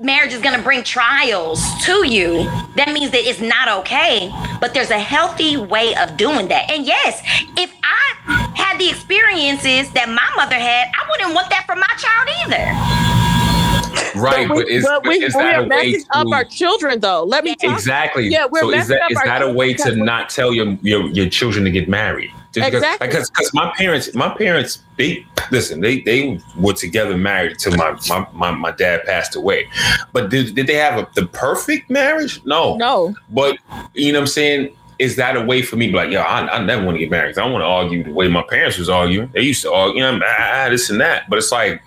marriage 0.00 0.32
is 0.32 0.40
gonna 0.40 0.58
bring 0.58 0.82
trials 0.82 1.62
to 1.84 2.04
you, 2.04 2.50
that 2.74 2.88
means 2.88 3.12
that 3.12 3.28
it's 3.28 3.40
not 3.40 3.68
okay. 3.68 4.34
But 4.60 4.74
there's 4.74 4.90
a 4.90 4.98
healthy 4.98 5.56
way 5.56 5.94
of 5.94 6.16
doing 6.16 6.48
that. 6.48 6.68
And 6.68 6.84
yes, 6.84 7.22
if 7.56 7.72
I 7.84 8.50
had 8.56 8.80
the 8.80 8.88
experiences 8.90 9.92
that 9.92 10.08
my 10.08 10.28
mother 10.34 10.56
had, 10.56 10.88
I 10.88 11.08
wouldn't 11.10 11.32
want 11.32 11.48
that 11.50 11.64
for 11.64 11.76
my 11.76 11.86
child 11.96 12.28
either. 12.42 13.35
Right, 14.16 14.48
but 14.48 14.54
but, 14.56 14.66
we, 14.66 14.72
is, 14.72 14.84
but 14.84 15.06
we, 15.06 15.14
is 15.24 15.34
we 15.34 15.42
that 15.42 15.54
are 15.54 15.64
a 15.64 15.68
way 15.68 15.92
messing 15.92 16.08
up 16.10 16.26
to- 16.26 16.32
our 16.34 16.44
children, 16.44 17.00
though. 17.00 17.24
Let 17.24 17.44
me 17.44 17.54
talk. 17.54 17.74
Exactly. 17.74 18.28
Yeah, 18.28 18.46
we're 18.50 18.60
so 18.60 18.70
is 18.70 18.76
messing 18.76 18.96
that 18.96 19.02
up 19.02 19.10
is 19.10 19.18
that 19.24 19.42
a 19.42 19.52
way 19.52 19.74
to 19.74 19.96
not 19.96 20.30
tell 20.30 20.52
your 20.52 20.78
your, 20.82 21.06
your 21.10 21.28
children 21.28 21.64
to 21.64 21.70
get 21.70 21.88
married? 21.88 22.30
Just 22.52 22.68
Exactly. 22.68 23.06
Because 23.06 23.30
because 23.30 23.52
my 23.52 23.72
parents 23.76 24.14
my 24.14 24.30
parents 24.30 24.82
they 24.96 25.26
listen 25.50 25.80
they 25.80 26.00
they 26.00 26.40
were 26.56 26.72
together 26.72 27.16
married 27.16 27.52
until 27.52 27.76
my 27.76 27.98
my, 28.08 28.26
my, 28.32 28.50
my 28.50 28.70
dad 28.70 29.04
passed 29.04 29.36
away. 29.36 29.68
But 30.12 30.30
did, 30.30 30.54
did 30.54 30.66
they 30.66 30.74
have 30.74 30.98
a, 30.98 31.08
the 31.14 31.26
perfect 31.26 31.90
marriage? 31.90 32.42
No. 32.46 32.76
No. 32.76 33.14
But 33.30 33.58
you 33.94 34.12
know 34.12 34.20
what 34.20 34.22
I'm 34.22 34.26
saying? 34.28 34.76
Is 34.98 35.16
that 35.16 35.36
a 35.36 35.42
way 35.42 35.60
for 35.60 35.76
me 35.76 35.88
to 35.88 35.92
be 35.92 35.96
like, 35.98 36.10
yo, 36.10 36.22
I, 36.22 36.56
I 36.56 36.64
never 36.64 36.82
want 36.82 36.94
to 36.94 36.98
get 36.98 37.10
married. 37.10 37.36
I 37.36 37.42
don't 37.42 37.52
want 37.52 37.60
to 37.60 37.66
argue 37.66 38.02
the 38.02 38.12
way 38.14 38.28
my 38.28 38.42
parents 38.48 38.78
was 38.78 38.88
arguing. 38.88 39.30
They 39.34 39.42
used 39.42 39.60
to 39.62 39.70
argue, 39.70 40.02
you 40.02 40.10
know, 40.10 40.24
ah, 40.26 40.68
this 40.70 40.88
and 40.88 40.98
that. 41.02 41.28
But 41.28 41.38
it's 41.38 41.52
like, 41.52 41.82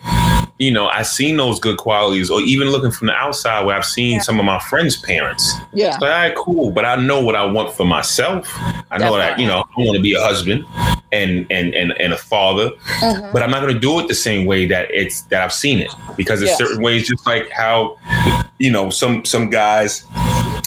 you 0.60 0.72
know, 0.72 0.88
I've 0.90 1.08
seen 1.08 1.38
those 1.38 1.58
good 1.60 1.78
qualities, 1.78 2.30
or 2.30 2.42
even 2.42 2.70
looking 2.70 2.92
from 2.92 3.08
the 3.08 3.14
outside 3.14 3.66
where 3.66 3.76
I've 3.78 3.86
seen 3.86 4.16
Yeah. 4.16 4.22
some 4.22 4.40
of 4.40 4.46
my 4.46 4.60
friends' 4.60 4.98
parents. 4.98 5.54
Yeah. 5.74 5.92
Like, 5.94 6.02
all 6.02 6.08
right, 6.10 6.36
cool, 6.36 6.72
but 6.72 6.84
I 6.86 6.98
know 6.98 7.22
what 7.22 7.36
I 7.36 7.46
want 7.46 7.74
for 7.74 7.86
myself. 7.86 8.46
I 8.92 8.98
know 8.98 9.18
That's 9.18 9.38
that, 9.38 9.40
you 9.40 9.48
know, 9.48 9.60
I 9.62 9.82
want 9.82 9.96
to 9.96 10.02
be 10.02 10.14
a 10.14 10.22
husband 10.22 10.66
and 11.12 11.48
and 11.50 11.74
and, 11.74 11.94
and 12.00 12.14
a 12.14 12.18
father, 12.18 12.72
mm-hmm. 13.00 13.32
but 13.32 13.42
I'm 13.42 13.50
not 13.52 13.62
going 13.62 13.74
to 13.74 13.80
do 13.80 14.00
it 14.00 14.08
the 14.10 14.16
same 14.16 14.46
way 14.46 14.66
that 14.68 14.90
it's 14.92 15.22
that 15.32 15.42
I've 15.42 15.54
seen 15.54 15.80
it 15.80 15.92
because 16.18 16.40
there's 16.40 16.52
Yes. 16.52 16.58
certain 16.60 16.84
ways, 16.84 17.08
just 17.08 17.26
like 17.26 17.50
how, 17.52 17.98
you 18.60 18.70
know, 18.70 18.90
some 18.90 19.24
some 19.26 19.50
guys, 19.50 20.06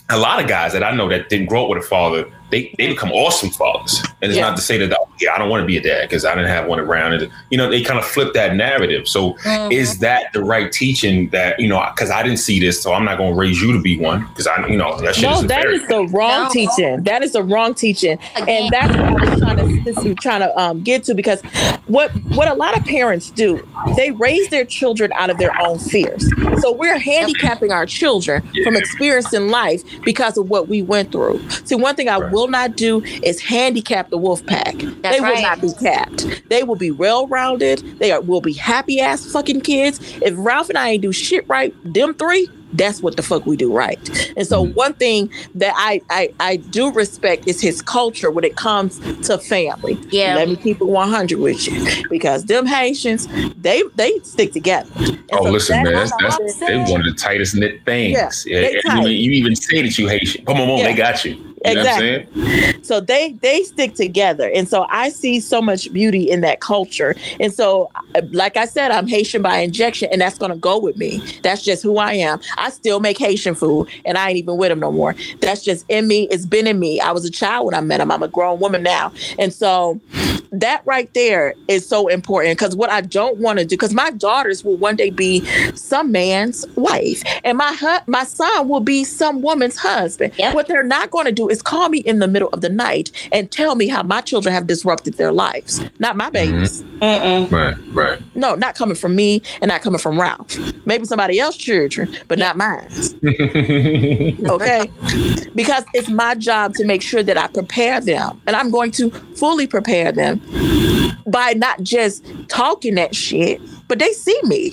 a 0.08 0.18
lot 0.18 0.40
of 0.42 0.48
guys 0.48 0.72
that 0.72 0.82
I 0.82 0.94
know 0.96 1.08
that 1.10 1.28
didn't 1.28 1.46
grow 1.46 1.64
up 1.64 1.68
with 1.68 1.84
a 1.84 1.86
father, 1.86 2.24
they 2.52 2.72
they 2.78 2.86
become 2.86 3.10
awesome 3.10 3.50
fathers. 3.50 4.00
And 4.22 4.30
it's 4.30 4.36
Yeah. 4.38 4.48
not 4.48 4.56
to 4.56 4.62
say 4.62 4.78
that, 4.78 4.92
oh, 4.96 5.08
yeah, 5.20 5.34
I 5.34 5.38
don't 5.38 5.48
want 5.48 5.62
to 5.62 5.66
be 5.66 5.76
a 5.76 5.80
dad 5.82 6.02
because 6.08 6.24
I 6.24 6.34
didn't 6.36 6.50
have 6.50 6.66
one 6.66 6.78
around. 6.78 7.14
And 7.14 7.28
you 7.50 7.58
know, 7.58 7.68
they 7.68 7.82
kind 7.82 7.98
of 7.98 8.04
flip 8.04 8.34
that 8.34 8.54
narrative. 8.54 9.08
So 9.08 9.36
is 9.70 9.98
that 9.98 10.26
the 10.32 10.44
right 10.44 10.70
teaching 10.70 11.28
that 11.30 11.58
you 11.58 11.66
know? 11.68 11.84
Because 11.94 12.10
I 12.10 12.22
didn't 12.22 12.38
see 12.38 12.60
this, 12.60 12.80
so 12.80 12.92
I'm 12.92 13.04
not 13.04 13.18
going 13.18 13.32
to 13.34 13.38
raise 13.40 13.60
you 13.60 13.72
to 13.72 13.80
be 13.80 13.98
one 13.98 14.26
because 14.28 14.46
I, 14.46 14.64
you 14.68 14.76
know, 14.76 15.00
that 15.00 15.16
shit 15.16 15.24
No, 15.24 15.34
isn't 15.36 15.48
that 15.48 15.62
fair. 15.62 15.72
is 15.72 15.86
the 15.88 16.04
wrong 16.04 16.44
No. 16.44 16.48
teaching. 16.52 17.02
That 17.02 17.22
is 17.24 17.32
the 17.32 17.42
wrong 17.42 17.74
teaching, 17.74 18.18
and 18.36 18.70
that's 18.70 18.96
what 18.96 19.08
I 19.08 19.16
was 19.16 19.36
trying 19.36 19.56
to 19.56 19.66
this 19.84 19.98
is 20.04 20.16
trying 20.20 20.40
to 20.40 20.56
um, 20.60 20.82
get 20.82 21.02
to 21.04 21.14
because 21.14 21.42
what 21.86 22.12
what 22.28 22.48
a 22.48 22.54
lot 22.54 22.76
of 22.76 22.84
parents 22.84 23.30
do, 23.30 23.66
they 23.96 24.10
raise 24.12 24.48
their 24.50 24.64
children 24.64 25.10
out 25.16 25.30
of 25.30 25.38
their 25.38 25.52
own 25.58 25.78
fears. 25.78 26.34
So 26.54 26.72
we're 26.72 26.98
handicapping 26.98 27.72
our 27.72 27.86
children 27.86 28.42
from 28.62 28.76
experiencing 28.76 29.48
life 29.48 29.82
because 30.04 30.36
of 30.36 30.46
what 30.46 30.68
we 30.68 30.82
went 30.82 31.10
through. 31.10 31.42
See, 31.64 31.74
one 31.74 31.94
thing 31.96 32.08
I 32.08 32.18
Right. 32.18 32.30
will 32.30 32.41
not 32.48 32.76
do 32.76 33.02
is 33.22 33.40
handicap 33.40 34.10
the 34.10 34.18
wolf 34.18 34.44
pack. 34.46 34.74
That's 34.78 35.16
they 35.16 35.20
will 35.20 35.32
right. 35.32 35.42
not 35.42 35.60
be 35.60 35.72
capped. 35.80 36.42
They 36.48 36.62
will 36.62 36.76
be 36.76 36.90
well 36.90 37.26
rounded. 37.26 37.78
They 37.98 38.12
are, 38.12 38.20
will 38.20 38.40
be 38.40 38.52
happy 38.52 39.00
ass 39.00 39.30
fucking 39.32 39.60
kids. 39.62 40.00
If 40.22 40.34
Ralph 40.36 40.68
and 40.68 40.78
I 40.78 40.90
ain't 40.90 41.02
do 41.02 41.12
shit 41.12 41.48
right, 41.48 41.74
them 41.84 42.14
three, 42.14 42.48
that's 42.74 43.02
what 43.02 43.16
the 43.16 43.22
fuck 43.22 43.44
we 43.44 43.56
do 43.58 43.70
right. 43.72 43.98
And 44.36 44.46
so 44.46 44.64
Mm-hmm. 44.64 44.72
one 44.74 44.94
thing 44.94 45.30
that 45.56 45.74
I, 45.76 46.00
I 46.08 46.32
I 46.40 46.56
do 46.56 46.90
respect 46.92 47.46
is 47.46 47.60
his 47.60 47.82
culture 47.82 48.30
when 48.30 48.44
it 48.44 48.56
comes 48.56 48.98
to 49.26 49.36
family. 49.36 49.98
Yeah. 50.10 50.36
Let 50.36 50.48
me 50.48 50.56
keep 50.56 50.80
it 50.80 50.86
100 50.86 51.38
with 51.38 51.66
you. 51.68 52.08
Because 52.08 52.46
them 52.46 52.64
Haitians, 52.64 53.28
they 53.60 53.82
they 53.96 54.18
stick 54.20 54.52
together. 54.52 54.90
And 54.96 55.18
Oh, 55.32 55.44
so 55.44 55.50
listen, 55.50 55.82
that- 55.84 55.92
man, 55.92 56.08
that's, 56.20 56.36
that's 56.38 56.58
they 56.60 56.78
one 56.78 57.00
of 57.00 57.06
the 57.06 57.14
tightest 57.18 57.56
knit 57.56 57.84
things. 57.84 58.46
Yeah, 58.46 58.60
Yeah, 58.60 58.68
you, 58.70 59.00
even, 59.00 59.10
you 59.12 59.30
even 59.32 59.56
say 59.56 59.82
that 59.82 59.98
you 59.98 60.08
Haitian. 60.08 60.44
Boom, 60.46 60.56
boom, 60.56 60.68
boom, 60.68 60.78
Yeah. 60.78 60.84
they 60.92 60.94
got 60.94 61.24
you. 61.26 61.51
You 61.64 61.74
know 61.74 61.84
what 61.84 62.02
I'm 62.02 62.04
Exactly. 62.04 62.82
so 62.82 63.00
they 63.00 63.32
they 63.42 63.62
stick 63.64 63.94
together. 63.94 64.50
And 64.54 64.68
so 64.68 64.86
i 64.90 65.08
see 65.10 65.40
so 65.40 65.60
much 65.62 65.92
beauty 65.92 66.30
in 66.30 66.40
that 66.42 66.60
culture. 66.60 67.14
And 67.40 67.52
so 67.52 67.90
uh, 68.14 68.22
like 68.32 68.56
i 68.56 68.64
said 68.66 68.90
i'm 68.90 69.06
haitian 69.06 69.42
by 69.42 69.58
injection 69.58 70.08
and 70.12 70.20
that's 70.20 70.38
going 70.38 70.52
to 70.52 70.58
go 70.58 70.78
with 70.78 70.96
me. 70.96 71.22
That's 71.42 71.62
just 71.62 71.82
who 71.82 71.98
i 71.98 72.12
am. 72.14 72.40
I 72.58 72.70
still 72.70 73.00
make 73.00 73.18
haitian 73.18 73.54
food 73.54 73.88
and 74.04 74.18
i 74.18 74.28
ain't 74.28 74.38
even 74.38 74.56
with 74.56 74.70
him 74.70 74.80
no 74.80 74.92
more. 74.92 75.14
That's 75.40 75.62
just 75.62 75.84
in 75.88 76.08
me. 76.08 76.28
It's 76.30 76.46
been 76.46 76.66
in 76.66 76.78
me. 76.78 77.00
I 77.00 77.12
was 77.12 77.24
a 77.24 77.30
child 77.30 77.66
when 77.66 77.74
i 77.74 77.80
met 77.80 78.00
him 78.00 78.10
i'm 78.10 78.22
a 78.22 78.28
grown 78.28 78.58
woman 78.60 78.82
now. 78.82 79.12
And 79.38 79.52
so 79.52 80.00
that 80.52 80.82
right 80.84 81.12
there 81.14 81.54
is 81.66 81.88
so 81.88 82.08
important 82.08 82.58
because 82.58 82.76
what 82.76 82.90
i 82.90 83.00
don't 83.00 83.38
want 83.38 83.58
to 83.58 83.64
do 83.64 83.74
because 83.74 83.94
my 83.94 84.10
daughters 84.10 84.62
will 84.62 84.76
one 84.76 84.94
day 84.94 85.08
be 85.08 85.44
some 85.74 86.12
man's 86.12 86.66
wife 86.76 87.22
and 87.42 87.56
my 87.56 87.72
hu- 87.72 88.04
my 88.06 88.22
son 88.24 88.68
will 88.68 88.80
be 88.80 89.02
some 89.02 89.40
woman's 89.40 89.76
husband. 89.76 90.32
Yep. 90.36 90.54
what 90.54 90.68
they're 90.68 90.82
not 90.82 91.10
going 91.10 91.24
to 91.24 91.32
do 91.32 91.48
is 91.48 91.62
call 91.62 91.88
me 91.88 91.98
in 91.98 92.18
the 92.18 92.28
middle 92.28 92.48
of 92.50 92.60
the 92.60 92.68
night 92.68 93.10
and 93.32 93.50
tell 93.50 93.74
me 93.74 93.88
how 93.88 94.02
my 94.02 94.20
children 94.20 94.54
have 94.54 94.66
disrupted 94.66 95.14
their 95.14 95.32
lives 95.32 95.82
not 95.98 96.16
my 96.16 96.30
mm-hmm. 96.30 96.32
babies. 96.32 96.82
Mm-mm. 97.00 97.50
Right, 97.50 97.76
right. 97.92 98.36
no 98.36 98.54
not 98.54 98.74
coming 98.74 98.94
from 98.94 99.16
me 99.16 99.42
and 99.62 99.70
not 99.70 99.80
coming 99.80 99.98
from 99.98 100.20
ralph. 100.20 100.56
Maybe 100.86 101.06
somebody 101.06 101.40
else's 101.40 101.62
children 101.62 102.14
but 102.28 102.38
not 102.38 102.56
mine. 102.56 102.88
Okay? 104.52 104.90
Because 105.54 105.84
it's 105.94 106.08
my 106.08 106.34
job 106.34 106.74
to 106.74 106.84
make 106.84 107.00
sure 107.02 107.22
that 107.22 107.38
i 107.38 107.46
prepare 107.46 108.00
them 108.00 108.40
and 108.46 108.56
i'm 108.56 108.70
going 108.70 108.90
to 108.90 109.10
fully 109.36 109.66
prepare 109.66 110.12
them 110.12 110.41
by 111.26 111.52
not 111.56 111.82
just 111.82 112.24
talking 112.48 112.94
that 112.96 113.14
shit 113.14 113.60
but 113.88 113.98
they 113.98 114.12
see 114.12 114.38
me 114.44 114.70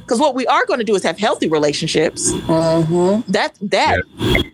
because 0.00 0.20
what 0.20 0.34
we 0.34 0.46
are 0.46 0.64
going 0.64 0.78
to 0.78 0.84
do 0.84 0.94
is 0.94 1.02
have 1.02 1.18
healthy 1.18 1.48
relationships 1.48 2.32
Mm-hmm. 2.32 3.30
that 3.30 3.56
that 3.60 4.02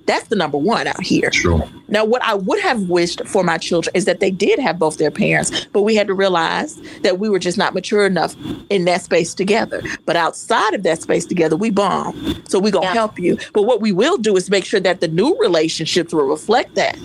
that's 0.06 0.28
the 0.28 0.36
number 0.36 0.58
one 0.58 0.86
out 0.86 1.00
here 1.02 1.30
True. 1.30 1.62
now, 1.88 2.04
what 2.04 2.22
I 2.22 2.34
would 2.34 2.60
have 2.60 2.90
wished 2.90 3.26
for 3.26 3.42
my 3.42 3.56
children 3.56 3.90
is 3.94 4.04
that 4.04 4.20
they 4.20 4.30
did 4.30 4.58
have 4.58 4.78
both 4.78 4.98
their 4.98 5.10
parents, 5.10 5.64
but 5.72 5.80
we 5.82 5.94
had 5.94 6.06
to 6.08 6.14
realize 6.14 6.76
that 7.02 7.18
we 7.18 7.30
were 7.30 7.38
just 7.38 7.56
not 7.56 7.72
mature 7.72 8.04
enough 8.04 8.34
in 8.68 8.84
that 8.84 9.00
space 9.02 9.32
together. 9.32 9.80
But 10.04 10.16
outside 10.16 10.74
of 10.74 10.82
that 10.82 11.00
space 11.00 11.24
together, 11.24 11.56
we 11.56 11.70
bomb. 11.70 12.42
So 12.48 12.58
we're 12.58 12.70
going 12.70 12.82
to 12.82 12.88
Yeah. 12.88 12.92
help 12.94 13.18
you. 13.18 13.38
But 13.54 13.62
what 13.62 13.80
we 13.80 13.92
will 13.92 14.18
do 14.18 14.36
is 14.36 14.50
make 14.50 14.66
sure 14.66 14.80
that 14.80 15.00
the 15.00 15.08
new 15.08 15.34
relationships 15.40 16.12
will 16.12 16.26
reflect 16.26 16.74
that, 16.74 16.96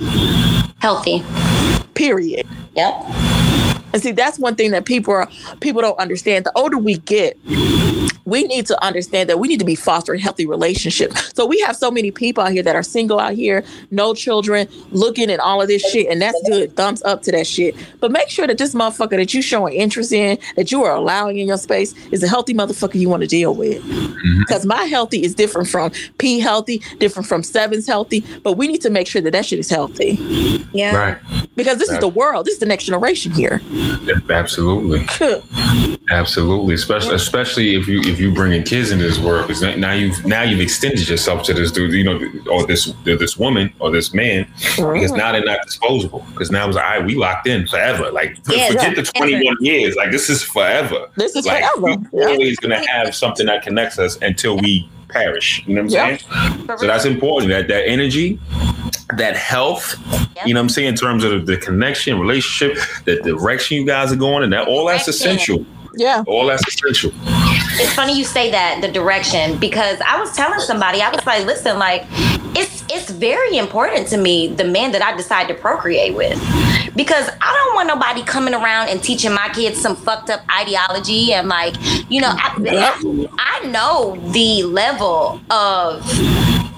Healthy. 0.82 1.24
Period. 2.00 2.48
Yep. 2.76 2.94
And 3.92 4.02
see, 4.02 4.12
that's 4.14 4.40
one 4.40 4.56
thing 4.56 4.72
that 4.72 4.86
people 4.86 5.14
are 5.14 5.30
people 5.60 5.82
don't 5.82 6.00
understand. 6.00 6.46
The 6.46 6.52
older 6.56 6.78
we 6.78 6.98
get, 6.98 7.38
we 8.30 8.44
need 8.44 8.66
to 8.68 8.84
understand 8.84 9.30
that 9.30 9.40
we 9.40 9.48
need 9.48 9.60
to 9.60 9.66
be 9.66 9.76
fostering 9.76 10.20
healthy 10.20 10.46
relationships. 10.46 11.32
So 11.36 11.46
we 11.46 11.60
have 11.62 11.76
so 11.76 11.90
many 11.92 12.12
people 12.12 12.44
out 12.44 12.52
here 12.52 12.64
that 12.64 12.76
are 12.76 12.84
single 12.84 13.20
out 13.20 13.34
here, 13.34 13.64
no 13.92 14.14
children, 14.14 14.68
looking 14.92 15.32
at 15.32 15.40
all 15.40 15.62
of 15.62 15.68
this 15.68 15.82
shit, 15.82 16.08
and 16.08 16.22
that's 16.22 16.40
good. 16.48 16.76
Thumbs 16.76 17.02
up 17.04 17.22
to 17.24 17.32
that 17.32 17.48
shit. 17.48 17.76
But 18.00 18.12
make 18.12 18.30
sure 18.30 18.48
that 18.48 18.58
this 18.58 18.76
motherfucker 18.76 19.18
that 19.18 19.34
you 19.34 19.42
showing 19.42 19.74
interest 19.74 20.12
in, 20.12 20.38
that 20.56 20.72
you 20.72 20.84
are 20.84 20.96
allowing 20.96 21.38
in 21.38 21.48
your 21.48 21.58
space, 21.58 21.94
is 22.12 22.24
a 22.24 22.28
healthy 22.28 22.54
motherfucker 22.54 22.96
you 22.96 23.10
want 23.10 23.22
to 23.22 23.28
deal 23.28 23.56
with. 23.56 23.82
Mm-hmm. 23.84 24.40
Because 24.40 24.66
my 24.66 24.84
healthy 24.84 25.24
is 25.24 25.34
different 25.36 25.68
from 25.68 25.92
P 26.18 26.40
healthy, 26.40 26.82
different 27.00 27.28
from 27.28 27.44
Sevens 27.44 27.88
healthy. 27.88 28.24
But 28.44 28.54
we 28.54 28.68
need 28.68 28.82
to 28.82 28.90
make 28.90 29.08
sure 29.08 29.22
that 29.22 29.32
that 29.32 29.46
shit 29.46 29.60
is 29.60 29.70
healthy 29.70 30.16
Yeah. 30.74 30.96
Right. 30.96 31.18
because 31.56 31.78
this 31.78 31.90
is 31.90 32.00
the 32.00 32.08
world. 32.08 32.46
This 32.46 32.54
is 32.56 32.60
the 32.60 32.66
next 32.66 32.86
generation 32.86 33.32
here. 33.32 33.62
Absolutely. 34.30 35.06
Absolutely. 36.10 36.76
Especially 36.76 37.16
especially 37.16 37.76
if 37.76 37.88
you 37.88 38.02
if 38.02 38.19
you 38.20 38.34
bringing 38.34 38.64
kids 38.64 38.92
into 38.92 39.04
this 39.04 39.20
world 39.20 39.48
because 39.48 39.62
now 39.78 39.94
you've 39.94 40.26
now 40.26 40.42
you've 40.42 40.60
extended 40.60 41.08
yourself 41.08 41.44
to 41.44 41.54
this 41.54 41.72
dude, 41.72 41.94
you 41.94 42.04
know, 42.04 42.20
or 42.52 42.66
this 42.66 42.94
this 43.04 43.38
woman 43.38 43.74
or 43.80 43.92
this 43.92 44.14
man 44.14 44.46
because 44.56 44.78
mm-hmm. 44.78 45.16
now 45.16 45.32
they're 45.32 45.44
not 45.44 45.66
disposable. 45.66 46.26
Because 46.32 46.52
now 46.52 46.68
it's 46.68 46.78
all 46.78 46.84
right, 46.84 47.06
we 47.06 47.16
locked 47.16 47.48
in 47.48 47.68
forever. 47.68 48.12
Like 48.12 48.38
Yeah, 48.50 48.68
forget 48.68 48.98
yeah. 48.98 49.04
the 49.04 49.04
21 49.04 49.58
years. 49.62 49.96
Like 49.96 50.12
this 50.12 50.30
is 50.30 50.44
forever. 50.44 51.10
This 51.16 51.36
is 51.36 51.46
like 51.46 51.64
forever. 51.76 52.02
we're 52.12 52.30
always 52.30 52.60
gonna 52.60 52.86
have 52.88 53.16
something 53.16 53.46
that 53.46 53.64
connects 53.64 53.98
us 54.00 54.18
until 54.22 54.58
we 54.58 54.90
perish. 55.10 55.64
You 55.66 55.76
know 55.76 55.82
what 55.84 55.94
I'm 55.94 56.12
Yeah. 56.12 56.18
saying? 56.18 56.78
So 56.80 56.88
that's 56.88 57.06
important. 57.06 57.50
That 57.52 57.68
that 57.68 57.88
energy 57.88 58.40
that 59.18 59.36
health, 59.36 59.96
you 60.46 60.54
know 60.54 60.60
what 60.60 60.66
I'm 60.66 60.70
saying, 60.70 60.90
in 60.90 60.96
terms 60.96 61.24
of 61.24 61.46
the 61.46 61.58
connection, 61.58 62.20
relationship, 62.20 62.78
the 63.06 63.16
direction 63.22 63.78
you 63.78 63.86
guys 63.86 64.12
are 64.12 64.18
going, 64.18 64.44
and 64.44 64.54
that 64.54 64.68
all 64.68 64.86
that's 64.86 65.08
essential. 65.08 65.66
Yeah. 65.96 66.24
All 66.28 66.46
that's 66.46 66.68
essential. 66.68 67.12
It's 67.74 67.94
funny 67.94 68.18
you 68.18 68.24
say 68.24 68.52
that 68.52 68.82
the 68.82 68.88
direction 68.88 69.58
because 69.60 70.00
I 70.06 70.20
was 70.20 70.36
telling 70.36 70.60
somebody 70.60 71.02
I 71.02 71.10
was 71.10 71.26
like, 71.26 71.46
listen, 71.46 71.78
like 71.78 72.06
it's 72.56 72.84
it's 72.90 73.10
very 73.10 73.58
important 73.58 74.08
to 74.08 74.18
me 74.18 74.48
the 74.48 74.64
man 74.64 74.92
that 74.94 75.02
I 75.02 75.16
decide 75.16 75.48
to 75.50 75.54
procreate 75.54 76.16
with. 76.16 76.40
Because 76.96 77.30
I 77.42 77.54
don't 77.54 77.76
want 77.76 77.88
nobody 77.88 78.24
coming 78.24 78.54
around 78.54 78.90
and 78.90 79.02
teaching 79.02 79.34
my 79.34 79.50
kids 79.54 79.80
some 79.80 79.96
fucked 79.96 80.30
up 80.30 80.42
ideology 80.52 81.34
and 81.34 81.48
like 81.48 81.76
you 82.10 82.22
know 82.22 82.32
I, 82.32 83.22
I 83.38 83.68
know 83.68 84.18
the 84.32 84.64
level 84.64 85.40
of 85.52 86.04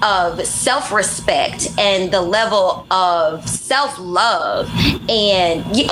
of 0.04 0.46
self-respect 0.46 1.70
and 1.78 2.12
the 2.12 2.22
level 2.22 2.88
of 2.90 3.48
self-love 3.48 4.68
and 5.08 5.64
y 5.68 5.88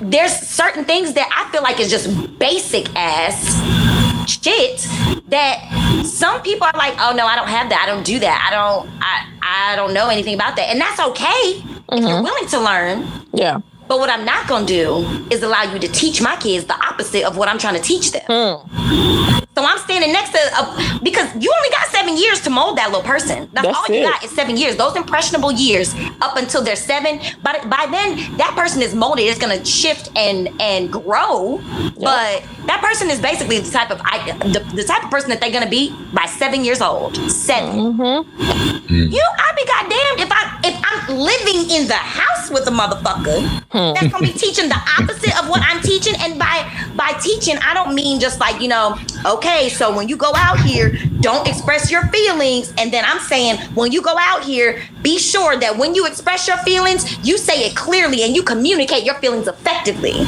there's 0.00 0.32
certain 0.32 0.84
things 0.84 1.12
that 1.12 1.28
I 1.36 1.50
feel 1.52 1.62
like 1.62 1.78
is 1.78 1.90
just 1.90 2.38
basic 2.38 2.88
ass 2.96 3.97
shit 4.28 4.86
that 5.28 6.02
some 6.04 6.42
people 6.42 6.66
are 6.66 6.76
like, 6.76 6.94
oh 6.98 7.14
no, 7.14 7.26
I 7.26 7.36
don't 7.36 7.48
have 7.48 7.68
that. 7.70 7.82
I 7.82 7.86
don't 7.86 8.04
do 8.04 8.18
that. 8.20 8.46
I 8.46 8.54
don't 8.54 8.88
I 9.00 9.72
I 9.72 9.76
don't 9.76 9.94
know 9.94 10.08
anything 10.08 10.34
about 10.34 10.56
that. 10.56 10.68
And 10.68 10.80
that's 10.80 11.00
okay 11.00 11.32
if 11.32 11.64
you're 11.88 11.98
mm-hmm. 11.98 12.24
willing 12.24 12.46
to 12.48 12.60
learn. 12.60 13.06
Yeah. 13.32 13.60
But 13.88 13.98
what 13.98 14.10
I'm 14.10 14.24
not 14.24 14.46
gonna 14.46 14.66
do 14.66 15.26
is 15.30 15.42
allow 15.42 15.62
you 15.62 15.78
to 15.78 15.88
teach 15.88 16.20
my 16.20 16.36
kids 16.36 16.66
the 16.66 16.74
opposite 16.74 17.24
of 17.24 17.36
what 17.36 17.48
I'm 17.48 17.58
trying 17.58 17.74
to 17.74 17.82
teach 17.82 18.12
them. 18.12 18.22
Hmm. 18.28 19.38
So 19.58 19.64
I'm 19.64 19.78
standing 19.78 20.12
next 20.12 20.30
to 20.30 20.38
a, 20.38 21.00
because 21.02 21.34
you 21.34 21.52
only 21.52 21.70
got 21.70 21.88
seven 21.88 22.16
years 22.16 22.40
to 22.42 22.50
mold 22.50 22.78
that 22.78 22.92
little 22.92 23.02
person. 23.02 23.50
That's, 23.52 23.66
That's 23.66 23.76
all 23.76 23.92
you 23.92 24.08
got 24.08 24.22
is 24.22 24.30
seven 24.30 24.56
years. 24.56 24.76
Those 24.76 24.94
impressionable 24.94 25.50
years 25.50 25.96
up 26.20 26.36
until 26.36 26.62
they're 26.62 26.76
seven. 26.76 27.18
But 27.42 27.68
by 27.68 27.88
then, 27.90 28.36
that 28.36 28.54
person 28.56 28.82
is 28.82 28.94
molded. 28.94 29.24
It's 29.24 29.40
gonna 29.40 29.64
shift 29.64 30.12
and 30.14 30.48
and 30.60 30.92
grow. 30.92 31.58
But 31.98 32.44
that 32.66 32.80
person 32.80 33.10
is 33.10 33.20
basically 33.20 33.58
the 33.58 33.70
type 33.70 33.90
of 33.90 34.00
I, 34.04 34.30
the, 34.38 34.60
the 34.76 34.84
type 34.84 35.02
of 35.02 35.10
person 35.10 35.30
that 35.30 35.40
they're 35.40 35.50
gonna 35.50 35.68
be 35.68 35.92
by 36.12 36.26
seven 36.26 36.64
years 36.64 36.80
old. 36.80 37.16
7 37.16 37.74
mm-hmm. 37.74 38.88
You, 38.88 39.22
I'd 39.38 39.56
be 39.56 39.64
goddamned 39.66 40.20
if 40.20 40.30
I 40.30 40.60
if 40.64 40.77
I'm 40.90 41.18
living 41.18 41.70
in 41.70 41.86
the 41.86 41.94
house 41.94 42.50
with 42.50 42.66
a 42.66 42.70
motherfucker 42.70 43.46
hmm. 43.70 43.94
that's 43.94 44.08
gonna 44.08 44.26
be 44.26 44.32
teaching 44.32 44.68
the 44.68 44.80
opposite 44.98 45.38
of 45.38 45.48
what 45.48 45.60
I'm 45.62 45.82
teaching. 45.82 46.14
And 46.18 46.38
by 46.38 46.70
by 46.96 47.12
teaching, 47.20 47.56
I 47.58 47.74
don't 47.74 47.94
mean 47.94 48.20
just 48.20 48.40
like 48.40 48.60
you 48.60 48.68
know, 48.68 48.98
okay, 49.26 49.68
so 49.68 49.94
when 49.94 50.08
you 50.08 50.16
go 50.16 50.32
out 50.34 50.60
here, 50.60 50.96
don't 51.20 51.46
express 51.46 51.90
your 51.90 52.06
feelings. 52.08 52.72
And 52.78 52.92
then 52.92 53.04
I'm 53.04 53.20
saying 53.20 53.58
when 53.74 53.92
you 53.92 54.02
go 54.02 54.16
out 54.18 54.44
here, 54.44 54.82
be 55.02 55.18
sure 55.18 55.56
that 55.58 55.76
when 55.76 55.94
you 55.94 56.06
express 56.06 56.48
your 56.48 56.58
feelings, 56.58 57.18
you 57.26 57.36
say 57.36 57.66
it 57.66 57.76
clearly 57.76 58.22
and 58.22 58.34
you 58.34 58.42
communicate 58.42 59.04
your 59.04 59.16
feelings 59.16 59.46
effectively. 59.46 60.24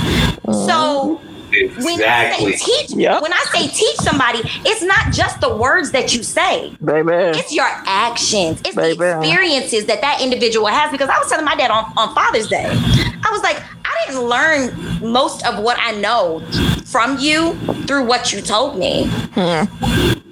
So 0.53 1.21
when 1.51 1.95
Exactly. 1.95 2.55
I 2.55 2.57
say 2.57 2.65
teach, 2.87 2.91
Yep. 2.97 3.23
when 3.23 3.33
I 3.33 3.45
say 3.53 3.69
teach 3.69 3.97
somebody, 3.97 4.41
it's 4.65 4.83
not 4.83 5.13
just 5.13 5.41
the 5.41 5.55
words 5.57 5.91
that 5.93 6.15
you 6.15 6.23
say 6.23 6.77
Baby. 6.85 7.13
it's 7.39 7.53
your 7.53 7.67
actions 7.87 8.61
it's 8.65 8.75
Baby. 8.77 8.97
the 8.97 9.19
experiences 9.19 9.87
that 9.87 10.01
that 10.01 10.21
individual 10.21 10.67
has 10.67 10.91
because 10.91 11.09
i 11.09 11.19
was 11.19 11.29
telling 11.29 11.45
my 11.45 11.55
dad 11.57 11.71
on, 11.71 11.85
on 11.97 12.15
father's 12.15 12.47
day 12.49 12.67
i 12.67 13.29
was 13.31 13.43
like 13.43 13.63
i 13.85 14.05
didn't 14.07 14.23
learn 14.23 15.13
most 15.13 15.45
of 15.47 15.63
what 15.63 15.77
i 15.81 15.93
know 16.01 16.41
from 16.85 17.19
you 17.19 17.55
through 17.87 18.05
what 18.05 18.33
you 18.33 18.41
told 18.41 18.79
me 18.79 19.07
hmm. 19.35 19.65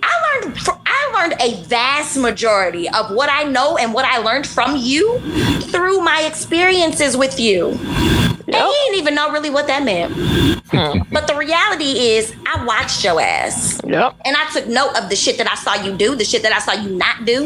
i 0.03 0.41
learned 0.43 0.59
fr- 0.61 0.71
i 0.87 1.11
learned 1.15 1.35
a 1.41 1.63
vast 1.65 2.17
majority 2.19 2.89
of 2.91 3.11
what 3.11 3.29
i 3.31 3.43
know 3.45 3.77
and 3.77 3.93
what 3.93 4.05
i 4.05 4.19
learned 4.19 4.47
from 4.47 4.77
you 4.77 5.19
through 5.73 6.01
my 6.01 6.23
experiences 6.23 7.17
with 7.17 7.39
you 7.41 7.79
and 8.49 8.57
he 8.67 8.73
didn't 8.87 8.99
even 9.01 9.15
know 9.15 9.31
really 9.31 9.51
what 9.51 9.67
that 9.67 9.83
meant 9.85 10.13
but 11.13 11.27
the 11.27 11.35
reality 11.37 11.99
is 12.17 12.35
i 12.47 12.65
watched 12.65 13.05
your 13.05 13.21
ass 13.21 13.81
Yep. 13.87 14.17
and 14.27 14.37
I 14.37 14.51
took 14.53 14.67
note 14.67 14.95
of 15.01 15.09
the 15.09 15.17
shit 15.17 15.39
that 15.39 15.51
I 15.51 15.55
saw 15.55 15.75
you 15.83 15.97
do, 15.97 16.15
the 16.15 16.25
shit 16.25 16.43
that 16.43 16.53
I 16.53 16.59
saw 16.59 16.73
you 16.73 16.91
not 16.91 17.25
do. 17.25 17.45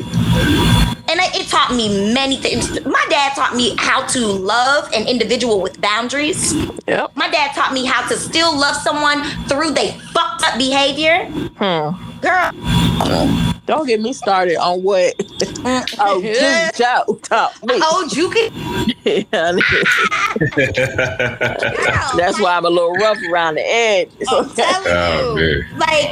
And 1.09 1.21
it, 1.21 1.37
it 1.37 1.47
taught 1.49 1.73
me 1.73 2.13
many 2.13 2.37
things. 2.37 2.85
My 2.85 3.05
dad 3.11 3.35
taught 3.37 3.55
me 3.55 3.77
how 3.79 4.05
to 4.09 4.19
love 4.27 4.91
an 4.93 5.07
individual 5.07 5.61
with 5.61 5.81
boundaries. 5.81 6.53
Yep. 6.89 7.15
My 7.15 7.29
dad 7.31 7.55
taught 7.55 7.73
me 7.73 7.85
how 7.85 8.09
to 8.09 8.17
still 8.17 8.59
love 8.59 8.75
someone 8.77 9.23
through 9.47 9.71
they 9.73 9.93
fucked 10.13 10.43
up 10.45 10.59
behavior. 10.59 11.27
Hmm. 11.59 11.95
Girl, 12.21 12.51
Don't 13.67 13.87
get 13.87 14.01
me 14.01 14.13
started 14.13 14.57
on 14.57 14.83
what 14.83 15.15
oh 16.01 16.21
Juke 16.23 16.75
Joe 16.75 17.19
taught 17.23 17.55
me. 17.63 17.75
oh, 17.83 18.09
you 18.13 18.29
could. 18.35 18.53
That's 20.97 22.41
why 22.41 22.57
I'm 22.57 22.65
a 22.65 22.71
little 22.71 22.93
rough 22.95 23.19
around 23.31 23.55
the 23.57 23.63
edges. 23.67 24.29
I'm 24.31 24.49
telling 24.51 24.83
Oh, 24.87 25.37
you. 25.37 25.65
man. 25.65 25.79
Like, 25.79 26.11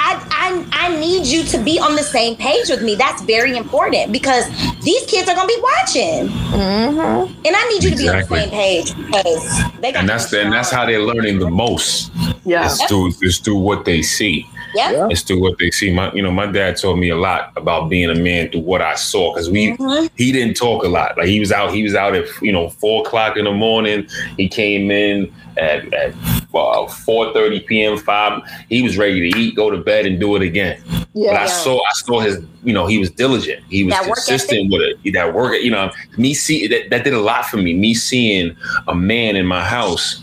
I, 0.00 0.24
I, 0.30 0.88
I 0.90 1.00
need 1.00 1.26
you 1.26 1.42
to 1.44 1.58
be 1.58 1.78
on 1.78 1.96
the 1.96 2.02
same 2.02 2.36
page 2.36 2.68
with 2.68 2.82
me. 2.82 2.94
That's 2.94 3.20
very 3.22 3.56
important 3.56 4.12
because 4.12 4.46
these 4.82 5.04
kids 5.06 5.28
are 5.28 5.34
gonna 5.34 5.48
be 5.48 5.60
watching, 5.60 6.28
Mm-hmm. 6.28 7.46
and 7.46 7.56
I 7.56 7.68
need 7.68 7.82
you 7.84 7.90
to 7.90 7.96
be 7.96 8.08
on 8.08 8.16
the 8.18 8.24
same 8.24 8.50
page 8.50 8.96
because 8.96 9.62
they 9.80 9.92
got 9.92 10.00
and 10.00 10.08
that's 10.08 10.30
the, 10.30 10.42
and 10.42 10.52
that's 10.52 10.70
how 10.70 10.86
they're 10.86 11.02
learning 11.02 11.38
the 11.40 11.50
most. 11.50 12.10
Yeah. 12.44 12.64
It's 12.66 12.82
through 12.84 13.12
it's 13.20 13.38
through 13.38 13.58
what 13.58 13.84
they 13.84 14.02
see. 14.02 14.46
Yeah. 14.74 14.90
Yeah. 14.92 15.08
It's 15.10 15.22
through 15.22 15.40
what 15.40 15.58
they 15.58 15.70
see. 15.70 15.92
My 15.92 16.12
you 16.12 16.22
know 16.22 16.30
my 16.30 16.46
dad 16.46 16.76
told 16.76 16.98
me 16.98 17.08
a 17.10 17.16
lot 17.16 17.52
about 17.56 17.88
being 17.88 18.10
a 18.10 18.14
man 18.14 18.50
through 18.50 18.60
what 18.62 18.82
I 18.82 18.94
saw 18.94 19.32
because 19.32 19.50
we 19.50 19.76
Mhm. 19.76 20.10
he 20.16 20.32
didn't 20.32 20.54
talk 20.56 20.84
a 20.84 20.88
lot. 20.88 21.16
Like 21.18 21.26
he 21.28 21.40
was 21.40 21.52
out 21.52 21.72
he 21.72 21.82
was 21.82 21.94
out 21.94 22.14
at 22.14 22.26
you 22.42 22.52
know 22.52 22.68
four 22.68 23.06
o'clock 23.06 23.36
in 23.36 23.44
the 23.44 23.52
morning. 23.52 24.06
He 24.36 24.48
came 24.48 24.90
in 24.90 25.32
at 25.56 25.92
at 25.94 26.14
uh, 26.54 26.86
four 26.86 27.32
thirty 27.32 27.60
p.m. 27.60 27.96
five. 27.98 28.42
He 28.68 28.82
was 28.82 28.96
ready 28.98 29.30
to 29.30 29.38
eat, 29.38 29.54
go 29.56 29.70
to 29.70 29.76
bed, 29.78 30.06
and 30.06 30.18
do 30.18 30.34
it 30.36 30.42
again. 30.42 30.80
But 30.88 31.06
Yeah. 31.14 31.42
I 31.42 31.46
saw 31.46 31.78
I 31.78 31.92
saw 31.94 32.20
his 32.20 32.38
you 32.64 32.72
know 32.72 32.86
he 32.86 32.98
was 32.98 33.10
diligent. 33.10 33.62
He 33.68 33.84
was 33.84 33.94
That 33.94 34.04
consistent 34.04 34.72
with 34.72 34.82
it. 34.82 35.12
That 35.12 35.34
work 35.34 35.60
you 35.62 35.70
know 35.70 35.90
me 36.16 36.34
see 36.34 36.66
that, 36.68 36.90
that 36.90 37.04
did 37.04 37.14
a 37.14 37.20
lot 37.20 37.46
for 37.46 37.56
me. 37.58 37.74
Me 37.74 37.94
seeing 37.94 38.56
a 38.86 38.94
man 38.94 39.36
in 39.36 39.46
my 39.46 39.64
house 39.64 40.20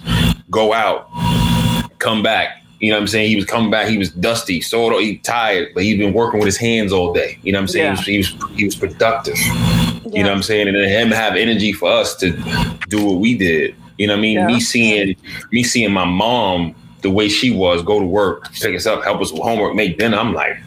go 0.51 0.73
out, 0.73 1.09
come 1.99 2.21
back. 2.21 2.61
You 2.79 2.91
know 2.91 2.97
what 2.97 3.01
I'm 3.01 3.07
saying? 3.07 3.29
He 3.29 3.35
was 3.35 3.45
coming 3.45 3.71
back. 3.71 3.87
He 3.87 3.97
was 3.97 4.09
dusty, 4.11 4.61
sort 4.61 4.93
of 4.93 4.99
he 4.99 5.17
tired, 5.19 5.69
but 5.73 5.83
he'd 5.83 5.97
been 5.97 6.13
working 6.13 6.39
with 6.39 6.45
his 6.45 6.57
hands 6.57 6.91
all 6.91 7.13
day. 7.13 7.39
You 7.41 7.53
know 7.53 7.59
what 7.59 7.63
I'm 7.63 7.67
saying? 7.69 7.95
He, 7.97 8.17
was, 8.17 8.29
he 8.29 8.35
was 8.37 8.57
he 8.57 8.65
was 8.65 8.75
productive. 8.75 9.37
You 9.37 10.23
know 10.23 10.29
what 10.29 10.37
I'm 10.37 10.43
saying? 10.43 10.67
And 10.67 10.75
then 10.75 10.89
him 10.89 11.09
have 11.11 11.35
energy 11.35 11.73
for 11.73 11.89
us 11.89 12.15
to 12.17 12.31
do 12.89 13.05
what 13.05 13.19
we 13.19 13.37
did. 13.37 13.75
You 13.97 14.07
know 14.07 14.13
what 14.13 14.19
I 14.19 14.21
mean? 14.21 14.37
Yeah. 14.37 14.47
Me 14.47 14.59
seeing 14.59 15.15
me 15.51 15.63
seeing 15.63 15.91
my 15.91 16.05
mom 16.05 16.75
the 17.01 17.09
way 17.09 17.29
she 17.29 17.51
was, 17.51 17.81
go 17.83 17.99
to 17.99 18.05
work, 18.05 18.51
take 18.53 18.75
us 18.75 18.85
up, 18.85 19.03
help 19.03 19.21
us 19.21 19.31
with 19.31 19.41
homework, 19.41 19.75
make 19.75 19.97
dinner. 19.97 20.17
I'm 20.17 20.33
like, 20.33 20.57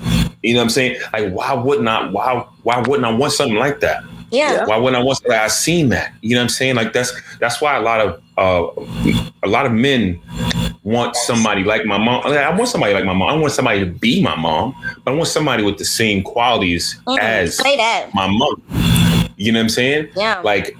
you 0.43 0.55
know 0.55 0.61
what 0.61 0.65
I'm 0.65 0.71
saying? 0.71 1.01
Like, 1.13 1.33
why 1.33 1.53
wouldn't 1.53 1.89
I? 1.89 2.09
Why 2.09 2.47
why 2.63 2.79
wouldn't 2.81 3.05
I 3.05 3.13
want 3.13 3.33
something 3.33 3.59
like 3.59 3.81
that? 3.81 4.03
Yeah. 4.31 4.67
Why 4.67 4.77
wouldn't 4.77 5.01
I 5.01 5.05
want 5.05 5.19
something? 5.19 5.33
I 5.33 5.49
seen 5.49 5.89
that. 5.91 6.13
You 6.23 6.35
know 6.35 6.41
what 6.41 6.45
I'm 6.45 6.49
saying? 6.51 6.77
Like 6.77 6.93
that's 6.93 7.13
that's 7.39 7.61
why 7.61 7.77
a 7.77 7.81
lot 7.81 8.01
of 8.01 8.23
uh, 8.39 8.85
a 9.43 9.49
lot 9.49 9.67
of 9.67 9.73
men 9.73 10.21
want 10.83 11.17
somebody 11.17 11.65
like 11.65 11.85
my 11.85 11.99
mom. 11.99 12.25
I, 12.27 12.55
want 12.55 12.69
somebody 12.69 12.95
like 12.95 13.05
my 13.05 13.13
mom. 13.13 13.29
I 13.29 13.37
want 13.37 13.53
somebody 13.53 13.81
to 13.81 13.87
be 13.87 14.23
my 14.23 14.37
mom, 14.37 14.75
but 15.05 15.13
I 15.13 15.15
want 15.15 15.29
somebody 15.29 15.63
with 15.63 15.79
the 15.79 15.85
same 15.85 16.23
qualities 16.23 16.99
Mhm. 17.07 17.19
as 17.19 17.57
Say 17.57 17.77
that. 17.77 18.07
my 18.15 18.27
mom. 18.27 18.63
You 19.37 19.53
know 19.53 19.59
what 19.61 19.65
I'm 19.65 19.69
saying? 19.69 20.09
Yeah. 20.17 20.41
Like, 20.41 20.77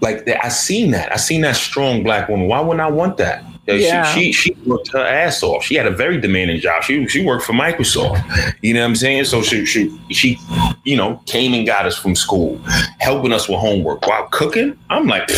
like 0.00 0.26
that. 0.26 0.44
I 0.44 0.48
seen 0.48 0.90
that. 0.92 1.12
I 1.12 1.16
seen 1.16 1.40
that 1.42 1.56
strong 1.56 2.02
black 2.02 2.28
woman. 2.28 2.46
Why 2.48 2.60
wouldn't 2.60 2.80
I 2.80 2.90
want 2.90 3.16
that? 3.16 3.44
Yeah, 3.66 3.74
Yeah. 3.74 4.14
She, 4.14 4.30
she 4.32 4.52
she 4.54 4.56
worked 4.64 4.92
her 4.92 5.04
ass 5.04 5.42
off. 5.42 5.64
She 5.64 5.74
had 5.74 5.86
a 5.86 5.90
very 5.90 6.20
demanding 6.20 6.60
job. 6.60 6.84
She 6.84 7.06
she 7.08 7.24
worked 7.24 7.44
for 7.44 7.52
Microsoft. 7.52 8.22
You 8.62 8.74
know 8.74 8.80
what 8.80 8.86
I'm 8.86 8.94
saying? 8.96 9.24
So 9.24 9.42
she 9.42 9.64
she 9.66 9.90
she 10.10 10.38
you 10.86 10.96
know 10.96 11.20
came 11.26 11.52
and 11.52 11.66
got 11.66 11.84
us 11.84 11.96
from 11.96 12.14
school, 12.14 12.58
helping 12.98 13.32
us 13.32 13.48
with 13.48 13.58
homework 13.58 14.06
while 14.06 14.26
cooking. 14.28 14.78
I'm 14.88 15.06
like, 15.06 15.30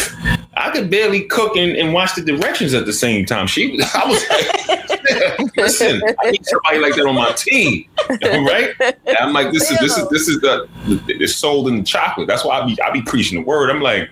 I 0.57 0.71
could 0.71 0.91
barely 0.91 1.23
cook 1.23 1.57
and, 1.57 1.77
and 1.77 1.93
watch 1.93 2.15
the 2.15 2.23
directions 2.23 2.75
at 2.75 2.87
the 2.87 2.93
same 2.93 3.25
time. 3.27 3.47
She 3.47 3.81
I 3.95 4.07
was 4.07 4.25
like, 4.29 5.57
listen, 5.57 6.03
I 6.23 6.31
need 6.31 6.45
somebody 6.45 6.79
like 6.79 6.95
that 6.97 7.07
on 7.07 7.15
my 7.15 7.33
team, 7.33 7.89
right? 8.11 8.75
And 8.81 9.17
I'm 9.19 9.33
like, 9.33 9.53
this 9.53 9.71
is 9.71 9.79
this 9.81 9.97
is 9.97 10.09
this 10.11 10.29
is 10.29 10.41
the 10.41 10.69
it's 11.09 11.35
sold 11.35 11.69
in 11.69 11.79
the 11.79 11.85
chocolate. 11.85 12.29
That's 12.29 12.45
why 12.45 12.61
I 12.61 12.67
be 12.67 12.81
I 12.83 12.91
be 12.91 13.03
preaching 13.03 13.41
the 13.41 13.45
word. 13.45 13.71
I'm 13.71 13.81
like, 13.81 14.11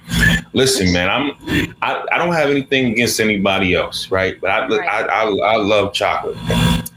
listen, 0.52 0.92
man, 0.92 1.10
I'm 1.10 1.74
I, 1.82 2.04
I 2.12 2.18
don't 2.18 2.32
have 2.32 2.50
anything 2.50 2.92
against 2.92 3.20
anybody 3.20 3.74
else, 3.74 4.10
right? 4.10 4.40
But 4.40 4.50
I 4.50 4.66
Right. 4.68 4.88
I, 4.88 5.02
I, 5.02 5.22
I 5.24 5.56
love 5.56 5.92
chocolate. 5.92 6.36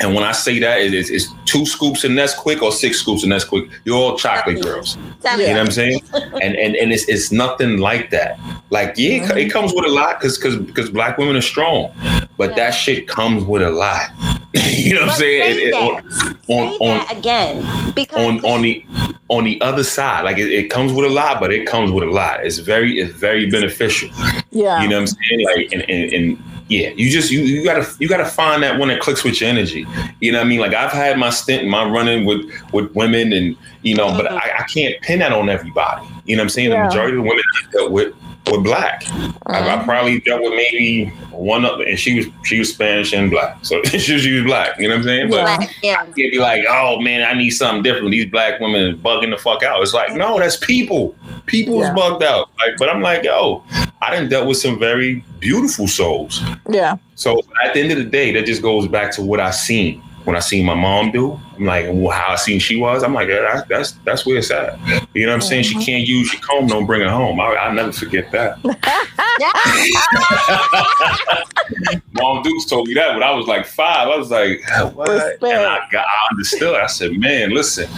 And 0.01 0.15
when 0.15 0.23
I 0.23 0.31
say 0.31 0.59
that, 0.59 0.81
it 0.81 0.93
is 0.93 1.09
it's 1.09 1.27
two 1.45 1.65
scoops 1.65 2.03
of 2.03 2.11
Nesquik 2.11 2.61
or 2.61 2.71
six 2.71 2.99
scoops 2.99 3.23
of 3.23 3.29
Nesquik. 3.29 3.69
You're 3.83 3.97
all 3.97 4.17
chocolate 4.17 4.28
girls. 4.61 4.97
Tell 5.21 5.39
You 5.39 5.47
know 5.47 5.53
what 5.53 5.59
I'm 5.67 5.71
saying? 5.71 6.01
And 6.41 6.55
and 6.55 6.75
and 6.75 6.91
it's 6.91 7.07
it's 7.07 7.31
nothing 7.31 7.77
like 7.77 8.09
that. 8.11 8.39
Like 8.69 8.93
yeah, 8.97 9.11
it 9.11 9.27
co- 9.27 9.35
it 9.35 9.41
mm-hmm. 9.43 9.49
comes 9.51 9.73
with 9.73 9.85
a 9.85 9.89
lot 9.89 10.19
because 10.19 10.37
because 10.37 10.57
because 10.57 10.89
black 10.89 11.17
women 11.17 11.35
are 11.35 11.41
strong, 11.41 11.91
but 12.37 12.51
Yeah. 12.51 12.55
that 12.55 12.71
shit 12.71 13.07
comes 13.07 13.43
with 13.43 13.61
a 13.61 13.69
lot. 13.71 14.09
you 14.53 14.93
know 14.95 15.01
what 15.01 15.11
I'm 15.11 15.15
saying? 15.17 15.51
It- 15.51 15.57
it- 15.57 15.71
that. 15.71 16.37
On 16.49 16.67
on 16.81 17.17
again 17.17 17.93
because 17.93 18.17
on 18.17 18.43
on 18.45 18.61
the 18.63 18.85
on 19.29 19.43
the 19.43 19.61
other 19.61 19.83
side. 19.83 20.23
Like 20.25 20.37
it, 20.37 20.51
it, 20.51 20.69
comes 20.69 20.91
with 20.91 21.05
a 21.05 21.13
lot, 21.13 21.39
but 21.39 21.53
it 21.53 21.67
comes 21.67 21.91
with 21.91 22.03
a 22.03 22.11
lot. 22.11 22.43
It's 22.45 22.57
very, 22.57 22.99
it's 22.99 23.13
very 23.13 23.49
beneficial. 23.49 24.09
Yeah. 24.51 24.81
You 24.81 24.89
know 24.89 24.99
what 24.99 25.01
I'm 25.01 25.07
saying? 25.07 25.45
Like, 25.45 25.71
and, 25.71 25.89
and, 25.89 26.13
and 26.13 26.43
yeah, 26.67 26.89
you 26.89 27.09
just 27.09 27.31
you 27.31 27.41
you 27.41 27.63
gotta 27.63 27.87
you 27.99 28.07
gotta 28.07 28.25
find 28.25 28.61
that 28.63 28.79
one 28.79 28.89
that 28.89 28.99
clicks 28.99 29.23
with 29.23 29.39
your 29.41 29.49
energy. 29.49 29.87
You 30.19 30.31
know 30.31 30.39
what 30.39 30.45
I 30.45 30.47
mean? 30.47 30.59
Like 30.59 30.73
I've 30.73 30.91
had 30.91 31.17
my 31.17 31.29
stint, 31.29 31.67
my 31.67 31.87
running 31.87 32.25
with 32.25 32.51
with 32.73 32.93
women, 32.93 33.33
and 33.33 33.55
you 33.81 33.95
know, 33.95 34.11
but 34.11 34.25
mm-hmm. 34.25 34.35
I, 34.35 34.59
I 34.59 34.63
can't 34.63 34.99
pin 35.01 35.19
that 35.19 35.31
on 35.31 35.49
everybody. 35.49 36.07
You 36.25 36.35
know 36.35 36.41
what 36.41 36.45
I'm 36.45 36.49
saying? 36.49 36.71
Yeah. 36.71 36.83
The 36.83 36.89
majority 36.89 37.17
of 37.17 37.23
the 37.23 37.29
women 37.29 37.43
I 37.63 37.71
dealt 37.71 37.91
with 37.91 38.15
were 38.51 38.61
black. 38.61 39.03
I, 39.47 39.59
I 39.59 39.61
mm-hmm. 39.61 39.85
probably 39.85 40.19
dealt 40.19 40.41
with 40.41 40.53
maybe 40.53 41.05
one 41.31 41.65
other, 41.65 41.83
and 41.83 41.99
she 41.99 42.17
was 42.17 42.25
she 42.43 42.59
was 42.59 42.73
Spanish 42.73 43.13
and 43.13 43.31
black, 43.31 43.57
so 43.63 43.81
she 43.85 44.13
was, 44.13 44.23
she 44.23 44.33
was 44.33 44.43
black. 44.43 44.79
You 44.79 44.87
know 44.87 44.95
what 44.95 44.99
I'm 44.99 45.03
saying? 45.03 45.29
But 45.29 45.37
Yeah. 45.37 45.69
Yeah. 45.81 45.95
can't 46.03 46.15
be 46.15 46.39
like, 46.39 46.65
oh 46.67 46.99
man, 46.99 47.23
I 47.23 47.37
need 47.37 47.51
something 47.51 47.83
different. 47.83 48.11
These 48.11 48.29
black 48.29 48.59
women 48.59 48.97
bugging 48.97 49.31
the 49.31 49.37
fuck 49.37 49.63
out. 49.63 49.81
It's 49.81 49.93
like, 49.93 50.13
no, 50.13 50.39
that's 50.39 50.57
people. 50.57 51.15
People 51.45 51.79
Yeah. 51.79 51.89
is 51.89 51.95
bugged 51.95 52.23
out. 52.23 52.49
Like, 52.57 52.77
but 52.77 52.89
I'm 52.89 53.01
like, 53.01 53.23
yo, 53.23 53.63
I 54.01 54.11
didn't 54.11 54.29
dealt 54.29 54.47
with 54.47 54.57
some 54.57 54.79
very 54.79 55.23
beautiful 55.39 55.87
souls. 55.87 56.41
Yeah. 56.69 56.97
So 57.15 57.41
at 57.63 57.73
the 57.73 57.81
end 57.81 57.91
of 57.91 57.97
the 57.97 58.05
day, 58.05 58.31
that 58.33 58.45
just 58.45 58.61
goes 58.61 58.87
back 58.87 59.11
to 59.13 59.21
what 59.21 59.39
I 59.39 59.51
seen. 59.51 60.01
When 60.29 60.35
I 60.35 60.41
seen 60.41 60.63
my 60.63 60.75
mom 60.75 61.09
do, 61.09 61.41
I'm 61.57 61.65
like, 61.65 61.87
well, 61.89 62.11
how 62.11 62.33
I 62.33 62.35
seen 62.35 62.59
she 62.59 62.75
was. 62.75 63.01
I'm 63.01 63.15
like, 63.15 63.29
yeah, 63.29 63.41
that, 63.41 63.67
that's 63.67 63.93
that's 64.05 64.27
where 64.27 64.37
it's 64.37 64.51
at. 64.51 64.77
You 65.15 65.25
know 65.25 65.31
what 65.31 65.37
I'm 65.37 65.41
saying? 65.41 65.63
She 65.63 65.73
mm-hmm. 65.73 65.81
can't 65.81 66.07
use 66.07 66.31
your 66.31 66.39
comb, 66.43 66.67
don't 66.67 66.85
bring 66.85 67.01
it 67.01 67.09
home. 67.09 67.39
I, 67.39 67.45
I'll 67.45 67.73
never 67.73 67.91
forget 67.91 68.31
that. 68.31 68.59
Mom 72.11 72.43
Dukes 72.43 72.65
told 72.65 72.87
me 72.87 72.93
that 72.93 73.15
when 73.15 73.23
I 73.23 73.31
was 73.31 73.47
like 73.47 73.65
five. 73.65 74.07
I 74.07 74.17
was 74.17 74.29
like, 74.29 74.61
what? 74.93 75.09
Respect. 75.09 75.43
And 75.43 75.65
I 75.65 75.79
got, 75.91 76.05
I 76.05 76.27
understood. 76.29 76.75
I 76.75 76.85
said, 76.85 77.13
man, 77.13 77.49
listen, 77.49 77.89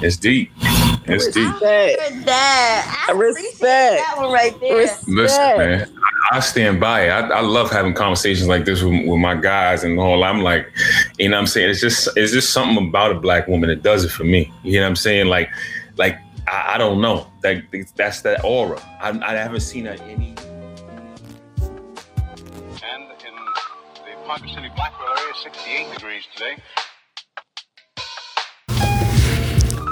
it's 0.00 0.16
deep. 0.16 0.52
It's 1.06 1.26
deep. 1.26 1.52
Respect. 1.54 2.24
that. 2.26 3.06
I 3.08 3.12
Respect. 3.12 3.46
appreciate 3.46 3.58
that 3.58 4.14
one 4.16 4.32
right 4.32 4.60
there. 4.60 4.76
Respect. 4.76 5.08
Listen, 5.08 5.58
man, 5.58 5.99
I, 6.30 6.40
stand 6.40 6.80
by 6.80 7.06
it. 7.06 7.10
I, 7.10 7.28
I 7.28 7.40
love 7.40 7.70
having 7.70 7.94
conversations 7.94 8.48
like 8.48 8.64
this 8.64 8.82
with, 8.82 9.06
with 9.06 9.18
my 9.18 9.34
guys 9.34 9.84
and 9.84 9.98
all. 9.98 10.24
I'm 10.24 10.42
like, 10.42 10.70
you 11.18 11.28
know 11.28 11.36
what 11.36 11.42
I'm 11.42 11.46
saying? 11.46 11.70
It's 11.70 11.80
just 11.80 12.08
it's 12.16 12.32
just 12.32 12.50
something 12.50 12.88
about 12.88 13.12
a 13.12 13.14
black 13.14 13.48
woman 13.48 13.68
that 13.68 13.82
does 13.82 14.04
it 14.04 14.10
for 14.10 14.24
me. 14.24 14.52
You 14.62 14.74
know 14.74 14.82
what 14.82 14.88
I'm 14.90 14.96
saying? 14.96 15.26
Like, 15.26 15.50
like 15.96 16.18
I, 16.46 16.74
I 16.74 16.78
don't 16.78 17.00
know. 17.00 17.26
That 17.42 17.64
that's 17.96 18.20
that 18.22 18.44
aura. 18.44 18.80
I, 19.00 19.10
I 19.10 19.34
haven't 19.34 19.60
seen 19.60 19.84
that 19.84 20.00
any. 20.02 20.34
And 22.82 23.04
in 23.04 23.34
the 24.04 24.26
Parker 24.26 24.48
City 24.48 24.70
Blackwell 24.76 25.08
area, 25.18 25.34
68 25.42 25.94
degrees 25.94 26.24
today. 26.34 26.56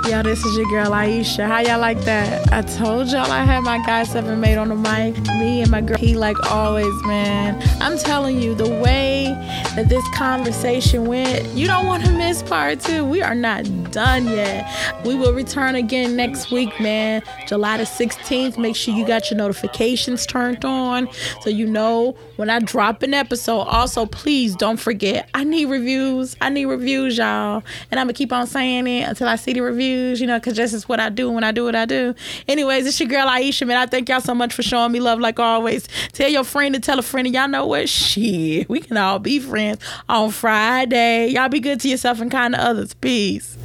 Yo, 0.09 0.23
this 0.23 0.43
is 0.43 0.57
your 0.57 0.67
girl 0.71 0.93
Aisha. 0.93 1.47
How 1.47 1.59
y'all 1.59 1.79
like 1.79 2.01
that? 2.07 2.51
I 2.51 2.63
told 2.63 3.09
y'all 3.09 3.31
I 3.31 3.45
had 3.45 3.61
my 3.63 3.77
guy 3.85 4.05
Seven 4.05 4.41
Made 4.41 4.57
on 4.57 4.71
the 4.71 4.75
mic. 4.75 5.15
Me 5.39 5.61
and 5.61 5.71
my 5.71 5.83
girl, 5.83 5.99
he 5.99 6.17
like 6.17 6.51
always, 6.51 6.95
man. 7.05 7.63
I'm 7.83 7.99
telling 7.99 8.41
you, 8.41 8.55
the 8.55 8.71
way 8.71 9.27
that 9.77 9.91
this 9.91 10.03
conversation 10.15 11.05
went, 11.05 11.47
you 11.49 11.67
don't 11.67 11.87
want 11.87 12.07
to 12.07 12.13
miss 12.13 12.43
part 12.43 12.81
two. 12.81 13.05
We 13.05 13.21
are 13.21 13.35
not 13.35 13.65
done 13.91 14.27
yet. 14.27 14.67
We 15.05 15.15
will 15.15 15.35
return 15.35 15.75
again 15.75 16.17
next 16.17 16.51
week, 16.51 16.81
man. 16.81 17.23
July 17.47 17.77
the 17.77 17.85
16th. 17.85 18.57
Make 18.57 18.77
sure 18.77 18.95
you 18.95 19.07
got 19.07 19.31
your 19.31 19.37
notifications 19.37 20.25
turned 20.25 20.65
on 20.65 21.11
so 21.43 21.51
you 21.51 21.67
know 21.67 22.17
when 22.37 22.49
I 22.49 22.61
drop 22.61 23.03
an 23.03 23.13
episode. 23.13 23.61
Also, 23.61 24.07
please 24.07 24.57
don't 24.57 24.79
forget, 24.79 25.29
I 25.35 25.45
need 25.45 25.67
reviews. 25.67 26.35
I 26.41 26.49
need 26.49 26.65
reviews, 26.65 27.19
y'all. 27.19 27.63
And 27.91 28.01
I'm 28.01 28.09
to 28.09 28.15
keep 28.15 28.33
on 28.33 28.47
saying 28.47 28.87
it 28.87 29.09
until 29.09 29.29
I 29.29 29.37
see 29.37 29.53
the 29.53 29.61
reviews, 29.61 29.98
you 29.99 30.27
know, 30.27 30.39
because 30.39 30.57
this 30.57 30.73
is 30.73 30.89
what 30.89 31.01
I 31.01 31.09
do 31.09 31.31
when 31.31 31.45
I 31.45 31.53
do 31.53 31.65
what 31.65 31.75
I 31.75 31.85
do. 31.85 32.15
Anyways, 32.47 32.87
it's 32.87 32.99
your 33.01 33.09
girl 33.09 33.27
Aisha, 33.27 33.67
man. 33.67 33.77
I 33.77 33.87
thank 33.87 34.09
y'all 34.09 34.21
so 34.21 34.35
much 34.35 34.55
for 34.55 34.63
showing 34.63 34.93
me 34.93 35.01
love 35.01 35.21
like 35.21 35.39
always. 35.39 35.89
Tell 36.13 36.29
your 36.29 36.45
friend 36.45 36.75
to 36.75 36.81
tell 36.81 36.99
a 36.99 37.03
friend, 37.03 37.27
and 37.27 37.35
y'all 37.35 37.49
know 37.49 37.67
what? 37.67 37.89
Shit, 37.89 38.69
we 38.69 38.81
can 38.81 38.97
all 38.97 39.19
be 39.19 39.39
friends 39.41 39.83
on 40.09 40.31
Friday. 40.31 41.29
Y'all 41.29 41.49
be 41.49 41.61
good 41.61 41.81
to 41.81 41.89
yourself 41.89 42.21
and 42.21 42.31
kind 42.31 42.55
to 42.55 42.61
others. 42.61 42.95
Peace. 42.95 43.57